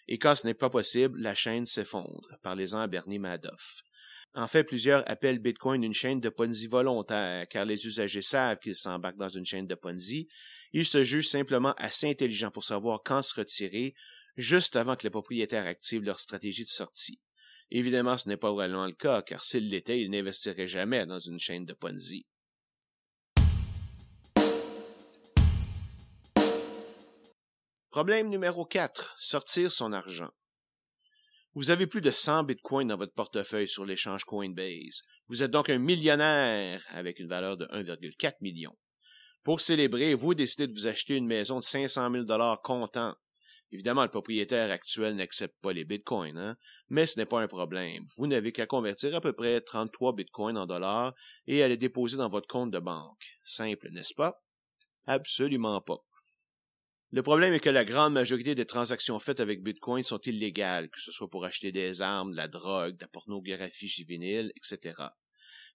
Et 0.07 0.17
quand 0.17 0.35
ce 0.35 0.45
n'est 0.45 0.53
pas 0.53 0.69
possible, 0.69 1.19
la 1.19 1.35
chaîne 1.35 1.65
s'effondre. 1.65 2.37
Parlez-en 2.43 2.79
à 2.79 2.87
Bernie 2.87 3.19
Madoff. 3.19 3.81
En 4.33 4.47
fait, 4.47 4.65
plusieurs 4.65 5.09
appellent 5.09 5.39
Bitcoin 5.39 5.83
une 5.83 5.93
chaîne 5.93 6.19
de 6.19 6.29
Ponzi 6.29 6.67
volontaire, 6.67 7.47
car 7.47 7.63
les 7.63 7.87
usagers 7.87 8.21
savent 8.21 8.59
qu'ils 8.59 8.75
s'embarquent 8.75 9.17
dans 9.17 9.29
une 9.29 9.45
chaîne 9.45 9.65
de 9.65 9.75
Ponzi. 9.75 10.27
Ils 10.73 10.85
se 10.85 11.05
jugent 11.05 11.29
simplement 11.29 11.73
assez 11.77 12.09
intelligents 12.09 12.51
pour 12.51 12.65
savoir 12.65 13.01
quand 13.03 13.21
se 13.21 13.33
retirer, 13.33 13.95
juste 14.35 14.75
avant 14.75 14.97
que 14.97 15.03
les 15.03 15.09
propriétaires 15.09 15.65
activent 15.65 16.03
leur 16.03 16.19
stratégie 16.19 16.65
de 16.65 16.69
sortie. 16.69 17.21
Évidemment, 17.71 18.17
ce 18.17 18.27
n'est 18.27 18.37
pas 18.37 18.51
vraiment 18.51 18.85
le 18.85 18.91
cas, 18.91 19.21
car 19.21 19.45
s'ils 19.45 19.69
l'étaient, 19.69 20.01
ils 20.01 20.11
n'investiraient 20.11 20.67
jamais 20.67 21.05
dans 21.05 21.19
une 21.19 21.39
chaîne 21.39 21.65
de 21.65 21.73
Ponzi. 21.73 22.25
Problème 27.95 28.27
numéro 28.27 28.65
4. 28.65 29.15
Sortir 29.21 29.71
son 29.71 29.93
argent. 29.93 30.31
Vous 31.53 31.69
avez 31.69 31.87
plus 31.87 32.01
de 32.01 32.11
100 32.11 32.43
bitcoins 32.43 32.89
dans 32.89 32.97
votre 32.97 33.13
portefeuille 33.13 33.69
sur 33.69 33.85
l'échange 33.85 34.25
Coinbase. 34.25 35.03
Vous 35.29 35.43
êtes 35.43 35.51
donc 35.51 35.69
un 35.69 35.77
millionnaire 35.77 36.83
avec 36.89 37.19
une 37.19 37.29
valeur 37.29 37.55
de 37.55 37.63
1,4 37.67 38.33
million. 38.41 38.77
Pour 39.45 39.61
célébrer, 39.61 40.13
vous 40.13 40.33
décidez 40.33 40.67
de 40.67 40.73
vous 40.73 40.87
acheter 40.87 41.15
une 41.15 41.25
maison 41.25 41.59
de 41.59 41.63
500 41.63 42.11
000 42.11 42.25
dollars 42.25 42.59
comptant. 42.59 43.15
Évidemment, 43.71 44.03
le 44.03 44.11
propriétaire 44.11 44.71
actuel 44.71 45.15
n'accepte 45.15 45.55
pas 45.61 45.71
les 45.71 45.85
bitcoins, 45.85 46.37
hein? 46.37 46.57
mais 46.89 47.05
ce 47.05 47.17
n'est 47.17 47.25
pas 47.25 47.39
un 47.39 47.47
problème. 47.47 48.03
Vous 48.17 48.27
n'avez 48.27 48.51
qu'à 48.51 48.65
convertir 48.65 49.15
à 49.15 49.21
peu 49.21 49.31
près 49.31 49.61
33 49.61 50.15
bitcoins 50.15 50.57
en 50.57 50.65
dollars 50.65 51.13
et 51.47 51.63
à 51.63 51.69
les 51.69 51.77
déposer 51.77 52.17
dans 52.17 52.27
votre 52.27 52.47
compte 52.49 52.71
de 52.71 52.79
banque. 52.79 53.39
Simple, 53.45 53.87
n'est-ce 53.91 54.15
pas? 54.15 54.43
Absolument 55.05 55.79
pas. 55.79 56.03
Le 57.15 57.23
problème 57.23 57.53
est 57.53 57.61
que 57.61 57.69
la 57.69 57.85
grande 57.85 58.11
majorité 58.11 58.55
des 58.55 58.65
transactions 58.65 59.19
faites 59.19 59.39
avec 59.39 59.63
Bitcoin 59.63 60.03
sont 60.03 60.19
illégales, 60.25 60.89
que 60.89 60.99
ce 60.99 61.13
soit 61.13 61.29
pour 61.29 61.45
acheter 61.45 61.71
des 61.71 62.01
armes, 62.01 62.31
de 62.31 62.35
la 62.35 62.49
drogue, 62.49 62.97
de 62.97 63.01
la 63.03 63.07
pornographie 63.07 63.87
juvénile, 63.87 64.51
etc. 64.57 65.01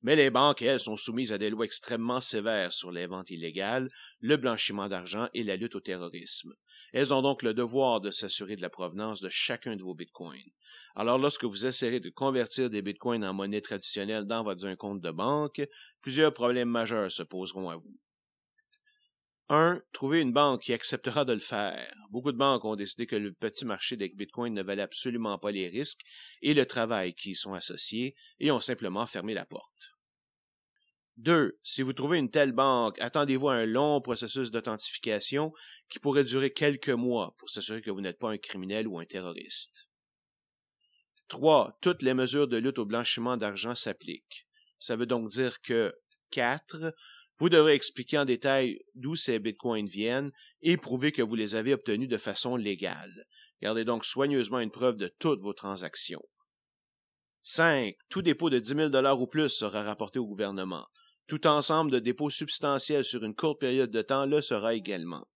Mais 0.03 0.17
les 0.17 0.29
banques, 0.29 0.61
elles, 0.61 0.81
sont 0.81 0.99
soumises 0.99 1.33
à 1.33 1.39
des 1.39 1.49
lois 1.49 1.65
extrêmement 1.65 2.21
sévères 2.21 2.75
sur 2.75 2.93
les 2.93 3.07
ventes 3.07 3.31
illégales, 3.31 3.89
le 4.21 4.37
blanchiment 4.37 4.87
d'argent 4.87 5.31
et 5.33 5.43
la 5.43 5.57
lutte 5.57 5.77
au 5.77 5.81
terrorisme. 5.81 6.53
Elles 6.93 7.15
ont 7.15 7.23
donc 7.23 7.43
le 7.43 7.55
devoir 7.55 8.03
de 8.03 8.11
s'assurer 8.11 8.57
de 8.57 8.61
la 8.61 8.69
provenance 8.69 9.23
de 9.23 9.31
chacun 9.31 9.77
de 9.77 9.83
vos 9.83 9.95
bitcoins. 9.95 10.53
Alors 10.95 11.17
lorsque 11.17 11.45
vous 11.45 11.65
essayerez 11.65 12.01
de 12.01 12.11
convertir 12.11 12.69
des 12.69 12.83
bitcoins 12.83 13.25
en 13.25 13.33
monnaie 13.33 13.63
traditionnelle 13.63 14.27
dans 14.27 14.43
votre 14.43 14.71
compte 14.75 15.01
de 15.01 15.11
banque, 15.11 15.67
plusieurs 16.03 16.35
problèmes 16.35 16.69
majeurs 16.69 17.11
se 17.11 17.23
poseront 17.23 17.71
à 17.71 17.77
vous. 17.77 17.99
1. 19.51 19.83
Trouver 19.93 20.21
une 20.21 20.33
banque 20.33 20.63
qui 20.63 20.73
acceptera 20.73 21.25
de 21.25 21.33
le 21.33 21.41
faire. 21.41 21.93
Beaucoup 22.11 22.31
de 22.31 22.37
banques 22.37 22.65
ont 22.65 22.77
décidé 22.77 23.07
que 23.07 23.17
le 23.17 23.33
petit 23.33 23.65
marché 23.65 23.97
des 23.97 24.09
Bitcoin 24.09 24.55
ne 24.55 24.63
valait 24.63 24.83
absolument 24.83 25.39
pas 25.39 25.51
les 25.51 25.69
risques 25.69 26.03
et 26.41 26.55
le 26.55 26.67
travail 26.67 27.15
qui 27.15 27.33
y 27.33 27.35
sont 27.35 27.55
associés 27.55 28.15
et 28.39 28.53
ont 28.53 28.61
simplement 28.61 29.07
fermé 29.07 29.35
la 29.35 29.45
porte. 29.45 29.91
2. 31.17 31.59
Si 31.65 31.83
vous 31.83 31.93
trouvez 31.93 32.19
une 32.19 32.31
telle 32.31 32.53
banque, 32.53 33.01
attendez-vous 33.01 33.49
à 33.49 33.55
un 33.55 33.67
long 33.67 34.01
processus 34.01 34.53
d'authentification 34.53 35.53
qui 35.91 35.99
pourrait 35.99 36.25
durer 36.25 36.53
quelques 36.53 36.89
mois 36.89 37.35
pour 37.37 37.51
s'assurer 37.51 37.83
que 37.83 37.91
vous 37.91 38.01
n'êtes 38.01 38.21
pas 38.21 38.31
un 38.31 38.39
criminel 38.39 38.87
ou 38.87 39.01
un 39.01 39.05
terroriste. 39.05 39.89
3. 41.27 41.77
Toutes 41.83 42.03
les 42.03 42.15
mesures 42.15 42.47
de 42.47 42.57
lutte 42.57 42.79
au 42.79 42.87
blanchiment 42.87 43.37
d'argent 43.37 43.75
s'appliquent. 43.75 44.47
Ça 44.79 44.95
veut 44.95 45.07
donc 45.07 45.29
dire 45.29 45.61
que 45.61 45.93
4. 46.31 46.95
Vous 47.41 47.49
devrez 47.49 47.73
expliquer 47.73 48.19
en 48.19 48.27
détail 48.27 48.79
d'où 48.95 49.17
ces 49.17 49.39
bitcoins 49.39 49.87
viennent 49.87 50.31
et 50.61 50.77
prouver 50.77 51.11
que 51.11 51.23
vous 51.23 51.35
les 51.35 51.55
avez 51.55 51.73
obtenus 51.73 52.09
de 52.09 52.19
façon 52.19 52.55
légale. 52.55 53.27
Gardez 53.63 53.87
donc 53.87 54.05
soigneusement 54.05 54.61
une 54.61 54.71
preuve 54.71 54.99
de 54.99 55.09
toutes 55.19 55.41
vos 55.41 55.55
transactions. 55.55 56.23
5. 57.43 57.97
Tout 58.11 58.21
dépôt 58.21 58.51
de 58.51 58.59
10 58.59 58.93
000 58.93 59.19
ou 59.19 59.27
plus 59.27 59.49
sera 59.49 59.83
rapporté 59.83 60.19
au 60.19 60.27
gouvernement. 60.27 60.87
Tout 61.29 61.47
ensemble 61.47 61.91
de 61.91 61.99
dépôts 61.99 62.29
substantiels 62.29 63.07
sur 63.07 63.25
une 63.25 63.35
courte 63.35 63.59
période 63.59 63.91
de 63.91 64.03
temps 64.03 64.27
le 64.27 64.43
sera 64.43 64.75
également. 64.75 65.27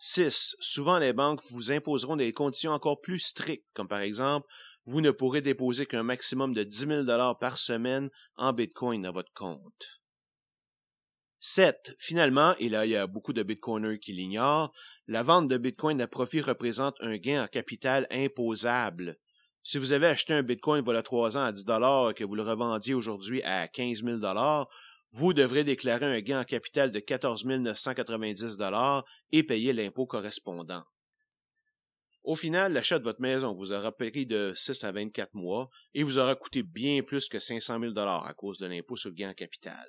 6. 0.00 0.56
Souvent 0.60 0.98
les 0.98 1.14
banques 1.14 1.40
vous 1.50 1.72
imposeront 1.72 2.16
des 2.16 2.34
conditions 2.34 2.72
encore 2.72 3.00
plus 3.00 3.20
strictes, 3.20 3.64
comme 3.72 3.88
par 3.88 4.00
exemple, 4.00 4.46
vous 4.84 5.00
ne 5.00 5.12
pourrez 5.12 5.40
déposer 5.40 5.86
qu'un 5.86 6.02
maximum 6.02 6.52
de 6.52 6.62
10 6.62 7.06
000 7.06 7.34
par 7.40 7.56
semaine 7.56 8.10
en 8.36 8.52
Bitcoin 8.52 9.00
dans 9.00 9.12
votre 9.12 9.32
compte. 9.32 10.01
7. 11.44 11.94
Finalement, 11.98 12.54
et 12.58 12.68
là 12.68 12.86
il 12.86 12.92
y 12.92 12.96
a 12.96 13.06
beaucoup 13.06 13.32
de 13.32 13.42
Bitcoiners 13.42 13.98
qui 13.98 14.12
l'ignorent, 14.12 14.72
la 15.06 15.22
vente 15.22 15.48
de 15.48 15.58
Bitcoin 15.58 16.00
à 16.00 16.06
profit 16.06 16.40
représente 16.40 16.96
un 17.00 17.16
gain 17.18 17.44
en 17.44 17.48
capital 17.48 18.06
imposable 18.10 19.18
si 19.64 19.78
vous 19.78 19.92
avez 19.92 20.08
acheté 20.08 20.34
un 20.34 20.42
Bitcoin 20.42 20.82
voilà 20.82 21.02
trois 21.02 21.36
ans 21.36 21.44
à 21.44 21.52
10 21.52 21.64
dollars 21.64 22.10
et 22.10 22.14
que 22.14 22.24
vous 22.24 22.34
le 22.34 22.42
revendiez 22.42 22.94
aujourd'hui 22.94 23.42
à 23.42 23.68
15 23.68 24.02
000 24.02 24.16
dollars, 24.18 24.68
vous 25.12 25.32
devrez 25.32 25.62
déclarer 25.62 26.06
un 26.06 26.20
gain 26.20 26.40
en 26.40 26.44
capital 26.44 26.90
de 26.90 26.98
14 26.98 27.44
990 27.44 28.56
dollars 28.56 29.04
et 29.30 29.42
payer 29.42 29.72
l'impôt 29.72 30.06
correspondant. 30.06 30.84
Au 32.24 32.34
final, 32.36 32.72
l'achat 32.72 32.98
de 32.98 33.04
votre 33.04 33.20
maison 33.20 33.52
vous 33.52 33.72
aura 33.72 33.92
pris 33.92 34.26
de 34.26 34.52
6 34.54 34.84
à 34.84 34.92
24 34.92 35.34
mois 35.34 35.70
et 35.94 36.02
vous 36.02 36.18
aura 36.18 36.34
coûté 36.34 36.62
bien 36.62 37.02
plus 37.02 37.28
que 37.28 37.38
500 37.38 37.80
000 37.80 37.92
dollars 37.92 38.26
à 38.26 38.34
cause 38.34 38.58
de 38.58 38.66
l'impôt 38.66 38.96
sur 38.96 39.10
le 39.10 39.16
gain 39.16 39.30
en 39.30 39.34
capital. 39.34 39.86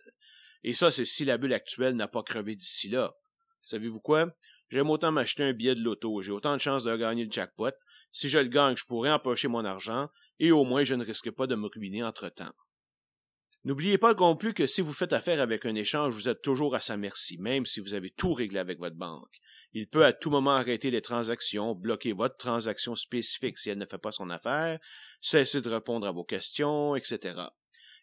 Et 0.63 0.73
ça, 0.73 0.91
c'est 0.91 1.05
si 1.05 1.25
la 1.25 1.37
bulle 1.37 1.53
actuelle 1.53 1.95
n'a 1.95 2.07
pas 2.07 2.23
crevé 2.23 2.55
d'ici 2.55 2.89
là. 2.89 3.13
Savez-vous 3.61 3.99
quoi? 3.99 4.27
J'aime 4.69 4.89
autant 4.89 5.11
m'acheter 5.11 5.43
un 5.43 5.53
billet 5.53 5.75
de 5.75 5.81
loto, 5.81 6.21
j'ai 6.21 6.31
autant 6.31 6.53
de 6.53 6.61
chances 6.61 6.83
de 6.83 6.95
gagner 6.95 7.25
le 7.25 7.31
jackpot, 7.31 7.73
si 8.11 8.29
je 8.29 8.39
le 8.39 8.47
gagne, 8.47 8.77
je 8.77 8.85
pourrais 8.85 9.11
empocher 9.11 9.47
mon 9.47 9.65
argent, 9.65 10.09
et 10.39 10.51
au 10.51 10.63
moins 10.63 10.83
je 10.83 10.95
ne 10.95 11.05
risque 11.05 11.31
pas 11.31 11.47
de 11.47 11.55
me 11.55 11.67
ruiner 11.67 12.03
entre-temps. 12.03 12.53
N'oubliez 13.65 13.97
pas 13.97 14.13
non 14.13 14.35
plus 14.35 14.53
que 14.53 14.67
si 14.67 14.81
vous 14.81 14.91
faites 14.91 15.13
affaire 15.13 15.39
avec 15.39 15.65
un 15.65 15.75
échange, 15.75 16.13
vous 16.13 16.27
êtes 16.27 16.41
toujours 16.41 16.75
à 16.75 16.81
sa 16.81 16.97
merci, 16.97 17.37
même 17.37 17.65
si 17.65 17.79
vous 17.79 17.93
avez 17.93 18.11
tout 18.11 18.33
réglé 18.33 18.59
avec 18.59 18.77
votre 18.77 18.97
banque. 18.97 19.39
Il 19.71 19.87
peut 19.87 20.05
à 20.05 20.11
tout 20.11 20.29
moment 20.29 20.51
arrêter 20.55 20.91
les 20.91 21.01
transactions, 21.01 21.73
bloquer 21.73 22.11
votre 22.13 22.37
transaction 22.37 22.95
spécifique 22.95 23.57
si 23.57 23.69
elle 23.69 23.77
ne 23.77 23.85
fait 23.85 23.97
pas 23.97 24.11
son 24.11 24.29
affaire, 24.29 24.79
cesser 25.21 25.61
de 25.61 25.69
répondre 25.69 26.05
à 26.05 26.11
vos 26.11 26.25
questions, 26.25 26.95
etc. 26.95 27.35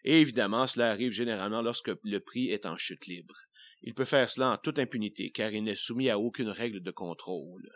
Et 0.05 0.21
évidemment, 0.21 0.67
cela 0.67 0.91
arrive 0.91 1.13
généralement 1.13 1.63
lorsque 1.63 1.93
le 2.03 2.21
prix 2.21 2.49
est 2.49 2.67
en 2.67 2.77
chute 2.77 3.07
libre. 3.07 3.35
Il 3.83 3.95
peut 3.95 4.05
faire 4.05 4.29
cela 4.29 4.53
en 4.53 4.57
toute 4.57 4.79
impunité, 4.79 5.31
car 5.31 5.53
il 5.53 5.65
n'est 5.65 5.77
soumis 5.77 6.11
à 6.11 6.19
aucune 6.19 6.49
règle 6.49 6.81
de 6.81 6.91
contrôle. 6.91 7.71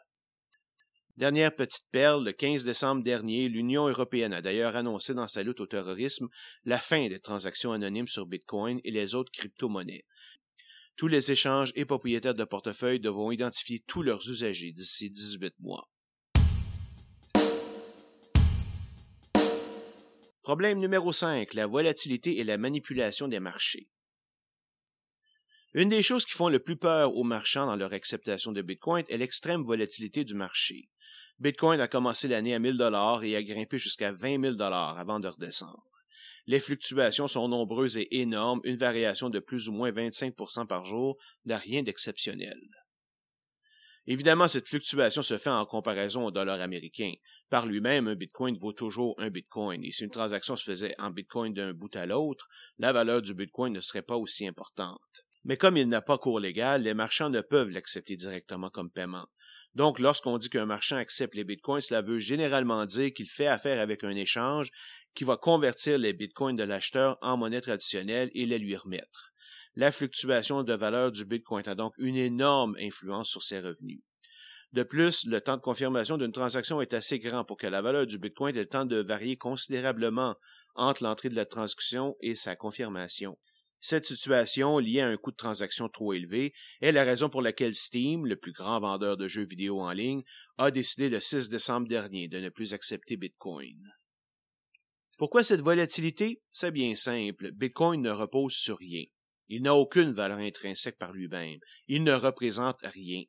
Dernière 1.17 1.55
petite 1.55 1.89
perle, 1.93 2.25
le 2.25 2.33
15 2.33 2.65
décembre 2.65 3.05
dernier, 3.05 3.49
l'Union 3.49 3.87
européenne 3.87 4.33
a 4.33 4.43
d'ailleurs 4.43 4.75
annoncé 4.75 5.15
dans 5.15 5.29
sa 5.29 5.45
lutte 5.45 5.61
au 5.61 5.67
terrorisme 5.67 6.29
la 6.65 6.79
fin 6.79 7.09
des 7.09 7.21
transactions 7.21 7.73
anonymes 7.73 8.09
sur 8.09 8.27
Bitcoin 8.27 8.81
et 8.83 8.91
les 8.91 9.15
autres 9.15 9.31
crypto-monnaies. 9.31 10.03
Tous 10.97 11.07
les 11.07 11.31
échanges 11.31 11.73
et 11.77 11.85
propriétaires 11.85 12.35
de 12.35 12.45
portefeuille 12.45 13.01
devront 13.01 13.31
identifier 13.31 13.85
tous 13.87 14.03
leurs 14.03 14.29
usagers 14.29 14.73
d'ici 14.73 15.09
18 15.09 15.55
mois. 15.61 15.89
Problème 20.45 20.79
numéro 20.79 21.11
5, 21.11 21.55
la 21.55 21.67
volatilité 21.67 22.39
et 22.39 22.45
la 22.45 22.59
manipulation 22.59 23.29
des 23.29 23.41
marchés. 23.41 23.89
Une 25.73 25.89
des 25.89 26.03
choses 26.03 26.27
qui 26.27 26.35
font 26.35 26.51
le 26.51 26.59
plus 26.59 26.77
peur 26.77 27.17
aux 27.17 27.25
marchands 27.25 27.65
dans 27.65 27.77
leur 27.77 27.95
acceptation 27.95 28.53
de 28.53 28.61
Bitcoin 28.61 29.07
est 29.09 29.17
l'extrême 29.17 29.63
volatilité 29.63 30.23
du 30.23 30.35
marché. 30.35 30.91
Bitcoin 31.39 31.81
a 31.81 31.89
commencé 31.89 32.29
l'année 32.29 32.55
à 32.55 32.59
1000 32.59 32.77
dollars 32.77 33.25
et 33.25 33.37
a 33.37 33.43
grimpé 33.43 33.79
jusqu'à 33.79 34.13
20 34.13 34.43
000 34.43 34.55
dollars 34.57 34.99
avant 34.99 35.19
de 35.19 35.29
redescendre. 35.29 35.89
Les 36.47 36.61
fluctuations 36.61 37.27
sont 37.27 37.49
nombreuses 37.49 37.97
et 37.97 38.21
énormes, 38.21 38.61
une 38.65 38.77
variation 38.77 39.31
de 39.31 39.39
plus 39.39 39.71
ou 39.71 39.73
moins 39.73 39.93
25% 39.93 40.67
par 40.67 40.85
jour 40.85 41.17
n'a 41.47 41.57
rien 41.57 41.83
d'exceptionnel. 41.83 42.61
Évidemment, 44.07 44.49
cette 44.49 44.69
fluctuation 44.69 45.23
se 45.23 45.39
fait 45.39 45.49
en 45.49 45.65
comparaison 45.65 46.27
au 46.27 46.31
dollar 46.31 46.61
américain. 46.61 47.15
Par 47.51 47.67
lui-même, 47.67 48.09
un 48.09 48.15
bitcoin 48.15 48.59
vaut 48.59 48.73
toujours 48.73 49.15
un 49.19 49.31
bitcoin, 49.31 49.85
et 49.85 49.93
si 49.93 50.05
une 50.05 50.11
transaction 50.11 50.57
se 50.57 50.65
faisait 50.65 50.95
en 50.99 51.11
bitcoin 51.11 51.53
d'un 51.53 51.73
bout 51.73 51.95
à 51.95 52.07
l'autre, 52.07 52.49
la 52.79 52.93
valeur 52.93 53.23
du 53.23 53.35
bitcoin 53.35 53.73
ne 53.73 53.81
serait 53.81 54.03
pas 54.03 54.17
aussi 54.17 54.47
importante. 54.47 55.01
Mais 55.45 55.59
comme 55.59 55.77
il 55.77 55.89
n'a 55.89 56.01
pas 56.01 56.19
cours 56.19 56.41
légal, 56.41 56.83
les 56.83 56.95
marchands 56.95 57.29
ne 57.29 57.43
peuvent 57.43 57.69
l'accepter 57.69 58.17
directement 58.17 58.71
comme 58.71 58.91
paiement. 58.91 59.27
Donc, 59.75 59.99
lorsqu'on 59.99 60.39
dit 60.39 60.49
qu'un 60.49 60.67
marchand 60.67 60.97
accepte 60.97 61.35
les 61.35 61.45
bitcoins, 61.45 61.81
cela 61.81 62.01
veut 62.01 62.19
généralement 62.19 62.87
dire 62.87 63.13
qu'il 63.13 63.29
fait 63.29 63.47
affaire 63.47 63.81
avec 63.81 64.05
un 64.05 64.15
échange 64.15 64.71
qui 65.15 65.25
va 65.25 65.37
convertir 65.37 65.99
les 65.99 66.13
bitcoins 66.13 66.57
de 66.57 66.63
l'acheteur 66.63 67.19
en 67.21 67.37
monnaie 67.37 67.61
traditionnelle 67.61 68.31
et 68.35 68.47
les 68.47 68.59
lui 68.59 68.77
remettre. 68.77 69.33
La 69.77 69.91
fluctuation 69.91 70.63
de 70.63 70.73
valeur 70.73 71.11
du 71.11 71.25
bitcoin 71.25 71.69
a 71.69 71.75
donc 71.75 71.93
une 71.99 72.17
énorme 72.17 72.77
influence 72.81 73.29
sur 73.29 73.43
ses 73.43 73.59
revenus. 73.59 74.01
De 74.75 74.83
plus, 74.83 75.25
le 75.27 75.41
temps 75.41 75.57
de 75.57 75.63
confirmation 75.63 76.17
d'une 76.19 76.33
transaction 76.33 76.81
est 76.81 76.95
assez 76.95 77.21
grand 77.21 77.45
pour 77.45 77.57
que 77.57 77.69
la 77.69 77.81
valeur 77.81 78.07
du 78.07 78.19
bitcoin 78.19 78.57
ait 78.57 78.59
le 78.59 78.69
temps 78.69 78.85
de 78.85 78.97
varier 78.97 79.37
considérablement 79.37 80.35
entre 80.75 81.05
l'entrée 81.05 81.29
de 81.29 81.37
la 81.37 81.47
transaction 81.47 82.17
et 82.21 82.35
sa 82.35 82.57
confirmation. 82.57 83.39
Cette 83.79 84.05
situation, 84.05 84.81
liée 84.81 84.99
à 84.99 85.07
un 85.07 85.17
coût 85.17 85.31
de 85.31 85.37
transaction 85.37 85.89
trop 85.89 86.13
élevé, 86.13 86.53
est 86.81 86.91
la 86.91 87.05
raison 87.05 87.29
pour 87.29 87.41
laquelle 87.41 87.77
Steam, 87.77 88.27
le 88.27 88.35
plus 88.35 88.51
grand 88.51 88.81
vendeur 88.81 89.17
de 89.17 89.29
jeux 89.29 89.47
vidéo 89.47 89.81
en 89.81 89.93
ligne, 89.93 90.25
a 90.59 90.73
décidé 90.73 91.09
le 91.09 91.21
6 91.21 91.51
décembre 91.51 91.87
dernier 91.87 92.27
de 92.27 92.41
ne 92.41 92.49
plus 92.49 92.75
accepter 92.75 93.17
Bitcoin. 93.17 93.79
Pourquoi 95.19 95.45
cette 95.45 95.61
volatilité? 95.61 96.43
C'est 96.51 96.73
bien 96.73 96.97
simple. 96.97 97.53
Bitcoin 97.53 98.03
ne 98.03 98.11
repose 98.11 98.55
sur 98.55 98.79
rien. 98.79 99.05
Il 99.47 99.63
n'a 99.63 99.77
aucune 99.77 100.11
valeur 100.11 100.39
intrinsèque 100.39 100.99
par 100.99 101.13
lui-même. 101.13 101.61
Il 101.87 102.03
ne 102.03 102.13
représente 102.13 102.81
rien. 102.83 103.23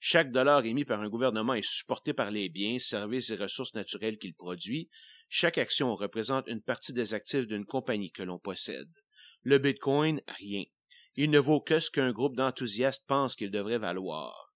Chaque 0.00 0.30
dollar 0.30 0.64
émis 0.64 0.84
par 0.84 1.00
un 1.00 1.08
gouvernement 1.08 1.54
est 1.54 1.66
supporté 1.66 2.12
par 2.12 2.30
les 2.30 2.48
biens, 2.48 2.78
services 2.78 3.30
et 3.30 3.36
ressources 3.36 3.74
naturelles 3.74 4.18
qu'il 4.18 4.34
produit. 4.34 4.88
Chaque 5.28 5.58
action 5.58 5.94
représente 5.96 6.46
une 6.46 6.62
partie 6.62 6.92
des 6.92 7.14
actifs 7.14 7.46
d'une 7.46 7.66
compagnie 7.66 8.12
que 8.12 8.22
l'on 8.22 8.38
possède. 8.38 8.88
Le 9.42 9.58
Bitcoin, 9.58 10.20
rien. 10.28 10.64
Il 11.16 11.30
ne 11.30 11.38
vaut 11.38 11.60
que 11.60 11.80
ce 11.80 11.90
qu'un 11.90 12.12
groupe 12.12 12.36
d'enthousiastes 12.36 13.04
pense 13.06 13.34
qu'il 13.34 13.50
devrait 13.50 13.78
valoir. 13.78 14.52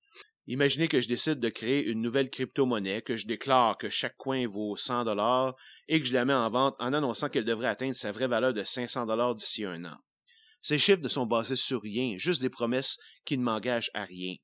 Imaginez 0.47 0.89
que 0.89 1.01
je 1.01 1.09
décide 1.09 1.41
de 1.41 1.49
créer 1.49 1.85
une 1.85 2.03
nouvelle 2.03 2.31
crypto-monnaie, 2.31 3.03
que 3.03 3.17
je 3.17 3.27
déclare 3.27 3.79
que 3.79 3.91
chaque 3.91 4.17
coin 4.17 4.47
vaut 4.47 4.77
100 4.77 5.05
dollars 5.05 5.55
et 5.89 6.01
que 6.01 6.07
je 6.07 6.15
la 6.15 6.25
mets 6.25 6.33
en 6.35 6.51
vente 6.51 6.77
en 6.79 6.93
annonçant 6.93 7.29
qu'elle 7.29 7.45
devrait 7.45 7.69
atteindre 7.69 7.95
sa 7.95 8.13
vraie 8.13 8.29
valeur 8.29 8.53
de 8.53 8.63
500 8.63 9.07
dollars 9.07 9.35
d'ici 9.35 9.65
un 9.65 9.85
an. 9.85 9.97
Ces 10.61 10.79
chiffres 10.79 11.03
ne 11.03 11.09
sont 11.09 11.27
basés 11.27 11.57
sur 11.57 11.83
rien, 11.83 12.17
juste 12.19 12.41
des 12.41 12.51
promesses 12.51 12.97
qui 13.25 13.39
ne 13.39 13.43
m'engagent 13.43 13.91
à 13.95 14.05
rien. 14.05 14.37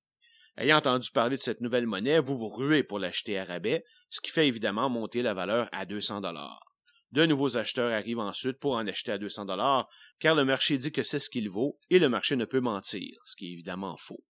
Ayant 0.61 0.79
entendu 0.79 1.13
parler 1.13 1.37
de 1.37 1.41
cette 1.41 1.61
nouvelle 1.61 1.87
monnaie, 1.87 2.19
vous 2.19 2.37
vous 2.37 2.49
ruez 2.49 2.83
pour 2.83 2.99
l'acheter 2.99 3.39
à 3.39 3.45
rabais, 3.45 3.85
ce 4.11 4.21
qui 4.21 4.33
fait 4.33 4.49
évidemment 4.49 4.91
monter 4.91 5.23
la 5.23 5.33
valeur 5.33 5.69
à 5.71 5.87
200 5.87 6.23
dollars. 6.23 6.75
De 7.13 7.27
nouveaux 7.27 7.57
acheteurs 7.57 7.93
arrivent 7.93 8.19
ensuite 8.19 8.59
pour 8.59 8.73
en 8.73 8.85
acheter 8.89 9.13
à 9.13 9.19
200 9.19 9.45
dollars, 9.45 9.89
car 10.19 10.35
le 10.35 10.45
marché 10.45 10.77
dit 10.77 10.91
que 10.91 11.05
c'est 11.05 11.21
ce 11.21 11.31
qu'il 11.31 11.49
vaut 11.49 11.79
et 11.91 12.01
le 12.01 12.09
marché 12.09 12.35
ne 12.35 12.45
peut 12.45 12.59
mentir, 12.59 13.21
ce 13.25 13.37
qui 13.37 13.47
est 13.47 13.53
évidemment 13.53 13.97
faux. 13.97 14.25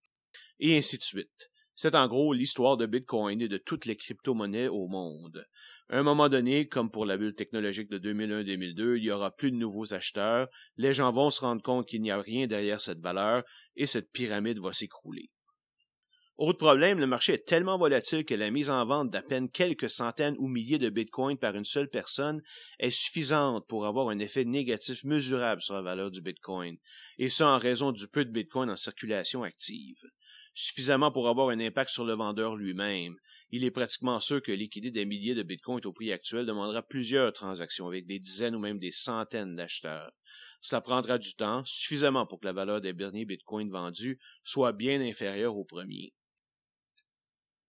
Et 0.59 0.76
ainsi 0.76 0.99
de 0.99 1.03
suite. 1.03 1.49
C'est 1.74 1.95
en 1.95 2.07
gros 2.09 2.35
l'histoire 2.35 2.76
de 2.76 2.85
Bitcoin 2.85 3.41
et 3.41 3.49
de 3.49 3.57
toutes 3.57 3.87
les 3.87 3.97
crypto-monnaies 3.97 4.68
au 4.68 4.87
monde. 4.87 5.47
À 5.89 5.97
un 5.97 6.03
moment 6.03 6.29
donné, 6.29 6.68
comme 6.68 6.91
pour 6.91 7.07
la 7.07 7.16
bulle 7.16 7.37
technologique 7.37 7.89
de 7.89 7.99
2001-2002, 7.99 8.99
il 8.99 9.05
y 9.05 9.11
aura 9.11 9.31
plus 9.31 9.51
de 9.51 9.57
nouveaux 9.57 9.95
acheteurs, 9.95 10.49
les 10.76 10.93
gens 10.93 11.11
vont 11.11 11.31
se 11.31 11.41
rendre 11.41 11.62
compte 11.62 11.89
qu'il 11.89 12.03
n'y 12.03 12.11
a 12.11 12.20
rien 12.20 12.47
derrière 12.47 12.83
cette 12.83 13.01
valeur 13.01 13.45
et 13.76 13.87
cette 13.87 14.12
pyramide 14.12 14.59
va 14.59 14.74
s'écrouler. 14.74 15.31
Autre 16.39 16.59
problème, 16.59 17.01
le 17.01 17.09
marché 17.09 17.32
est 17.32 17.49
tellement 17.49 17.76
volatile 17.76 18.24
que 18.24 18.34
la 18.34 18.53
mise 18.53 18.70
en 18.70 18.86
vente 18.86 19.11
d'à 19.11 19.22
peine 19.22 19.51
quelques 19.51 19.91
centaines 19.91 20.36
ou 20.39 20.47
milliers 20.47 20.78
de 20.78 20.89
bitcoins 20.89 21.36
par 21.36 21.57
une 21.57 21.64
seule 21.64 21.91
personne 21.91 22.43
est 22.78 22.93
suffisante 22.93 23.66
pour 23.66 23.86
avoir 23.86 24.09
un 24.11 24.20
effet 24.20 24.45
négatif 24.45 25.03
mesurable 25.03 25.61
sur 25.61 25.74
la 25.74 25.82
valeur 25.82 26.12
du 26.12 26.20
bitcoin, 26.20 26.76
et 27.18 27.28
ça 27.28 27.49
en 27.49 27.59
raison 27.59 27.91
du 27.91 28.07
peu 28.07 28.24
de 28.24 28.30
bitcoin 28.30 28.70
en 28.70 28.76
circulation 28.76 29.43
active. 29.43 30.01
Suffisamment 30.55 31.11
pour 31.11 31.28
avoir 31.28 31.49
un 31.49 31.59
impact 31.59 31.91
sur 31.91 32.05
le 32.05 32.12
vendeur 32.12 32.55
lui-même. 32.55 33.16
Il 33.51 33.64
est 33.64 33.72
pratiquement 33.72 34.20
sûr 34.20 34.41
que 34.41 34.53
liquider 34.53 34.93
des 34.93 35.07
milliers 35.07 35.34
de 35.34 35.43
bitcoins 35.43 35.84
au 35.86 35.93
prix 35.93 36.12
actuel 36.12 36.47
demandera 36.47 36.84
plusieurs 36.84 37.32
transactions 37.32 37.89
avec 37.89 38.07
des 38.07 38.20
dizaines 38.20 38.55
ou 38.55 38.61
même 38.61 38.78
des 38.78 38.93
centaines 38.93 39.57
d'acheteurs. 39.57 40.12
Cela 40.61 40.82
prendra 40.82 41.18
du 41.18 41.34
temps, 41.34 41.64
suffisamment 41.64 42.26
pour 42.26 42.39
que 42.39 42.47
la 42.47 42.53
valeur 42.53 42.80
des 42.80 42.93
derniers 42.93 43.24
bitcoins 43.24 43.70
vendus 43.70 44.20
soit 44.45 44.72
bien 44.72 45.01
inférieure 45.01 45.57
au 45.57 45.64
premier. 45.64 46.12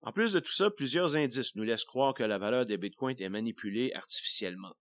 En 0.02 0.12
plus 0.14 0.34
de 0.34 0.40
tout 0.40 0.52
ça, 0.52 0.72
plusieurs 0.72 1.16
indices 1.16 1.56
nous 1.56 1.64
laissent 1.64 1.84
croire 1.84 2.14
que 2.14 2.24
la 2.24 2.38
valeur 2.38 2.66
des 2.66 2.78
bitcoins 2.78 3.16
est 3.20 3.30
manipulée 3.30 3.92
artificiellement. 3.94 4.74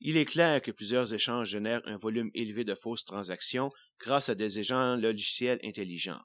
Il 0.00 0.16
est 0.16 0.24
clair 0.24 0.60
que 0.60 0.72
plusieurs 0.72 1.14
échanges 1.14 1.50
génèrent 1.50 1.86
un 1.86 1.96
volume 1.96 2.30
élevé 2.34 2.64
de 2.64 2.74
fausses 2.74 3.04
transactions 3.04 3.70
grâce 4.00 4.28
à 4.28 4.34
des 4.34 4.58
agents 4.58 4.96
logiciels 4.96 5.60
intelligents. 5.62 6.20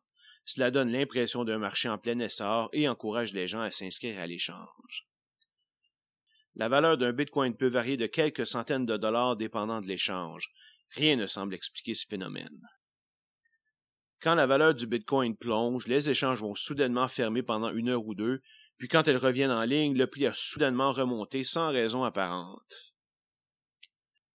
Cela 0.46 0.72
donne 0.72 0.92
l'impression 0.92 1.44
d'un 1.44 1.60
marché 1.60 1.88
en 1.88 1.98
plein 1.98 2.20
essor 2.20 2.70
et 2.74 2.90
encourage 2.90 3.34
les 3.34 3.48
gens 3.48 3.62
à 3.62 3.72
s'inscrire 3.72 4.20
à 4.20 4.28
l'échange. 4.28 5.06
La 6.56 6.70
valeur 6.70 6.98
d'un 6.98 7.14
bitcoin 7.14 7.56
peut 7.56 7.68
varier 7.68 7.98
de 7.98 8.08
quelques 8.08 8.48
centaines 8.48 8.86
de 8.86 8.98
dollars 8.98 9.38
dépendant 9.38 9.80
de 9.80 9.88
l'échange. 9.88 10.50
Rien 10.90 11.16
ne 11.16 11.28
semble 11.28 11.54
expliquer 11.54 11.94
ce 11.94 12.08
phénomène. 12.08 12.68
Quand 14.22 14.36
la 14.36 14.48
valeur 14.48 14.74
du 14.74 14.88
Bitcoin 14.88 15.36
plonge, 15.36 15.86
les 15.86 16.10
échanges 16.10 16.42
vont 16.42 16.56
soudainement 16.56 17.08
fermer 17.08 17.44
pendant 17.44 17.72
une 17.72 17.90
heure 17.90 18.06
ou 18.06 18.16
deux, 18.16 18.42
puis 18.78 18.88
quand 18.88 19.08
elles 19.08 19.18
reviennent 19.18 19.52
en 19.52 19.64
ligne, 19.64 19.96
le 19.96 20.08
prix 20.08 20.26
a 20.26 20.34
soudainement 20.34 20.92
remonté 20.92 21.44
sans 21.44 21.70
raison 21.70 22.04
apparente. 22.04 22.94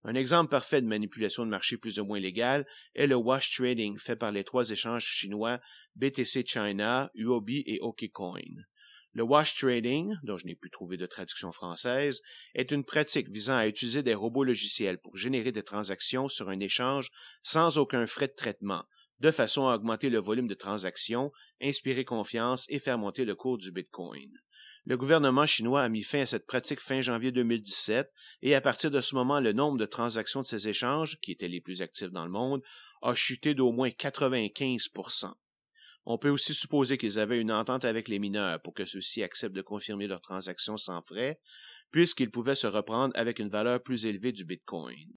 Un 0.05 0.15
exemple 0.15 0.51
parfait 0.51 0.83
de 0.83 0.87
manipulation 0.87 1.45
de 1.45 1.51
marché 1.51 1.77
plus 1.77 1.99
ou 2.01 2.05
moins 2.05 2.19
légale 2.19 2.67
est 2.95 3.07
le 3.07 3.15
wash 3.15 3.55
trading 3.55 3.97
fait 3.99 4.17
par 4.17 4.33
les 4.33 4.43
trois 4.43 4.71
échanges 4.71 5.05
chinois 5.05 5.61
BTC 5.95 6.45
China, 6.45 7.11
UOB 7.15 7.51
et 7.51 7.79
OKCoin. 7.81 8.41
Le 9.15 9.23
wash 9.23 9.57
trading, 9.57 10.17
dont 10.23 10.39
je 10.39 10.47
n'ai 10.47 10.57
pu 10.57 10.71
trouver 10.71 10.97
de 10.97 11.07
traduction 11.07 11.53
française, 11.53 12.21
est 12.55 12.73
une 12.73 12.85
pratique 12.85 13.29
visant 13.29 13.57
à 13.57 13.69
utiliser 13.69 14.03
des 14.03 14.15
robots 14.15 14.43
logiciels 14.43 14.99
pour 14.99 15.17
générer 15.17 15.53
des 15.53 15.63
transactions 15.63 16.29
sur 16.29 16.49
un 16.49 16.59
échange 16.61 17.11
sans 17.43 17.79
aucun 17.79 18.07
frais 18.07 18.29
de 18.29 18.35
traitement, 18.35 18.85
de 19.23 19.31
façon 19.31 19.69
à 19.69 19.77
augmenter 19.77 20.11
le 20.11 20.19
volume 20.19 20.49
de 20.49 20.55
transactions, 20.55 21.31
inspirer 21.63 22.05
confiance 22.05 22.67
et 22.69 22.81
faire 22.81 22.99
monter 22.99 23.25
le 23.25 23.37
cours 23.37 23.57
du 23.57 23.71
Bitcoin. 23.71 24.37
Le 24.85 24.97
gouvernement 24.97 25.47
chinois 25.47 25.83
a 25.83 25.89
mis 25.89 26.03
fin 26.03 26.23
à 26.23 26.27
cette 26.27 26.45
pratique 26.45 26.81
fin 26.81 27.01
janvier 27.01 27.31
2017 27.31 28.13
et 28.43 28.57
à 28.57 28.61
partir 28.61 28.91
de 28.91 29.01
ce 29.01 29.15
moment, 29.15 29.39
le 29.39 29.53
nombre 29.53 29.79
de 29.79 29.87
transactions 29.87 30.43
de 30.43 30.49
ces 30.49 30.67
échanges, 30.67 31.21
qui 31.21 31.31
étaient 31.31 31.47
les 31.47 31.61
plus 31.61 31.83
actifs 31.83 32.11
dans 32.11 32.25
le 32.25 32.33
monde, 32.33 32.63
a 33.01 33.15
chuté 33.15 33.55
d'au 33.55 33.71
moins 33.71 33.91
95% 33.91 35.33
On 36.05 36.19
peut 36.19 36.29
aussi 36.29 36.53
supposer 36.53 36.99
qu'ils 36.99 37.21
avaient 37.21 37.41
une 37.41 37.53
entente 37.53 37.85
avec 37.85 38.09
les 38.09 38.19
mineurs 38.19 38.61
pour 38.61 38.75
que 38.75 38.85
ceux-ci 38.85 39.23
acceptent 39.23 39.55
de 39.55 39.63
confirmer 39.63 40.09
leurs 40.09 40.21
transactions 40.21 40.77
sans 40.77 41.01
frais, 41.01 41.39
puisqu'ils 41.93 42.33
pouvaient 42.33 42.57
se 42.57 42.67
reprendre 42.67 43.13
avec 43.17 43.39
une 43.39 43.51
valeur 43.51 43.81
plus 43.81 44.05
élevée 44.05 44.33
du 44.33 44.45
Bitcoin. 44.45 45.13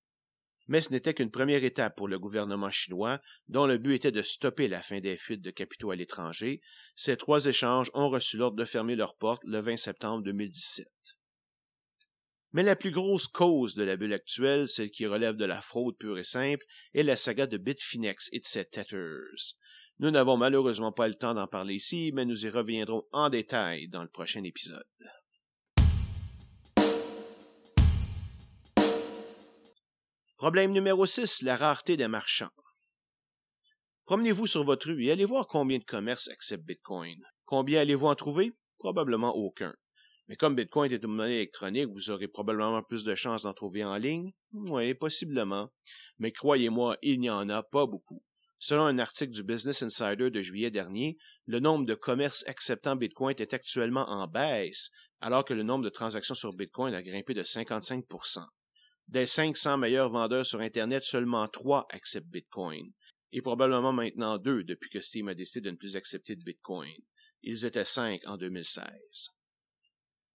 Mais 0.67 0.81
ce 0.81 0.91
n'était 0.91 1.13
qu'une 1.13 1.31
première 1.31 1.63
étape 1.63 1.95
pour 1.95 2.07
le 2.07 2.17
gouvernement 2.17 2.71
chinois, 2.71 3.21
dont 3.47 3.65
le 3.65 3.77
but 3.77 3.95
était 3.95 4.11
de 4.11 4.21
stopper 4.21 4.67
la 4.67 4.81
fin 4.81 4.99
des 4.99 5.17
fuites 5.17 5.41
de 5.41 5.51
capitaux 5.51 5.91
à 5.91 5.95
l'étranger. 5.95 6.61
Ces 6.95 7.17
trois 7.17 7.45
échanges 7.45 7.91
ont 7.93 8.09
reçu 8.09 8.37
l'ordre 8.37 8.57
de 8.57 8.65
fermer 8.65 8.95
leurs 8.95 9.15
portes 9.15 9.43
le 9.45 9.59
20 9.59 9.77
septembre 9.77 10.23
2017. 10.23 10.87
Mais 12.53 12.63
la 12.63 12.77
plus 12.77 12.91
grosse 12.91 13.27
cause 13.27 13.75
de 13.75 13.83
la 13.83 13.97
bulle 13.97 14.13
actuelle, 14.13 14.69
celle 14.69 14.89
qui 14.89 15.05
relève 15.05 15.35
de 15.35 15.43
la 15.43 15.61
fraude 15.61 15.97
pure 15.97 16.17
et 16.17 16.23
simple, 16.23 16.65
est 16.93 17.03
la 17.03 17.17
saga 17.17 17.47
de 17.47 17.57
Bitfinex 17.57 18.29
et 18.31 18.39
de 18.39 18.45
ses 18.45 18.63
Tethers. 18.63 19.55
Nous 19.99 20.09
n'avons 20.09 20.37
malheureusement 20.37 20.91
pas 20.91 21.07
le 21.07 21.15
temps 21.15 21.33
d'en 21.33 21.47
parler 21.47 21.75
ici, 21.75 22.11
mais 22.13 22.25
nous 22.25 22.45
y 22.45 22.49
reviendrons 22.49 23.03
en 23.11 23.29
détail 23.29 23.87
dans 23.89 24.03
le 24.03 24.09
prochain 24.09 24.43
épisode. 24.43 24.85
Problème 30.45 30.73
numéro 30.73 31.07
6, 31.07 31.41
la 31.41 31.55
rareté 31.55 31.97
des 31.97 32.07
marchands. 32.07 32.51
Promenez-vous 34.05 34.45
sur 34.45 34.63
votre 34.63 34.89
rue 34.89 35.05
et 35.05 35.11
allez 35.11 35.25
voir 35.25 35.47
combien 35.47 35.79
de 35.79 35.83
commerces 35.83 36.27
acceptent 36.27 36.67
Bitcoin. 36.67 37.19
Combien 37.45 37.81
allez-vous 37.81 38.05
en 38.05 38.13
trouver? 38.13 38.53
Probablement 38.77 39.35
aucun. 39.35 39.73
Mais 40.27 40.35
comme 40.35 40.53
Bitcoin 40.53 40.91
est 40.91 41.03
une 41.03 41.15
monnaie 41.15 41.37
électronique, 41.37 41.89
vous 41.91 42.11
aurez 42.11 42.27
probablement 42.27 42.83
plus 42.83 43.03
de 43.03 43.15
chances 43.15 43.41
d'en 43.41 43.53
trouver 43.53 43.83
en 43.83 43.97
ligne? 43.97 44.29
Oui, 44.53 44.93
possiblement. 44.93 45.71
Mais 46.19 46.31
croyez-moi, 46.31 46.95
il 47.01 47.21
n'y 47.21 47.31
en 47.31 47.49
a 47.49 47.63
pas 47.63 47.87
beaucoup. 47.87 48.23
Selon 48.59 48.83
un 48.83 48.99
article 48.99 49.31
du 49.31 49.41
Business 49.41 49.81
Insider 49.81 50.29
de 50.29 50.43
juillet 50.43 50.69
dernier, 50.69 51.17
le 51.47 51.59
nombre 51.59 51.87
de 51.87 51.95
commerces 51.95 52.47
acceptant 52.47 52.95
Bitcoin 52.95 53.33
est 53.39 53.55
actuellement 53.55 54.07
en 54.07 54.27
baisse, 54.27 54.91
alors 55.21 55.43
que 55.43 55.55
le 55.55 55.63
nombre 55.63 55.85
de 55.85 55.89
transactions 55.89 56.35
sur 56.35 56.53
Bitcoin 56.53 56.93
a 56.93 57.01
grimpé 57.01 57.33
de 57.33 57.43
55 57.43 58.05
des 59.07 59.27
500 59.27 59.77
meilleurs 59.77 60.09
vendeurs 60.09 60.45
sur 60.45 60.61
Internet, 60.61 61.03
seulement 61.03 61.47
3 61.47 61.87
acceptent 61.91 62.29
Bitcoin. 62.29 62.91
Et 63.31 63.41
probablement 63.41 63.93
maintenant 63.93 64.37
2 64.37 64.63
depuis 64.63 64.89
que 64.89 65.01
Steam 65.01 65.27
a 65.27 65.35
décidé 65.35 65.61
de 65.61 65.71
ne 65.71 65.77
plus 65.77 65.95
accepter 65.95 66.35
de 66.35 66.43
Bitcoin. 66.43 66.95
Ils 67.43 67.65
étaient 67.65 67.85
5 67.85 68.21
en 68.25 68.37
2016. 68.37 68.85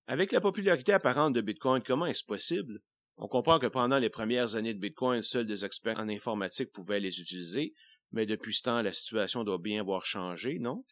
Avec 0.07 0.33
la 0.33 0.41
popularité 0.41 0.93
apparente 0.93 1.35
de 1.35 1.41
Bitcoin, 1.41 1.83
comment 1.83 2.07
est-ce 2.07 2.25
possible? 2.25 2.81
On 3.17 3.29
comprend 3.29 3.59
que 3.59 3.67
pendant 3.67 3.99
les 3.99 4.11
premières 4.11 4.57
années 4.57 4.75
de 4.75 4.79
Bitcoin, 4.79 5.23
seuls 5.23 5.47
des 5.47 5.65
experts 5.65 6.01
en 6.01 6.09
informatique 6.09 6.73
pouvaient 6.73 7.01
les 7.01 7.21
utiliser, 7.21 7.75
mais 8.13 8.27
depuis 8.27 8.55
ce 8.55 8.63
temps, 8.63 8.83
la 8.83 8.93
situation 8.93 9.45
doit 9.45 9.59
bien 9.59 9.81
avoir 9.81 10.05
changé, 10.05 10.59
non? 10.59 10.83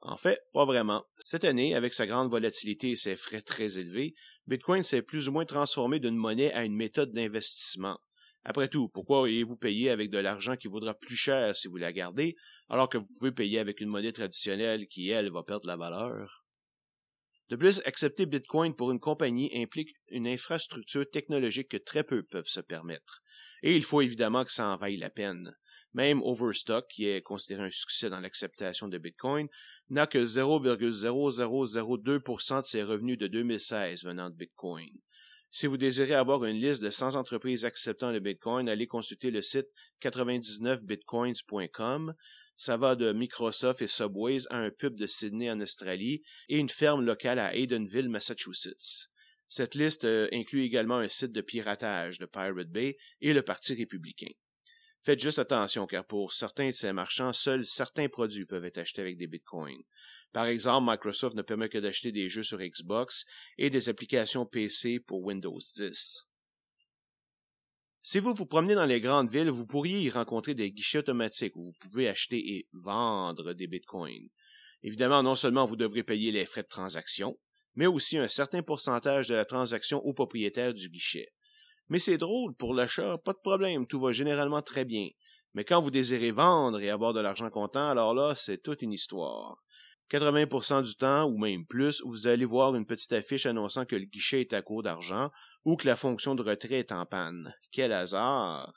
En 0.00 0.16
fait, 0.16 0.40
pas 0.52 0.64
vraiment. 0.64 1.04
Cette 1.24 1.44
année, 1.44 1.74
avec 1.74 1.94
sa 1.94 2.06
grande 2.06 2.30
volatilité 2.30 2.90
et 2.90 2.96
ses 2.96 3.16
frais 3.16 3.40
très 3.40 3.78
élevés, 3.78 4.14
Bitcoin 4.48 4.82
s'est 4.82 5.02
plus 5.02 5.28
ou 5.28 5.32
moins 5.32 5.44
transformé 5.44 6.00
d'une 6.00 6.16
monnaie 6.16 6.54
à 6.54 6.64
une 6.64 6.74
méthode 6.74 7.12
d'investissement. 7.12 8.00
Après 8.44 8.68
tout, 8.68 8.88
pourquoi 8.88 9.18
auriez-vous 9.18 9.56
payer 9.56 9.90
avec 9.90 10.08
de 10.08 10.16
l'argent 10.16 10.56
qui 10.56 10.68
vaudra 10.68 10.94
plus 10.94 11.16
cher 11.16 11.54
si 11.54 11.68
vous 11.68 11.76
la 11.76 11.92
gardez, 11.92 12.34
alors 12.70 12.88
que 12.88 12.96
vous 12.96 13.12
pouvez 13.18 13.30
payer 13.30 13.58
avec 13.58 13.82
une 13.82 13.90
monnaie 13.90 14.10
traditionnelle 14.10 14.86
qui, 14.86 15.10
elle, 15.10 15.30
va 15.30 15.42
perdre 15.42 15.66
la 15.66 15.76
valeur? 15.76 16.46
De 17.50 17.56
plus, 17.56 17.82
accepter 17.84 18.24
Bitcoin 18.24 18.74
pour 18.74 18.90
une 18.90 19.00
compagnie 19.00 19.50
implique 19.54 19.94
une 20.08 20.26
infrastructure 20.26 21.04
technologique 21.10 21.68
que 21.68 21.76
très 21.76 22.02
peu 22.02 22.22
peuvent 22.22 22.48
se 22.48 22.60
permettre. 22.60 23.20
Et 23.62 23.76
il 23.76 23.84
faut 23.84 24.00
évidemment 24.00 24.46
que 24.46 24.52
ça 24.52 24.68
en 24.68 24.78
vaille 24.78 24.96
la 24.96 25.10
peine. 25.10 25.54
Même 25.94 26.20
Overstock, 26.22 26.86
qui 26.88 27.08
est 27.08 27.22
considéré 27.22 27.64
un 27.64 27.70
succès 27.70 28.10
dans 28.10 28.20
l'acceptation 28.20 28.88
de 28.88 28.98
Bitcoin, 28.98 29.48
n'a 29.88 30.06
que 30.06 30.18
0,0002% 30.18 32.60
de 32.60 32.66
ses 32.66 32.82
revenus 32.82 33.16
de 33.18 33.26
2016 33.26 34.04
venant 34.04 34.28
de 34.28 34.34
Bitcoin. 34.34 34.90
Si 35.50 35.66
vous 35.66 35.78
désirez 35.78 36.12
avoir 36.12 36.44
une 36.44 36.60
liste 36.60 36.82
de 36.82 36.90
100 36.90 37.14
entreprises 37.14 37.64
acceptant 37.64 38.12
le 38.12 38.20
Bitcoin, 38.20 38.68
allez 38.68 38.86
consulter 38.86 39.30
le 39.30 39.40
site 39.40 39.68
99bitcoins.com. 40.02 42.14
Ça 42.54 42.76
va 42.76 42.96
de 42.96 43.12
Microsoft 43.12 43.80
et 43.80 43.88
Subways 43.88 44.42
à 44.50 44.58
un 44.58 44.70
pub 44.70 44.94
de 44.96 45.06
Sydney 45.06 45.50
en 45.50 45.58
Australie 45.60 46.20
et 46.50 46.58
une 46.58 46.68
ferme 46.68 47.02
locale 47.02 47.38
à 47.38 47.54
Haydenville, 47.54 48.10
Massachusetts. 48.10 49.08
Cette 49.46 49.74
liste 49.74 50.04
euh, 50.04 50.28
inclut 50.32 50.64
également 50.64 50.98
un 50.98 51.08
site 51.08 51.32
de 51.32 51.40
piratage 51.40 52.18
de 52.18 52.26
Pirate 52.26 52.68
Bay 52.68 52.98
et 53.22 53.32
le 53.32 53.40
Parti 53.40 53.72
républicain. 53.72 54.28
Faites 55.00 55.20
juste 55.20 55.38
attention 55.38 55.86
car 55.86 56.04
pour 56.04 56.32
certains 56.32 56.68
de 56.68 56.74
ces 56.74 56.92
marchands, 56.92 57.32
seuls 57.32 57.64
certains 57.64 58.08
produits 58.08 58.46
peuvent 58.46 58.64
être 58.64 58.78
achetés 58.78 59.00
avec 59.00 59.16
des 59.16 59.26
bitcoins. 59.26 59.82
Par 60.32 60.46
exemple, 60.46 60.90
Microsoft 60.90 61.36
ne 61.36 61.42
permet 61.42 61.68
que 61.68 61.78
d'acheter 61.78 62.12
des 62.12 62.28
jeux 62.28 62.42
sur 62.42 62.58
Xbox 62.58 63.24
et 63.56 63.70
des 63.70 63.88
applications 63.88 64.44
PC 64.44 65.00
pour 65.00 65.22
Windows 65.22 65.58
10. 65.76 66.28
Si 68.02 68.18
vous 68.20 68.34
vous 68.34 68.46
promenez 68.46 68.74
dans 68.74 68.86
les 68.86 69.00
grandes 69.00 69.30
villes, 69.30 69.50
vous 69.50 69.66
pourriez 69.66 70.00
y 70.00 70.10
rencontrer 70.10 70.54
des 70.54 70.70
guichets 70.70 70.98
automatiques 70.98 71.56
où 71.56 71.64
vous 71.64 71.76
pouvez 71.80 72.08
acheter 72.08 72.38
et 72.38 72.68
vendre 72.72 73.52
des 73.52 73.66
bitcoins. 73.66 74.28
Évidemment, 74.82 75.22
non 75.22 75.34
seulement 75.34 75.66
vous 75.66 75.76
devrez 75.76 76.02
payer 76.02 76.30
les 76.30 76.46
frais 76.46 76.62
de 76.62 76.68
transaction, 76.68 77.38
mais 77.74 77.86
aussi 77.86 78.16
un 78.18 78.28
certain 78.28 78.62
pourcentage 78.62 79.28
de 79.28 79.34
la 79.34 79.44
transaction 79.44 79.98
au 80.04 80.12
propriétaire 80.12 80.72
du 80.72 80.88
guichet. 80.88 81.32
Mais 81.88 81.98
c'est 81.98 82.18
drôle, 82.18 82.54
pour 82.54 82.74
l'achat, 82.74 83.18
pas 83.18 83.32
de 83.32 83.38
problème, 83.38 83.86
tout 83.86 84.00
va 84.00 84.12
généralement 84.12 84.62
très 84.62 84.84
bien. 84.84 85.08
Mais 85.54 85.64
quand 85.64 85.80
vous 85.80 85.90
désirez 85.90 86.30
vendre 86.30 86.80
et 86.80 86.90
avoir 86.90 87.14
de 87.14 87.20
l'argent 87.20 87.50
comptant, 87.50 87.88
alors 87.88 88.14
là, 88.14 88.34
c'est 88.36 88.62
toute 88.62 88.82
une 88.82 88.92
histoire. 88.92 89.56
80% 90.10 90.82
du 90.82 90.94
temps, 90.96 91.24
ou 91.24 91.38
même 91.38 91.66
plus, 91.66 92.02
vous 92.04 92.26
allez 92.26 92.44
voir 92.44 92.74
une 92.74 92.86
petite 92.86 93.12
affiche 93.12 93.46
annonçant 93.46 93.84
que 93.84 93.96
le 93.96 94.04
guichet 94.04 94.40
est 94.40 94.52
à 94.52 94.62
court 94.62 94.82
d'argent 94.82 95.30
ou 95.64 95.76
que 95.76 95.86
la 95.86 95.96
fonction 95.96 96.34
de 96.34 96.42
retrait 96.42 96.78
est 96.78 96.92
en 96.92 97.04
panne. 97.04 97.54
Quel 97.72 97.92
hasard! 97.92 98.72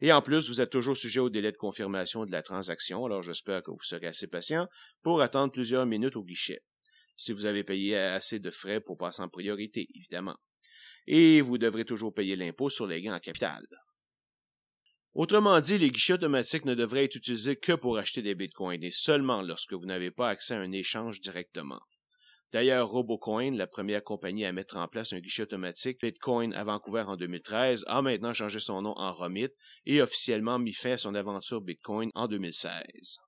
Et 0.00 0.12
en 0.12 0.22
plus, 0.22 0.48
vous 0.48 0.62
êtes 0.62 0.70
toujours 0.70 0.96
sujet 0.96 1.20
au 1.20 1.28
délai 1.28 1.52
de 1.52 1.58
confirmation 1.58 2.24
de 2.24 2.32
la 2.32 2.42
transaction, 2.42 3.04
alors 3.04 3.22
j'espère 3.22 3.62
que 3.62 3.70
vous 3.70 3.82
serez 3.82 4.06
assez 4.06 4.26
patient 4.26 4.66
pour 5.02 5.20
attendre 5.20 5.52
plusieurs 5.52 5.84
minutes 5.84 6.16
au 6.16 6.24
guichet. 6.24 6.60
Si 7.16 7.32
vous 7.32 7.44
avez 7.44 7.64
payé 7.64 7.98
assez 7.98 8.38
de 8.38 8.50
frais 8.50 8.80
pour 8.80 8.96
passer 8.96 9.20
en 9.20 9.28
priorité, 9.28 9.88
évidemment. 9.94 10.36
Et 11.12 11.40
vous 11.40 11.58
devrez 11.58 11.84
toujours 11.84 12.14
payer 12.14 12.36
l'impôt 12.36 12.70
sur 12.70 12.86
les 12.86 13.02
gains 13.02 13.16
en 13.16 13.18
capital. 13.18 13.66
Autrement 15.12 15.58
dit, 15.58 15.76
les 15.76 15.90
guichets 15.90 16.12
automatiques 16.12 16.64
ne 16.64 16.76
devraient 16.76 17.02
être 17.02 17.16
utilisés 17.16 17.56
que 17.56 17.72
pour 17.72 17.98
acheter 17.98 18.22
des 18.22 18.36
bitcoins 18.36 18.84
et 18.84 18.92
seulement 18.92 19.42
lorsque 19.42 19.72
vous 19.72 19.86
n'avez 19.86 20.12
pas 20.12 20.28
accès 20.28 20.54
à 20.54 20.60
un 20.60 20.70
échange 20.70 21.20
directement. 21.20 21.80
D'ailleurs, 22.52 22.88
RoboCoin, 22.88 23.50
la 23.56 23.66
première 23.66 24.04
compagnie 24.04 24.44
à 24.44 24.52
mettre 24.52 24.76
en 24.76 24.86
place 24.86 25.12
un 25.12 25.18
guichet 25.18 25.42
automatique 25.42 26.00
Bitcoin 26.00 26.54
à 26.54 26.62
Vancouver 26.62 27.02
en 27.08 27.16
2013, 27.16 27.86
a 27.88 28.02
maintenant 28.02 28.32
changé 28.32 28.60
son 28.60 28.80
nom 28.80 28.94
en 28.96 29.12
Romit 29.12 29.48
et 29.86 30.02
officiellement 30.02 30.60
mis 30.60 30.74
fin 30.74 30.92
à 30.92 30.98
son 30.98 31.16
aventure 31.16 31.60
Bitcoin 31.60 32.10
en 32.14 32.28
2016. 32.28 33.18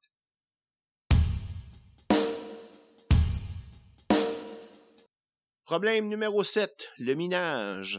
Problème 5.73 6.09
numéro 6.09 6.45
7, 6.45 6.91
le 6.99 7.15
minage. 7.15 7.99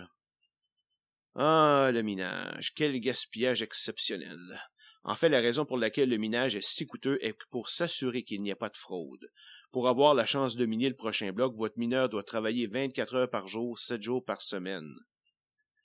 Ah, 1.34 1.90
le 1.92 2.04
minage, 2.04 2.72
quel 2.76 3.00
gaspillage 3.00 3.64
exceptionnel. 3.64 4.62
En 5.04 5.16
fait, 5.16 5.28
la 5.28 5.42
raison 5.42 5.66
pour 5.66 5.80
laquelle 5.80 6.10
le 6.10 6.18
minage 6.18 6.54
est 6.54 6.64
si 6.64 6.86
coûteux 6.86 7.18
est 7.22 7.36
pour 7.50 7.70
s'assurer 7.70 8.22
qu'il 8.22 8.44
n'y 8.44 8.52
ait 8.52 8.56
pas 8.56 8.70
de 8.70 8.78
fraude. 8.78 9.28
Pour 9.72 9.88
avoir 9.88 10.14
la 10.14 10.28
chance 10.28 10.56
de 10.56 10.68
miner 10.68 10.88
le 10.88 10.96
prochain 10.96 11.32
bloc, 11.32 11.56
votre 11.58 11.80
mineur 11.80 12.10
doit 12.10 12.22
travailler 12.22 12.68
24 12.68 13.16
heures 13.16 13.30
par 13.32 13.48
jour, 13.48 13.80
7 13.80 14.04
jours 14.04 14.24
par 14.24 14.44
semaine. 14.44 14.94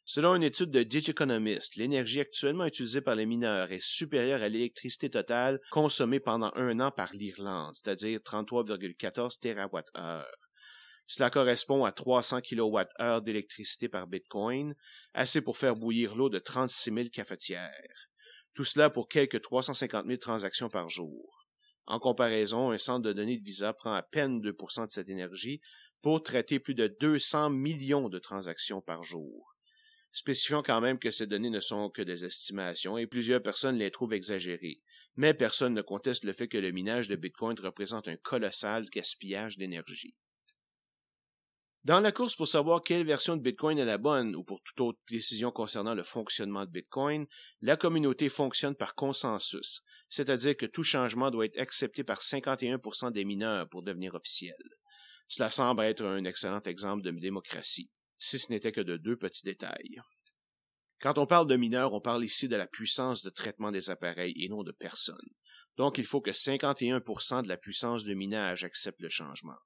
Selon 0.05 0.35
une 0.35 0.43
étude 0.43 0.71
de 0.71 0.83
Digiconomist, 0.83 1.77
l'énergie 1.77 2.21
actuellement 2.21 2.67
utilisée 2.67 3.01
par 3.01 3.15
les 3.15 3.25
mineurs 3.25 3.73
est 3.73 3.83
supérieure 3.83 4.43
à 4.43 4.51
l'électricité 4.51 5.09
totale 5.09 5.59
consommée 5.71 6.21
pendant 6.21 6.53
un 6.55 6.81
an 6.81 6.91
par 6.91 7.15
l'Irlande, 7.15 7.75
c'est-à-dire 7.75 8.21
33,14 8.21 9.41
TWh. 9.41 10.48
Cela 11.11 11.31
correspond 11.31 11.87
à 11.87 11.91
300 11.91 12.43
kWh 12.43 13.23
d'électricité 13.23 13.89
par 13.89 14.07
Bitcoin, 14.07 14.75
assez 15.15 15.41
pour 15.41 15.57
faire 15.57 15.75
bouillir 15.75 16.15
l'eau 16.15 16.29
de 16.29 16.39
36 16.39 16.93
000 16.93 17.09
cafetières. 17.11 18.11
Tout 18.53 18.67
cela 18.67 18.91
pour 18.91 19.09
quelques 19.09 19.41
350 19.41 20.05
000 20.05 20.19
transactions 20.19 20.69
par 20.69 20.91
jour. 20.91 21.47
En 21.87 21.99
comparaison, 21.99 22.73
un 22.73 22.77
centre 22.77 23.07
de 23.07 23.15
données 23.15 23.39
de 23.39 23.43
Visa 23.43 23.73
prend 23.73 23.95
à 23.95 24.03
peine 24.03 24.43
2% 24.43 24.87
de 24.87 24.93
cette 24.93 25.09
énergie 25.09 25.63
pour 26.03 26.23
traiter 26.23 26.61
plus 26.61 26.75
de 26.75 26.95
200 27.01 27.49
millions 27.49 28.11
de 28.11 28.19
transactions 28.19 28.83
par 28.83 29.03
jour. 29.03 29.57
Spécifions 30.13 30.63
quand 30.63 30.83
même 30.83 30.99
que 30.99 31.11
ces 31.11 31.27
données 31.27 31.49
ne 31.49 31.61
sont 31.61 31.89
que 31.89 32.03
des 32.03 32.27
estimations 32.27 32.99
et 32.99 33.07
plusieurs 33.07 33.43
personnes 33.43 33.79
les 33.79 33.91
trouvent 33.91 34.13
exagérées, 34.13 34.83
mais 35.17 35.33
personne 35.33 35.73
ne 35.73 35.81
conteste 35.81 36.25
le 36.25 36.35
fait 36.35 36.49
que 36.49 36.59
le 36.59 36.71
minage 36.71 37.09
de 37.09 37.17
Bitcoin 37.17 37.59
représente 37.59 38.09
un 38.09 38.17
colossal 38.17 38.85
gaspillage 38.91 39.57
d'énergie. 39.57 40.15
Dans 41.89 42.01
la 42.01 42.13
course 42.13 42.37
pour 42.37 42.47
savoir 42.47 42.83
quelle 42.83 43.07
version 43.07 43.35
de 43.35 43.41
Bitcoin 43.41 43.79
est 43.79 43.85
la 43.87 43.97
bonne 43.97 44.37
ou 44.37 44.45
pour 44.45 44.61
toute 44.61 44.79
autre 44.83 44.99
décision 45.09 45.51
concernant 45.51 45.95
le 45.95 46.03
fonctionnement 46.03 46.67
de 46.67 46.71
Bitcoin, 46.71 47.27
la 47.63 47.79
communauté 47.79 48.29
fonctionne 48.29 48.75
par 48.75 48.95
consensus, 48.95 49.81
c'est-à-dire 50.11 50.55
que 50.55 50.67
tout 50.67 50.83
changement 50.83 51.31
doit 51.31 51.47
être 51.47 51.59
accepté 51.59 52.05
par 52.05 52.21
51% 52.21 53.11
des 53.13 53.25
mineurs 53.25 53.71
pour 53.71 53.83
devenir 53.83 54.15
officiel. 54.15 54.55
Cela 55.29 55.51
semble 55.51 55.83
être 55.83 56.05
un 56.05 56.27
excellent 56.27 56.61
exemple 56.61 57.05
de 57.05 57.11
démocratie, 57.11 57.91
si 58.19 58.39
ce 58.39 58.53
n'était 58.53 58.73
que 58.73 58.83
de 58.83 58.99
deux 58.99 59.17
petits 59.17 59.47
détails. 59.47 60.03
Quand 61.01 61.17
on 61.17 61.25
parle 61.25 61.47
de 61.47 61.57
mineurs, 61.57 61.95
on 61.95 62.03
parle 62.03 62.23
ici 62.23 62.49
de 62.49 62.57
la 62.57 62.67
puissance 62.67 63.23
de 63.23 63.31
traitement 63.31 63.71
des 63.71 63.89
appareils 63.89 64.35
et 64.37 64.51
non 64.51 64.63
de 64.63 64.73
personnes. 64.73 65.17
Donc 65.79 65.97
il 65.97 66.05
faut 66.05 66.21
que 66.21 66.33
51% 66.33 67.45
de 67.45 67.49
la 67.49 67.57
puissance 67.57 68.05
de 68.05 68.13
minage 68.13 68.63
accepte 68.63 69.01
le 69.01 69.09
changement. 69.09 69.57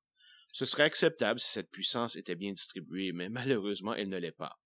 Ce 0.52 0.66
serait 0.66 0.82
acceptable 0.82 1.40
si 1.40 1.50
cette 1.50 1.70
puissance 1.70 2.14
était 2.16 2.34
bien 2.34 2.52
distribuée, 2.52 3.12
mais 3.12 3.28
malheureusement, 3.30 3.94
elle 3.94 4.10
ne 4.10 4.18
l'est 4.18 4.32
pas. 4.32 4.60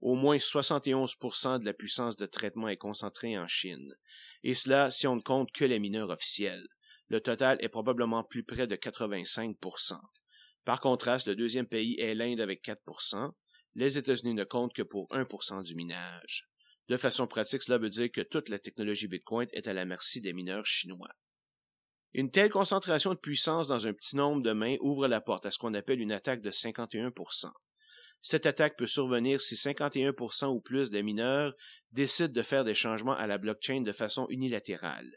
Au 0.00 0.14
moins 0.14 0.36
71% 0.36 1.60
de 1.60 1.64
la 1.64 1.74
puissance 1.74 2.16
de 2.16 2.26
traitement 2.26 2.68
est 2.68 2.76
concentrée 2.76 3.36
en 3.38 3.48
Chine, 3.48 3.94
et 4.42 4.54
cela 4.54 4.90
si 4.90 5.06
on 5.06 5.16
ne 5.16 5.22
compte 5.22 5.50
que 5.52 5.64
les 5.64 5.78
mineurs 5.78 6.10
officiels. 6.10 6.66
Le 7.08 7.20
total 7.20 7.58
est 7.60 7.68
probablement 7.68 8.22
plus 8.22 8.44
près 8.44 8.66
de 8.66 8.76
85%. 8.76 9.98
Par 10.64 10.80
contraste, 10.80 11.26
le 11.26 11.36
deuxième 11.36 11.66
pays 11.66 11.98
est 12.00 12.14
l'Inde 12.14 12.40
avec 12.40 12.64
4%. 12.64 13.32
Les 13.74 13.98
États-Unis 13.98 14.34
ne 14.34 14.44
comptent 14.44 14.74
que 14.74 14.82
pour 14.82 15.08
1% 15.10 15.62
du 15.62 15.74
minage. 15.74 16.48
De 16.88 16.96
façon 16.96 17.26
pratique, 17.26 17.62
cela 17.62 17.78
veut 17.78 17.90
dire 17.90 18.10
que 18.12 18.20
toute 18.20 18.48
la 18.48 18.58
technologie 18.58 19.08
Bitcoin 19.08 19.48
est 19.52 19.68
à 19.68 19.72
la 19.72 19.84
merci 19.84 20.20
des 20.20 20.32
mineurs 20.32 20.66
chinois. 20.66 21.10
Une 22.16 22.30
telle 22.30 22.50
concentration 22.50 23.12
de 23.12 23.18
puissance 23.18 23.66
dans 23.66 23.88
un 23.88 23.92
petit 23.92 24.14
nombre 24.14 24.40
de 24.40 24.52
mains 24.52 24.76
ouvre 24.78 25.08
la 25.08 25.20
porte 25.20 25.46
à 25.46 25.50
ce 25.50 25.58
qu'on 25.58 25.74
appelle 25.74 26.00
une 26.00 26.12
attaque 26.12 26.42
de 26.42 26.52
51% 26.52 27.50
Cette 28.22 28.46
attaque 28.46 28.76
peut 28.78 28.86
survenir 28.86 29.40
si 29.40 29.56
51% 29.56 30.46
ou 30.46 30.60
plus 30.60 30.90
des 30.90 31.02
mineurs 31.02 31.56
décident 31.90 32.32
de 32.32 32.42
faire 32.42 32.62
des 32.62 32.76
changements 32.76 33.16
à 33.16 33.26
la 33.26 33.36
blockchain 33.36 33.80
de 33.80 33.90
façon 33.90 34.28
unilatérale. 34.30 35.10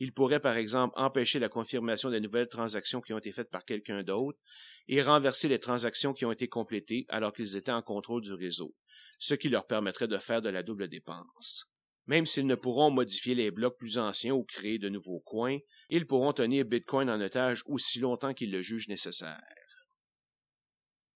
Ils 0.00 0.12
pourraient 0.12 0.40
par 0.40 0.56
exemple 0.56 0.94
empêcher 0.96 1.38
la 1.38 1.48
confirmation 1.48 2.10
des 2.10 2.20
nouvelles 2.20 2.48
transactions 2.48 3.00
qui 3.00 3.12
ont 3.12 3.18
été 3.18 3.30
faites 3.30 3.50
par 3.50 3.64
quelqu'un 3.64 4.02
d'autre 4.02 4.40
et 4.88 5.02
renverser 5.02 5.46
les 5.46 5.60
transactions 5.60 6.12
qui 6.12 6.24
ont 6.24 6.32
été 6.32 6.48
complétées 6.48 7.06
alors 7.10 7.32
qu'ils 7.32 7.54
étaient 7.54 7.70
en 7.70 7.82
contrôle 7.82 8.22
du 8.22 8.32
réseau, 8.32 8.74
ce 9.20 9.34
qui 9.34 9.50
leur 9.50 9.68
permettrait 9.68 10.08
de 10.08 10.18
faire 10.18 10.42
de 10.42 10.48
la 10.48 10.64
double 10.64 10.88
dépense. 10.88 11.69
Même 12.10 12.26
s'ils 12.26 12.46
ne 12.46 12.56
pourront 12.56 12.90
modifier 12.90 13.36
les 13.36 13.52
blocs 13.52 13.78
plus 13.78 13.96
anciens 13.96 14.34
ou 14.34 14.42
créer 14.42 14.80
de 14.80 14.88
nouveaux 14.88 15.20
coins, 15.20 15.58
ils 15.90 16.08
pourront 16.08 16.32
tenir 16.32 16.64
Bitcoin 16.64 17.08
en 17.08 17.20
otage 17.20 17.62
aussi 17.66 18.00
longtemps 18.00 18.34
qu'ils 18.34 18.50
le 18.50 18.62
jugent 18.62 18.88
nécessaire. 18.88 19.86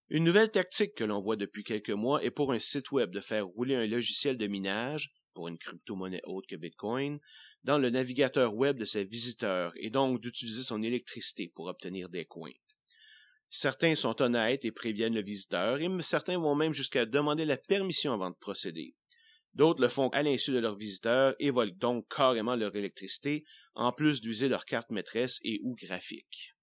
Une 0.08 0.22
nouvelle 0.22 0.52
tactique 0.52 0.94
que 0.94 1.02
l'on 1.02 1.20
voit 1.20 1.34
depuis 1.34 1.64
quelques 1.64 1.90
mois 1.90 2.22
est 2.22 2.30
pour 2.30 2.52
un 2.52 2.60
site 2.60 2.92
web 2.92 3.10
de 3.10 3.18
faire 3.18 3.44
rouler 3.44 3.74
un 3.74 3.88
logiciel 3.88 4.38
de 4.38 4.46
minage, 4.46 5.12
pour 5.32 5.48
une 5.48 5.58
crypto-monnaie 5.58 6.22
autre 6.26 6.46
que 6.48 6.54
Bitcoin, 6.54 7.18
dans 7.64 7.78
le 7.78 7.90
navigateur 7.90 8.54
web 8.54 8.78
de 8.78 8.84
ses 8.84 9.02
visiteurs 9.02 9.72
et 9.74 9.90
donc 9.90 10.20
d'utiliser 10.20 10.62
son 10.62 10.80
électricité 10.80 11.50
pour 11.56 11.66
obtenir 11.66 12.08
des 12.08 12.24
coins. 12.24 12.52
Certains 13.50 13.96
sont 13.96 14.22
honnêtes 14.22 14.64
et 14.64 14.70
préviennent 14.70 15.16
le 15.16 15.24
visiteur, 15.24 15.80
et 15.80 15.88
certains 16.02 16.38
vont 16.38 16.54
même 16.54 16.72
jusqu'à 16.72 17.04
demander 17.04 17.46
la 17.46 17.56
permission 17.56 18.12
avant 18.12 18.30
de 18.30 18.36
procéder. 18.36 18.94
D'autres 19.54 19.80
le 19.80 19.88
font 19.88 20.08
à 20.08 20.22
l'insu 20.22 20.52
de 20.52 20.58
leurs 20.58 20.76
visiteurs 20.76 21.34
et 21.38 21.50
volent 21.50 21.76
donc 21.76 22.06
carrément 22.08 22.56
leur 22.56 22.74
électricité, 22.74 23.44
en 23.74 23.92
plus 23.92 24.20
d'user 24.20 24.48
leur 24.48 24.64
carte 24.64 24.90
maîtresse 24.90 25.38
et 25.44 25.60
ou 25.62 25.74
graphique. 25.76 26.54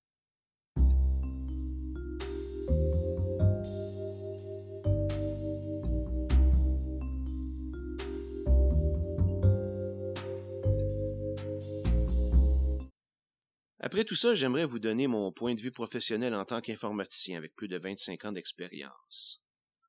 Après 13.84 14.06
tout 14.06 14.16
ça, 14.16 14.36
j'aimerais 14.36 14.66
vous 14.66 14.80
donner 14.80 15.08
mon 15.08 15.32
point 15.32 15.56
de 15.56 15.60
vue 15.60 15.72
professionnel 15.72 16.36
en 16.36 16.46
tant 16.46 16.62
qu'informaticien 16.62 17.38
avec 17.38 17.56
plus 17.56 17.68
de 17.68 17.78
25 17.78 18.26
ans 18.26 18.32
d'expérience. 18.32 19.41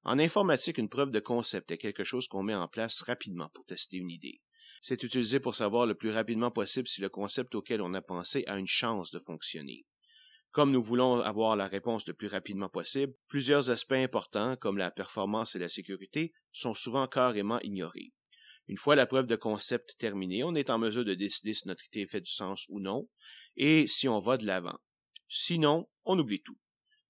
En 0.05 0.18
informatique, 0.18 0.78
une 0.78 0.88
preuve 0.88 1.11
de 1.11 1.20
concept 1.20 1.70
est 1.70 1.78
quelque 1.78 2.05
chose 2.05 2.26
qu'on 2.26 2.42
met 2.42 2.55
en 2.55 2.66
place 2.66 3.03
rapidement 3.03 3.50
pour 3.55 3.64
tester 3.64 3.98
une 3.98 4.11
idée. 4.11 4.40
C'est 4.80 5.05
utilisé 5.05 5.38
pour 5.38 5.55
savoir 5.55 5.86
le 5.86 5.94
plus 5.94 6.11
rapidement 6.11 6.50
possible 6.50 6.88
si 6.88 7.00
le 7.00 7.09
concept 7.09 7.55
auquel 7.55 7.80
on 7.80 7.94
a 7.94 8.03
pensé 8.03 8.44
a 8.48 8.59
une 8.59 8.66
chance 8.66 9.12
de 9.12 9.20
fonctionner. 9.20 9.86
Comme 10.50 10.72
nous 10.72 10.82
voulons 10.82 11.20
avoir 11.20 11.55
la 11.55 11.68
réponse 11.68 12.07
le 12.09 12.14
plus 12.14 12.26
rapidement 12.26 12.68
possible, 12.68 13.14
plusieurs 13.28 13.70
aspects 13.70 13.92
importants, 13.92 14.57
comme 14.57 14.76
la 14.76 14.90
performance 14.90 15.55
et 15.55 15.61
la 15.61 15.68
sécurité, 15.68 16.34
sont 16.50 16.74
souvent 16.74 17.07
carrément 17.07 17.61
ignorés. 17.61 18.12
Une 18.66 18.76
fois 18.76 18.96
la 18.96 19.07
preuve 19.07 19.26
de 19.26 19.36
concept 19.36 19.96
terminée, 19.98 20.42
on 20.42 20.55
est 20.55 20.68
en 20.70 20.78
mesure 20.78 21.05
de 21.05 21.14
décider 21.14 21.55
si 21.55 21.68
notre 21.68 21.86
idée 21.86 22.07
fait 22.07 22.20
du 22.20 22.30
sens 22.30 22.66
ou 22.68 22.80
non, 22.80 23.09
et 23.57 23.86
si 23.86 24.09
on 24.09 24.18
va 24.18 24.36
de 24.36 24.46
l'avant. 24.46 24.78
Sinon, 25.28 25.88
on 26.05 26.18
oublie 26.18 26.42
tout. 26.42 26.59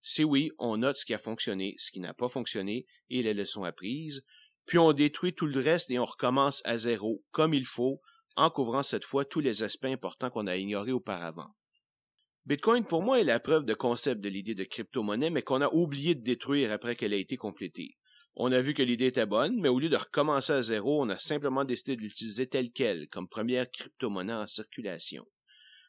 Si 0.02 0.24
oui, 0.24 0.50
on 0.58 0.78
note 0.78 0.96
ce 0.96 1.04
qui 1.04 1.14
a 1.14 1.18
fonctionné, 1.18 1.76
ce 1.78 1.92
qui 1.92 2.00
n'a 2.00 2.12
pas 2.12 2.28
fonctionné 2.28 2.86
et 3.08 3.22
les 3.22 3.34
leçons 3.34 3.64
apprises, 3.64 4.24
puis 4.66 4.78
on 4.78 4.92
détruit 4.92 5.32
tout 5.32 5.46
le 5.46 5.60
reste 5.60 5.90
et 5.90 5.98
on 5.98 6.04
recommence 6.04 6.60
à 6.64 6.76
zéro, 6.76 7.24
comme 7.30 7.54
il 7.54 7.66
faut, 7.66 8.00
en 8.36 8.50
couvrant 8.50 8.82
cette 8.82 9.04
fois 9.04 9.24
tous 9.24 9.40
les 9.40 9.62
aspects 9.62 9.84
importants 9.84 10.30
qu'on 10.30 10.46
a 10.46 10.56
ignorés 10.56 10.92
auparavant. 10.92 11.54
Bitcoin 12.44 12.84
pour 12.84 13.02
moi 13.02 13.20
est 13.20 13.24
la 13.24 13.38
preuve 13.38 13.64
de 13.64 13.74
concept 13.74 14.20
de 14.20 14.28
l'idée 14.28 14.56
de 14.56 14.64
crypto-monnaie, 14.64 15.30
mais 15.30 15.42
qu'on 15.42 15.60
a 15.60 15.72
oublié 15.72 16.16
de 16.16 16.24
détruire 16.24 16.72
après 16.72 16.96
qu'elle 16.96 17.12
a 17.12 17.16
été 17.16 17.36
complétée. 17.36 17.96
On 18.34 18.50
a 18.50 18.60
vu 18.60 18.74
que 18.74 18.82
l'idée 18.82 19.06
était 19.06 19.26
bonne, 19.26 19.60
mais 19.60 19.68
au 19.68 19.78
lieu 19.78 19.88
de 19.88 19.96
recommencer 19.96 20.52
à 20.52 20.62
zéro, 20.62 21.02
on 21.02 21.10
a 21.10 21.18
simplement 21.18 21.64
décidé 21.64 21.94
de 21.94 22.00
l'utiliser 22.00 22.48
telle 22.48 22.72
qu'elle, 22.72 23.08
comme 23.08 23.28
première 23.28 23.70
crypto-monnaie 23.70 24.32
en 24.32 24.46
circulation. 24.46 25.24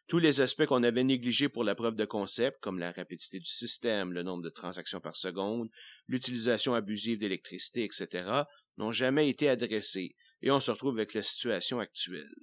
Tous 0.08 0.20
les 0.20 0.42
aspects 0.42 0.66
qu'on 0.66 0.84
avait 0.84 1.04
négligés 1.04 1.50
pour 1.50 1.64
la 1.64 1.76
preuve 1.76 1.96
de 1.96 2.06
concept, 2.06 2.60
comme 2.60 2.78
la 2.78 2.92
rapidité 2.92 3.40
du 3.40 3.50
système, 3.50 4.12
le 4.12 4.22
nombre 4.22 4.44
de 4.44 4.50
transactions 4.50 5.00
par 5.00 5.16
seconde, 5.16 5.70
l'utilisation 6.08 6.76
abusive 6.76 7.18
d'électricité, 7.18 7.86
etc., 7.86 8.44
n'ont 8.78 8.92
jamais 8.92 9.30
été 9.30 9.48
adressés, 9.48 10.16
et 10.42 10.52
on 10.52 10.60
se 10.60 10.72
retrouve 10.72 10.98
avec 10.98 11.14
la 11.14 11.24
situation 11.24 11.80
actuelle. 11.80 12.36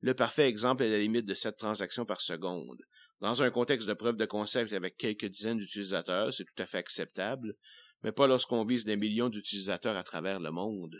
Le 0.00 0.14
parfait 0.14 0.48
exemple 0.48 0.82
est 0.82 0.90
la 0.90 0.98
limite 0.98 1.26
de 1.26 1.34
7 1.34 1.56
transactions 1.56 2.06
par 2.06 2.20
seconde. 2.20 2.82
Dans 3.20 3.42
un 3.42 3.50
contexte 3.50 3.88
de 3.88 3.94
preuve 3.94 4.16
de 4.16 4.26
concept 4.26 4.72
avec 4.72 4.96
quelques 4.96 5.26
dizaines 5.26 5.58
d'utilisateurs, 5.58 6.32
c'est 6.32 6.44
tout 6.44 6.62
à 6.62 6.66
fait 6.66 6.78
acceptable, 6.78 7.54
mais 8.02 8.12
pas 8.12 8.26
lorsqu'on 8.26 8.64
vise 8.64 8.84
des 8.84 8.96
millions 8.96 9.28
d'utilisateurs 9.28 9.96
à 9.96 10.04
travers 10.04 10.40
le 10.40 10.50
monde. 10.50 10.96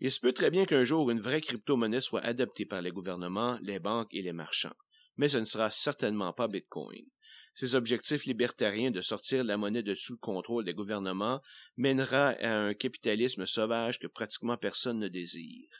Il 0.00 0.12
se 0.12 0.20
peut 0.20 0.32
très 0.32 0.50
bien 0.50 0.64
qu'un 0.64 0.84
jour 0.84 1.10
une 1.10 1.20
vraie 1.20 1.40
crypto-monnaie 1.40 2.00
soit 2.00 2.20
adoptée 2.20 2.66
par 2.66 2.82
les 2.82 2.90
gouvernements, 2.90 3.58
les 3.62 3.78
banques 3.78 4.12
et 4.12 4.22
les 4.22 4.32
marchands, 4.34 4.76
mais 5.16 5.28
ce 5.28 5.38
ne 5.38 5.44
sera 5.46 5.70
certainement 5.70 6.32
pas 6.32 6.48
Bitcoin. 6.48 7.06
Ces 7.54 7.74
objectifs 7.74 8.26
libertariens 8.26 8.90
de 8.90 9.00
sortir 9.00 9.42
la 9.42 9.56
monnaie 9.56 9.82
de 9.82 9.94
sous 9.94 10.12
le 10.12 10.18
contrôle 10.18 10.66
des 10.66 10.74
gouvernements 10.74 11.40
mènera 11.78 12.28
à 12.40 12.54
un 12.54 12.74
capitalisme 12.74 13.46
sauvage 13.46 13.98
que 13.98 14.06
pratiquement 14.06 14.58
personne 14.58 14.98
ne 14.98 15.08
désire. 15.08 15.70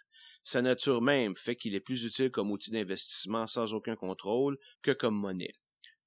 Sa 0.43 0.63
nature 0.63 1.03
même 1.03 1.35
fait 1.35 1.57
qu'il 1.57 1.75
est 1.75 1.81
plus 1.81 2.05
utile 2.05 2.31
comme 2.31 2.51
outil 2.51 2.71
d'investissement 2.71 3.47
sans 3.47 3.75
aucun 3.75 3.97
contrôle 3.97 4.57
que 4.81 4.93
comme 4.93 5.17
monnaie. 5.17 5.53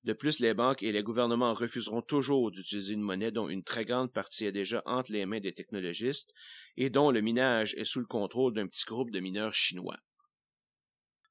De 0.06 0.14
plus, 0.14 0.40
les 0.40 0.54
banques 0.54 0.82
et 0.82 0.94
les 0.94 1.04
gouvernements 1.04 1.54
refuseront 1.54 2.02
toujours 2.02 2.52
d'utiliser 2.52 2.94
une 2.94 3.02
monnaie 3.02 3.32
dont 3.32 3.50
une 3.50 3.64
très 3.64 3.84
grande 3.84 4.14
partie 4.14 4.46
est 4.46 4.54
déjà 4.54 4.82
entre 4.86 5.12
les 5.12 5.26
mains 5.26 5.42
des 5.42 5.54
technologistes 5.54 6.34
et 6.78 6.90
dont 6.90 7.12
le 7.12 7.22
minage 7.22 7.74
est 7.76 7.86
sous 7.86 8.00
le 8.00 8.06
contrôle 8.06 8.54
d'un 8.54 8.68
petit 8.68 8.86
groupe 8.86 9.12
de 9.12 9.20
mineurs 9.20 9.54
chinois. 9.54 10.00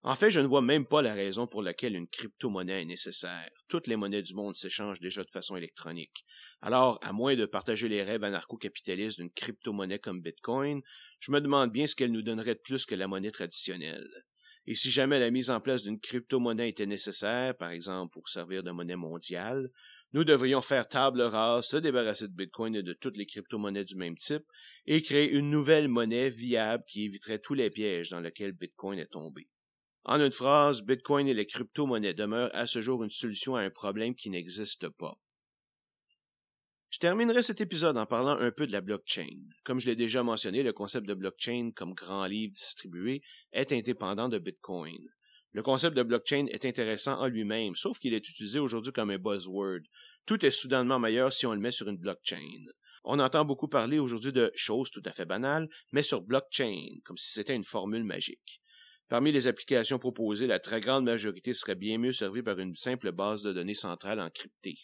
En 0.02 0.14
fait, 0.14 0.30
je 0.30 0.38
ne 0.38 0.46
vois 0.46 0.62
même 0.62 0.86
pas 0.86 1.02
la 1.02 1.14
raison 1.14 1.46
pour 1.46 1.60
laquelle 1.60 1.96
une 1.96 2.06
crypto-monnaie 2.06 2.82
est 2.82 2.86
nécessaire. 2.86 3.50
Toutes 3.68 3.88
les 3.88 3.96
monnaies 3.96 4.22
du 4.22 4.34
monde 4.34 4.54
s'échangent 4.54 5.00
déjà 5.00 5.24
de 5.24 5.30
façon 5.30 5.56
électronique. 5.56 6.24
Alors, 6.60 6.98
à 7.02 7.12
moins 7.12 7.34
de 7.34 7.46
partager 7.46 7.88
les 7.88 8.04
rêves 8.04 8.22
anarcho-capitalistes 8.22 9.18
d'une 9.18 9.32
crypto-monnaie 9.32 9.98
comme 9.98 10.20
Bitcoin, 10.20 10.82
je 11.20 11.32
me 11.32 11.40
demande 11.40 11.72
bien 11.72 11.86
ce 11.86 11.96
qu'elle 11.96 12.12
nous 12.12 12.22
donnerait 12.22 12.54
de 12.54 12.60
plus 12.60 12.86
que 12.86 12.94
la 12.94 13.08
monnaie 13.08 13.32
traditionnelle. 13.32 14.08
Et 14.70 14.74
si 14.74 14.90
jamais 14.90 15.18
la 15.18 15.30
mise 15.30 15.48
en 15.48 15.60
place 15.60 15.84
d'une 15.84 15.98
crypto-monnaie 15.98 16.68
était 16.68 16.84
nécessaire, 16.84 17.56
par 17.56 17.70
exemple 17.70 18.12
pour 18.12 18.28
servir 18.28 18.62
de 18.62 18.70
monnaie 18.70 18.96
mondiale, 18.96 19.70
nous 20.12 20.24
devrions 20.24 20.60
faire 20.60 20.86
table 20.86 21.22
rase, 21.22 21.68
se 21.68 21.78
débarrasser 21.78 22.28
de 22.28 22.34
Bitcoin 22.34 22.76
et 22.76 22.82
de 22.82 22.92
toutes 22.92 23.16
les 23.16 23.24
crypto-monnaies 23.24 23.86
du 23.86 23.96
même 23.96 24.18
type, 24.18 24.44
et 24.84 25.00
créer 25.00 25.32
une 25.32 25.48
nouvelle 25.48 25.88
monnaie 25.88 26.28
viable 26.28 26.84
qui 26.86 27.06
éviterait 27.06 27.38
tous 27.38 27.54
les 27.54 27.70
pièges 27.70 28.10
dans 28.10 28.20
lesquels 28.20 28.52
Bitcoin 28.52 28.98
est 28.98 29.10
tombé. 29.10 29.46
En 30.04 30.20
une 30.20 30.32
phrase, 30.32 30.82
Bitcoin 30.82 31.28
et 31.28 31.34
les 31.34 31.46
crypto-monnaies 31.46 32.12
demeurent 32.12 32.54
à 32.54 32.66
ce 32.66 32.82
jour 32.82 33.02
une 33.02 33.08
solution 33.08 33.56
à 33.56 33.62
un 33.62 33.70
problème 33.70 34.14
qui 34.14 34.28
n'existe 34.28 34.90
pas. 34.90 35.16
Je 36.90 37.00
terminerai 37.00 37.42
cet 37.42 37.60
épisode 37.60 37.98
en 37.98 38.06
parlant 38.06 38.38
un 38.38 38.50
peu 38.50 38.66
de 38.66 38.72
la 38.72 38.80
blockchain. 38.80 39.44
Comme 39.62 39.78
je 39.78 39.86
l'ai 39.86 39.94
déjà 39.94 40.22
mentionné, 40.22 40.62
le 40.62 40.72
concept 40.72 41.06
de 41.06 41.12
blockchain 41.12 41.70
comme 41.76 41.92
grand 41.92 42.24
livre 42.24 42.54
distribué 42.54 43.20
est 43.52 43.72
indépendant 43.72 44.30
de 44.30 44.38
Bitcoin. 44.38 45.06
Le 45.52 45.62
concept 45.62 45.94
de 45.94 46.02
blockchain 46.02 46.46
est 46.46 46.64
intéressant 46.64 47.20
en 47.20 47.26
lui-même, 47.26 47.76
sauf 47.76 47.98
qu'il 47.98 48.14
est 48.14 48.26
utilisé 48.26 48.58
aujourd'hui 48.58 48.92
comme 48.92 49.10
un 49.10 49.18
buzzword. 49.18 49.80
Tout 50.24 50.46
est 50.46 50.50
soudainement 50.50 50.98
meilleur 50.98 51.34
si 51.34 51.44
on 51.44 51.52
le 51.52 51.60
met 51.60 51.72
sur 51.72 51.88
une 51.88 51.98
blockchain. 51.98 52.64
On 53.04 53.18
entend 53.18 53.44
beaucoup 53.44 53.68
parler 53.68 53.98
aujourd'hui 53.98 54.32
de 54.32 54.50
choses 54.54 54.90
tout 54.90 55.02
à 55.04 55.12
fait 55.12 55.26
banales, 55.26 55.68
mais 55.92 56.02
sur 56.02 56.22
blockchain, 56.22 57.00
comme 57.04 57.18
si 57.18 57.32
c'était 57.32 57.54
une 57.54 57.64
formule 57.64 58.04
magique. 58.04 58.62
Parmi 59.08 59.30
les 59.30 59.46
applications 59.46 59.98
proposées, 59.98 60.46
la 60.46 60.58
très 60.58 60.80
grande 60.80 61.04
majorité 61.04 61.52
serait 61.52 61.74
bien 61.74 61.98
mieux 61.98 62.12
servie 62.12 62.42
par 62.42 62.58
une 62.58 62.74
simple 62.74 63.12
base 63.12 63.42
de 63.42 63.52
données 63.52 63.74
centrale 63.74 64.20
encryptée. 64.20 64.78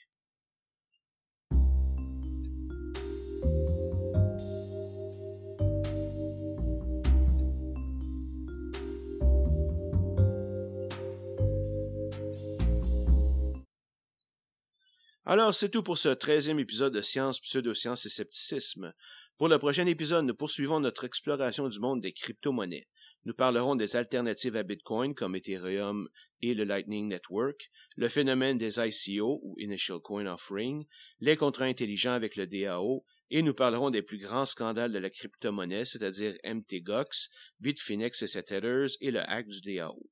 Alors, 15.27 15.55
c'est 15.55 15.71
tout 15.71 15.83
pour 15.83 15.97
ce 15.97 16.11
treizième 16.11 16.59
épisode 16.59 16.93
de 16.93 17.01
Science, 17.01 17.41
Pseudosciences 17.41 18.05
et 18.05 18.11
Scepticisme. 18.11 18.93
Pour 19.39 19.49
le 19.49 19.59
prochain 19.59 19.87
épisode, 19.87 20.27
nous 20.27 20.35
poursuivons 20.35 20.81
notre 20.81 21.05
exploration 21.05 21.67
du 21.67 21.81
monde 21.81 22.03
des 22.03 22.13
crypto-monnaies. 22.13 22.89
Nous 23.25 23.33
parlerons 23.33 23.75
des 23.75 23.97
alternatives 23.97 24.55
à 24.55 24.63
Bitcoin 24.63 25.15
comme 25.15 25.35
Ethereum 25.35 26.11
et 26.43 26.53
le 26.53 26.65
Lightning 26.65 27.09
Network, 27.09 27.71
le 27.97 28.11
phénomène 28.11 28.59
des 28.59 28.79
ICO 28.79 29.41
ou 29.43 29.59
Initial 29.59 29.99
Coin 30.01 30.27
Offering, 30.27 30.85
les 31.21 31.37
contrats 31.37 31.65
intelligents 31.65 32.13
avec 32.13 32.37
le 32.37 32.47
DAO, 32.47 33.07
et 33.31 33.41
nous 33.41 33.55
parlerons 33.55 33.89
des 33.89 34.03
plus 34.03 34.19
grands 34.19 34.45
scandales 34.45 34.93
de 34.93 34.99
la 34.99 35.09
crypto-monnaie, 35.09 35.87
c'est-à-dire 35.87 36.35
MTGOX, 36.45 37.31
Bitfinex 37.61 38.21
et 38.21 38.27
ses 38.27 38.43
tethers 38.43 38.91
et 39.01 39.11
le 39.11 39.21
hack 39.21 39.49
du 39.49 39.63
DAO. 39.63 40.07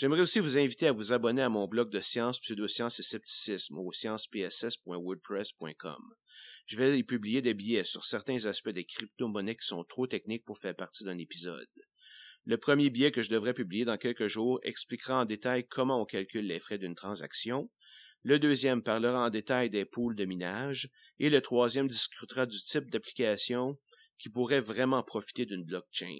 J'aimerais 0.00 0.22
aussi 0.22 0.40
vous 0.40 0.56
inviter 0.56 0.86
à 0.86 0.92
vous 0.92 1.12
abonner 1.12 1.42
à 1.42 1.50
mon 1.50 1.68
blog 1.68 1.90
de 1.90 2.00
sciences, 2.00 2.40
pseudosciences 2.40 3.00
et 3.00 3.02
scepticisme 3.02 3.76
au 3.76 3.92
sciencespss.wordpress.com. 3.92 6.14
Je 6.64 6.76
vais 6.78 6.98
y 6.98 7.04
publier 7.04 7.42
des 7.42 7.52
billets 7.52 7.84
sur 7.84 8.06
certains 8.06 8.46
aspects 8.46 8.70
des 8.70 8.86
crypto-monnaies 8.86 9.56
qui 9.56 9.66
sont 9.66 9.84
trop 9.84 10.06
techniques 10.06 10.46
pour 10.46 10.58
faire 10.58 10.74
partie 10.74 11.04
d'un 11.04 11.18
épisode. 11.18 11.68
Le 12.46 12.56
premier 12.56 12.88
billet 12.88 13.10
que 13.10 13.22
je 13.22 13.28
devrais 13.28 13.52
publier 13.52 13.84
dans 13.84 13.98
quelques 13.98 14.28
jours 14.28 14.58
expliquera 14.62 15.20
en 15.20 15.26
détail 15.26 15.66
comment 15.68 16.00
on 16.00 16.06
calcule 16.06 16.46
les 16.46 16.60
frais 16.60 16.78
d'une 16.78 16.94
transaction. 16.94 17.70
Le 18.22 18.38
deuxième 18.38 18.82
parlera 18.82 19.26
en 19.26 19.28
détail 19.28 19.68
des 19.68 19.84
pools 19.84 20.16
de 20.16 20.24
minage. 20.24 20.88
Et 21.18 21.28
le 21.28 21.42
troisième 21.42 21.88
discutera 21.88 22.46
du 22.46 22.56
type 22.56 22.88
d'application 22.88 23.78
qui 24.16 24.30
pourrait 24.30 24.62
vraiment 24.62 25.02
profiter 25.02 25.44
d'une 25.44 25.66
blockchain. 25.66 26.16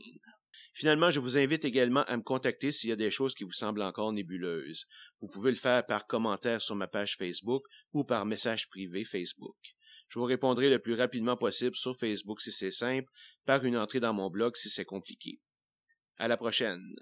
Finalement, 0.72 1.10
je 1.10 1.20
vous 1.20 1.36
invite 1.36 1.64
également 1.64 2.04
à 2.04 2.16
me 2.16 2.22
contacter 2.22 2.72
s'il 2.72 2.90
y 2.90 2.92
a 2.92 2.96
des 2.96 3.10
choses 3.10 3.34
qui 3.34 3.44
vous 3.44 3.52
semblent 3.52 3.82
encore 3.82 4.12
nébuleuses. 4.12 4.86
Vous 5.20 5.28
pouvez 5.28 5.50
le 5.50 5.56
faire 5.56 5.84
par 5.84 6.06
commentaire 6.06 6.62
sur 6.62 6.76
ma 6.76 6.86
page 6.86 7.16
Facebook 7.16 7.64
ou 7.92 8.04
par 8.04 8.24
message 8.24 8.68
privé 8.68 9.04
Facebook. 9.04 9.56
Je 10.08 10.18
vous 10.18 10.24
répondrai 10.24 10.70
le 10.70 10.78
plus 10.78 10.94
rapidement 10.94 11.36
possible 11.36 11.76
sur 11.76 11.96
Facebook 11.96 12.40
si 12.40 12.52
c'est 12.52 12.70
simple, 12.70 13.10
par 13.46 13.64
une 13.64 13.76
entrée 13.76 14.00
dans 14.00 14.12
mon 14.12 14.30
blog 14.30 14.56
si 14.56 14.68
c'est 14.68 14.84
compliqué. 14.84 15.40
À 16.16 16.28
la 16.28 16.36
prochaine. 16.36 16.94